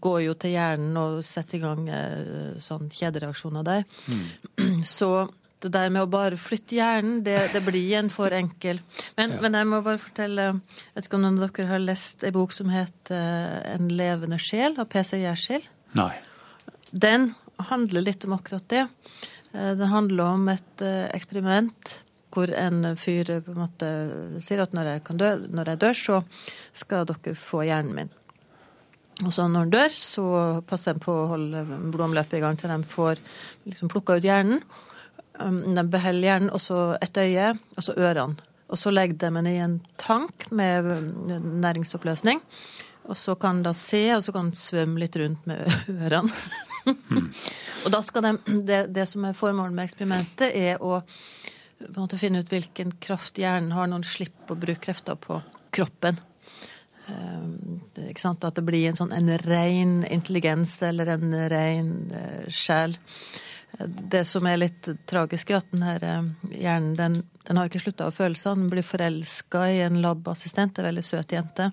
går 0.00 0.22
jo 0.26 0.34
til 0.34 0.50
hjernen 0.56 0.96
og 0.96 1.24
setter 1.24 1.58
i 1.58 1.60
gang 1.60 1.88
eh, 1.88 2.54
sånn 2.58 2.88
kjedereaksjoner 2.90 3.64
der. 3.64 3.84
Så 4.84 5.28
det 5.60 5.72
der 5.74 5.88
med 5.90 6.02
å 6.04 6.10
bare 6.10 6.36
flytte 6.38 6.76
hjernen, 6.76 7.24
det, 7.26 7.50
det 7.52 7.64
blir 7.66 7.96
en 7.98 8.08
for 8.14 8.30
enkel. 8.30 8.78
Men, 9.16 9.32
Ja. 9.32 9.40
men 9.42 9.52
jeg 9.58 9.66
må 9.66 9.80
bare 9.82 9.98
fortelle 9.98 10.44
Jeg 10.52 10.94
vet 10.94 11.08
ikke 11.08 11.14
om 11.18 11.22
noen 11.22 11.42
av 11.42 11.50
dere 11.50 11.66
har 11.66 11.78
lest 11.82 12.22
ei 12.22 12.30
bok 12.30 12.52
som 12.54 12.68
heter 12.70 13.64
'En 13.74 13.88
levende 13.88 14.38
sjel' 14.38 14.78
av 14.78 14.86
PC 14.88 15.18
Gjerskild? 15.18 15.66
Nei. 15.98 16.14
Den 16.92 17.34
handler 17.58 18.04
litt 18.06 18.24
om 18.24 18.36
akkurat 18.36 18.68
det. 18.68 18.84
Eh, 19.52 19.74
Den 19.76 19.88
handler 19.88 20.24
om 20.24 20.48
et 20.48 20.84
eh, 20.84 21.08
eksperiment 21.14 21.96
hvor 22.34 22.50
en 22.54 22.96
fyr 22.96 23.30
eh, 23.30 23.42
på 23.42 23.54
en 23.54 23.62
måte 23.64 23.90
sier 24.44 24.62
at 24.62 24.74
når 24.76 24.92
jeg, 24.92 25.18
dø, 25.18 25.30
når 25.48 25.72
jeg 25.72 25.82
dør, 25.84 25.98
så 25.98 26.22
skal 26.76 27.08
dere 27.08 27.34
få 27.38 27.64
hjernen 27.66 27.96
min. 27.96 28.12
Og 29.24 29.32
så 29.34 29.48
når 29.48 29.64
han 29.64 29.72
dør, 29.72 29.94
så 29.98 30.26
passer 30.68 30.94
de 30.94 31.02
på 31.02 31.14
å 31.14 31.30
holde 31.32 31.64
blodomløpet 31.90 32.38
i 32.38 32.42
gang 32.44 32.58
til 32.58 32.70
de 32.70 32.78
får 32.86 33.18
liksom 33.66 33.90
plukka 33.90 34.18
ut 34.18 34.28
hjernen. 34.28 34.60
Um, 35.42 35.74
De 35.74 35.82
beholder 35.90 36.28
hjernen, 36.28 36.52
og 36.54 36.62
så 36.62 36.92
et 37.02 37.18
øye, 37.18 37.50
og 37.74 37.82
så 37.82 37.96
ørene. 37.98 38.38
Og 38.68 38.78
så 38.78 38.92
legger 38.92 39.16
de 39.16 39.30
den 39.32 39.48
i 39.48 39.56
en 39.64 39.78
tank 39.98 40.46
med 40.54 40.86
um, 40.86 41.10
næringsoppløsning. 41.64 42.44
Og 43.08 43.16
så 43.16 43.34
kan 43.34 43.56
han 43.56 43.66
da 43.66 43.72
se, 43.74 44.04
og 44.14 44.22
så 44.22 44.34
kan 44.34 44.50
han 44.50 44.58
svømme 44.58 45.02
litt 45.02 45.16
rundt 45.18 45.46
med 45.50 45.66
ørene. 46.06 46.30
og 47.84 47.90
da 47.94 48.00
skal 48.06 48.26
de, 48.26 48.32
det, 48.66 48.80
det 48.94 49.06
som 49.10 49.26
er 49.28 49.36
formålet 49.38 49.76
med 49.76 49.88
eksperimentet, 49.88 50.54
er 50.54 50.82
å 50.82 51.00
måte 51.96 52.18
finne 52.18 52.42
ut 52.42 52.52
hvilken 52.52 52.96
kraft 53.02 53.38
hjernen 53.38 53.74
har 53.76 53.86
når 53.86 54.02
den 54.02 54.10
slipper 54.10 54.56
å 54.56 54.60
bruke 54.60 54.82
krefter 54.88 55.18
på 55.20 55.40
kroppen. 55.74 56.18
Um, 57.08 57.80
ikke 58.08 58.20
sant? 58.20 58.44
At 58.44 58.58
det 58.58 58.66
blir 58.68 58.90
en 58.90 58.98
sånn 58.98 59.14
en 59.16 59.30
ren 59.46 60.00
intelligens 60.04 60.74
eller 60.84 61.14
en 61.14 61.36
ren 61.50 61.92
uh, 62.12 62.48
sjel. 62.52 62.98
Det 63.78 64.24
som 64.26 64.46
er 64.48 64.58
litt 64.58 64.88
tragisk, 65.06 65.50
er 65.52 65.60
at 65.60 65.68
den 65.70 65.82
her 65.84 66.04
eh, 66.04 66.28
hjernen 66.56 66.94
den, 66.96 67.18
den 67.46 67.58
har 67.60 67.68
ikke 67.68 67.82
slutta 67.82 68.08
å 68.08 68.14
føle 68.16 68.34
seg. 68.38 68.56
Den 68.56 68.70
blir 68.72 68.86
forelska 68.86 69.60
i 69.70 69.82
en 69.84 70.00
labassistent, 70.02 70.80
en 70.80 70.88
veldig 70.88 71.04
søt 71.04 71.34
jente. 71.36 71.68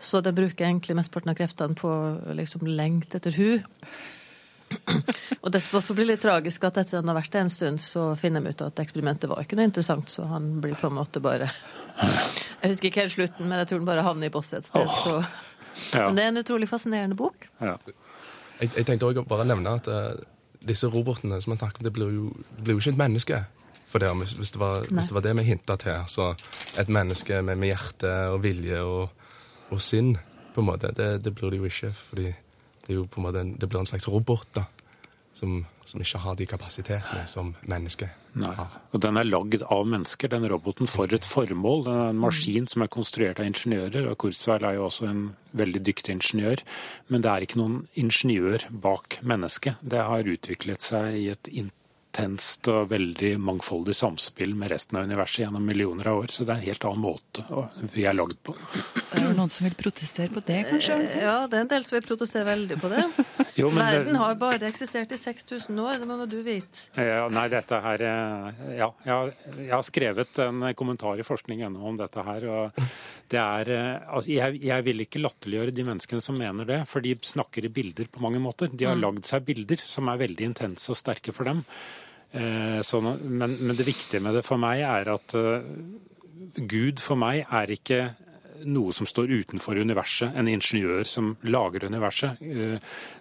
Så 0.00 0.22
den 0.24 0.34
bruker 0.34 0.66
egentlig 0.66 0.96
mesteparten 0.98 1.34
av 1.34 1.38
kreftene 1.38 1.76
på 1.78 1.92
å 1.92 2.36
liksom 2.40 2.64
lengte 2.66 3.20
etter 3.20 3.36
hun. 3.36 3.68
Og 5.42 5.52
det 5.54 5.60
også 5.78 5.94
blir 5.96 6.08
litt 6.08 6.22
tragisk, 6.22 6.64
at 6.66 6.80
etter 6.80 6.98
at 6.98 7.02
han 7.02 7.10
har 7.12 7.18
vært 7.18 7.32
det 7.34 7.42
en 7.44 7.52
stund, 7.52 7.82
så 7.82 8.06
finner 8.18 8.42
de 8.42 8.52
ut 8.54 8.64
at 8.66 8.82
eksperimentet 8.82 9.30
var 9.30 9.42
ikke 9.42 9.58
noe 9.58 9.68
interessant, 9.68 10.10
så 10.10 10.26
han 10.30 10.56
blir 10.62 10.76
på 10.80 10.90
en 10.90 10.96
måte 10.98 11.22
bare 11.22 11.50
Jeg 12.62 12.72
husker 12.72 12.90
ikke 12.90 13.04
helt 13.04 13.14
slutten, 13.14 13.46
men 13.48 13.62
jeg 13.62 13.70
tror 13.70 13.82
han 13.82 13.90
bare 13.90 14.06
havner 14.06 14.30
i 14.30 14.34
bosset 14.34 14.62
et 14.64 14.70
sted. 14.70 14.88
Så. 15.02 15.18
Ja. 15.92 16.06
Men 16.06 16.18
det 16.18 16.24
er 16.24 16.32
en 16.32 16.40
utrolig 16.40 16.68
fascinerende 16.70 17.18
bok. 17.18 17.48
Jeg, 17.60 18.70
jeg 18.70 18.86
tenkte 18.88 19.08
også 19.08 19.22
å 19.22 19.28
bare 19.28 19.46
nevne 19.48 19.76
at 19.76 19.90
uh, 19.92 20.16
disse 20.66 20.88
robotene 20.90 21.38
som 21.42 21.52
man 21.52 21.60
snakker 21.60 21.82
om, 21.82 21.86
det 21.86 21.92
blir 21.94 22.14
jo, 22.14 22.30
det 22.56 22.64
blir 22.64 22.76
jo 22.78 22.82
ikke 22.82 22.94
et 22.96 23.02
menneske. 23.04 23.42
For 23.86 24.02
det, 24.02 24.10
hvis, 24.18 24.32
hvis, 24.40 24.50
det 24.56 24.60
var, 24.60 24.86
hvis 24.88 25.10
det 25.12 25.14
var 25.14 25.24
det 25.24 25.36
vi 25.38 25.44
hinta 25.46 25.76
til, 25.80 26.00
så 26.10 26.32
et 26.80 26.88
menneske 26.92 27.38
med, 27.46 27.60
med 27.60 27.70
hjerte 27.70 28.14
og 28.32 28.40
vilje 28.42 28.80
og, 28.82 29.28
og 29.70 29.84
sinn, 29.84 30.16
på 30.56 30.64
en 30.64 30.68
måte, 30.70 30.90
det, 30.96 31.10
det 31.24 31.34
blir 31.36 31.52
det 31.52 31.60
jo 31.60 31.70
ikke. 31.70 31.92
fordi 32.08 32.32
det 32.86 32.94
er 32.94 33.00
jo 33.00 33.08
på 33.10 33.20
en 33.20 33.26
måte 33.26 33.42
en, 33.42 33.56
det 33.58 33.68
blir 33.68 33.82
en 33.82 33.88
slags 33.88 34.08
robot 34.08 34.46
da, 34.54 34.66
som, 35.36 35.58
som 35.84 36.02
ikke 36.02 36.22
har 36.22 36.38
de 36.38 36.46
kapasitetene 36.48 37.26
som 37.30 37.54
mennesket 37.66 38.22
Nei. 38.36 38.52
Og 38.92 39.00
den 39.00 39.16
er 39.16 39.24
lagd 39.24 39.62
av 39.72 39.86
mennesker, 39.88 40.28
den 40.28 40.44
roboten, 40.50 40.88
for 40.90 41.08
et 41.16 41.24
formål. 41.24 41.86
Den 41.86 42.00
er 42.02 42.10
en 42.12 42.20
maskin 42.20 42.66
som 42.68 42.84
er 42.84 42.90
konstruert 42.92 43.40
av 43.40 43.48
ingeniører, 43.48 44.10
og 44.10 44.18
Kurzweil 44.20 44.66
er 44.68 44.76
jo 44.76 44.84
også 44.90 45.08
en 45.08 45.22
veldig 45.56 45.80
dyktig 45.88 46.18
ingeniør. 46.18 46.60
Men 47.08 47.24
det 47.24 47.32
er 47.32 47.46
ikke 47.46 47.62
noen 47.62 47.78
ingeniør 47.96 48.68
bak 48.84 49.18
mennesket. 49.24 49.80
Det 49.80 50.04
har 50.04 50.28
utviklet 50.36 50.84
seg 50.84 51.16
i 51.16 51.30
et 51.32 51.48
intenst 52.16 52.68
og 52.72 52.88
veldig 52.90 53.34
mangfoldig 53.42 53.94
samspill 53.94 54.54
med 54.56 54.70
resten 54.72 54.96
av 54.98 55.04
universet 55.04 55.42
gjennom 55.44 55.64
millioner 55.66 56.08
av 56.08 56.22
år. 56.22 56.30
Så 56.32 56.44
det 56.46 56.54
er 56.54 56.60
en 56.62 56.66
helt 56.66 56.84
annen 56.88 57.02
måte 57.02 57.44
vi 57.92 58.06
er 58.08 58.16
lagd 58.16 58.38
på. 58.46 58.54
Det 58.56 59.20
er 59.20 59.26
jo 59.28 59.34
noen 59.36 59.52
som 59.52 59.66
vil 59.66 59.76
protestere 59.76 60.32
på 60.32 60.42
det, 60.46 60.62
kanskje? 60.70 60.96
Eh, 60.96 61.24
Ja, 61.26 61.46
det 61.46 61.58
er 61.58 61.64
en 61.66 61.70
del 61.72 61.84
som 61.84 61.96
vil 61.98 62.06
protestere 62.08 62.46
veldig 62.48 62.78
på 62.80 62.88
det. 62.92 63.04
Jo, 63.56 63.70
men 63.72 63.80
det- 63.86 63.98
Verden 64.04 64.16
har 64.20 64.34
bare 64.36 64.68
eksistert 64.68 65.12
i 65.12 65.16
6000 65.16 65.78
år, 65.80 65.98
det 66.00 66.06
må 66.08 66.16
nå 66.20 66.26
du 66.28 66.42
vite. 66.44 66.88
Ja, 66.96 67.26
nei, 67.32 67.46
dette 67.48 67.78
her 67.80 68.02
eh, 68.04 68.64
Ja, 68.80 68.90
jeg 69.04 69.12
har, 69.14 69.32
jeg 69.56 69.72
har 69.72 69.84
skrevet 69.86 70.40
en 70.44 70.66
kommentar 70.76 71.18
i 71.20 71.24
forskning.no 71.24 71.80
om 71.88 71.96
dette 72.00 72.24
her. 72.26 72.44
og 72.52 72.80
det 73.32 73.40
er, 73.40 73.70
eh, 73.72 74.08
altså, 74.12 74.30
jeg, 74.30 74.60
jeg 74.62 74.84
vil 74.86 75.00
ikke 75.06 75.22
latterliggjøre 75.24 75.72
de 75.74 75.84
menneskene 75.88 76.22
som 76.22 76.36
mener 76.38 76.64
det, 76.68 76.82
for 76.88 77.00
de 77.04 77.16
snakker 77.16 77.64
i 77.64 77.72
bilder 77.72 78.08
på 78.12 78.20
mange 78.24 78.38
måter. 78.40 78.68
De 78.72 78.84
har 78.88 78.94
Mm. 78.96 79.02
lagd 79.02 79.24
seg 79.26 79.44
bilder 79.44 79.76
som 79.82 80.08
er 80.08 80.16
veldig 80.20 80.44
intense 80.52 80.88
og 80.92 80.96
sterke 80.96 81.32
for 81.34 81.44
dem. 81.44 81.64
Eh, 82.36 82.82
sånn, 82.84 83.08
men, 83.24 83.56
men 83.62 83.76
det 83.78 83.86
viktige 83.86 84.20
med 84.20 84.36
det 84.36 84.44
for 84.44 84.60
meg 84.60 84.82
er 84.84 85.08
at 85.14 85.34
eh, 85.38 85.66
Gud 86.68 87.00
for 87.00 87.16
meg 87.20 87.46
er 87.48 87.72
ikke 87.72 88.00
noe 88.66 88.92
som 88.96 89.06
står 89.08 89.30
utenfor 89.42 89.76
universet, 89.76 90.32
en 90.36 90.48
ingeniør 90.48 91.04
som 91.08 91.34
lager 91.48 91.86
universet. 91.88 92.40
Eh, 92.40 92.76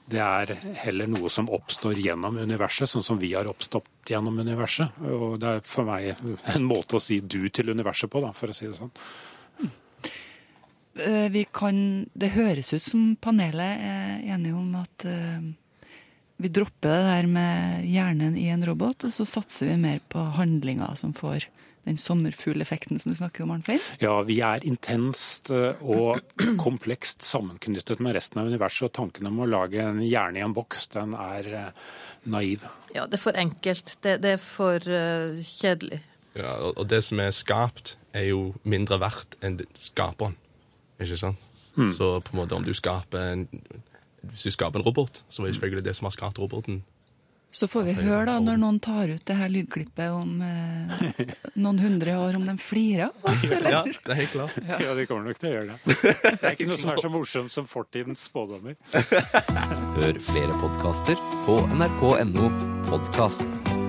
Det 0.05 0.22
er 0.22 0.53
heller 0.84 1.09
noe 1.11 1.32
som 1.34 1.49
oppstår 1.49 1.97
gjennom 1.97 2.38
universet, 2.38 2.89
sånn 2.91 3.03
som 3.03 3.20
vi 3.22 3.34
har 3.34 3.47
oppstått 3.49 4.11
gjennom 4.11 4.38
universet. 4.39 4.99
Og 5.01 5.39
det 5.41 5.49
er 5.49 5.63
for 5.66 5.88
meg 5.88 6.11
en 6.53 6.68
måte 6.68 6.99
å 6.99 7.03
si 7.03 7.22
du 7.22 7.47
til 7.49 7.72
universet 7.72 8.11
på, 8.11 8.22
da, 8.22 8.34
for 8.36 8.51
å 8.51 8.57
si 8.57 8.68
det 8.68 8.78
sånn. 8.78 8.93
Kan, 11.55 11.78
det 12.16 12.36
høres 12.38 12.72
ut 12.72 12.84
som 12.84 13.16
panelet 13.20 13.82
er 13.84 14.36
enige 14.36 14.55
om 14.55 14.76
at 14.80 15.07
vi 16.42 16.52
dropper 16.52 16.90
det 16.92 17.04
der 17.08 17.28
med 17.32 17.86
hjernen 17.88 18.36
i 18.38 18.50
en 18.52 18.66
robot, 18.68 19.08
og 19.08 19.14
så 19.16 19.28
satser 19.28 19.72
vi 19.72 19.78
mer 19.80 20.02
på 20.12 20.24
handlinger 20.36 20.98
som 21.00 21.14
får 21.16 21.48
den 21.86 21.98
sommerfugleffekten 22.02 23.00
som 23.00 23.12
du 23.12 23.18
snakker 23.18 23.46
om, 23.46 23.52
Arnfinn. 23.54 23.80
Ja, 24.02 24.18
vi 24.26 24.40
er 24.44 24.64
intenst 24.66 25.52
eh, 25.54 25.78
og 25.86 26.18
komplekst 26.66 27.22
sammenknyttet 27.26 28.02
med 28.02 28.18
resten 28.18 28.42
av 28.42 28.50
universet, 28.50 28.90
og 28.90 28.96
tanken 28.98 29.30
om 29.30 29.44
å 29.44 29.50
lage 29.50 29.84
en 29.84 30.02
hjerne 30.02 30.42
i 30.42 30.46
en 30.46 30.56
boks, 30.56 30.90
den 30.96 31.14
er 31.14 31.52
eh, 31.62 31.86
naiv. 32.34 32.66
Ja, 32.96 33.06
det 33.06 33.20
er 33.20 33.26
for 33.28 33.38
enkelt. 33.38 33.96
Det, 34.02 34.18
det 34.24 34.36
er 34.38 34.42
for 34.42 34.82
uh, 34.90 35.38
kjedelig. 35.46 36.02
Ja, 36.34 36.56
og, 36.58 36.74
og 36.82 36.90
det 36.90 37.04
som 37.06 37.22
er 37.22 37.36
skapt, 37.36 37.96
er 38.16 38.30
jo 38.32 38.56
mindre 38.64 38.98
verdt 39.04 39.38
enn 39.46 39.60
skaperen. 39.78 40.38
Ikke 41.04 41.20
sant? 41.20 41.42
Hmm. 41.76 41.92
Så 41.92 42.16
på 42.24 42.34
en 42.34 42.40
måte 42.40 42.56
om 42.56 42.64
du 42.66 42.72
skaper 42.74 43.34
en 43.34 43.46
Hvis 44.34 44.47
du 44.47 44.51
skaper 44.55 44.82
en 44.82 44.86
robot, 44.86 45.23
så 45.30 45.43
er 45.43 45.49
det 45.49 45.57
selvfølgelig 45.57 45.88
det 45.89 45.95
som 45.97 46.09
har 46.09 46.15
skapt 46.15 46.39
roboten. 46.41 46.84
Så 47.55 47.69
får 47.71 47.86
vi 47.88 47.93
høre 47.95 48.26
da, 48.28 48.34
når 48.43 48.57
noen 48.59 48.82
tar 48.84 49.07
ut 49.07 49.21
det 49.23 49.36
her 49.39 49.47
lydklippet 49.47 50.11
om 50.11 50.41
eh, 50.43 51.21
noen 51.55 51.80
hundre 51.80 52.17
år, 52.19 52.36
om 52.36 52.43
de 52.49 52.55
flirer 52.59 53.05
av 53.13 53.30
oss, 53.32 53.45
eller? 53.47 53.71
Ja, 53.71 53.80
det 53.88 54.11
er 54.11 54.19
helt 54.19 54.34
klart. 54.34 54.57
Ja, 54.84 54.91
de 54.97 55.05
kommer 55.07 55.30
nok 55.30 55.39
til 55.39 55.53
å 55.53 55.53
gjøre 55.53 55.78
det. 55.78 55.95
Det 56.26 56.41
er 56.41 56.57
ikke 56.57 56.67
noe 56.73 56.82
som 56.82 56.91
er 56.91 56.99
så 57.05 57.13
morsomt 57.13 57.55
som 57.55 57.71
fortidens 57.71 58.28
spådommer. 58.28 58.76
Hør 58.91 60.21
flere 60.28 60.59
podkaster 60.65 61.26
på 61.47 61.61
nrk.no 61.80 62.51
podkast. 62.91 63.85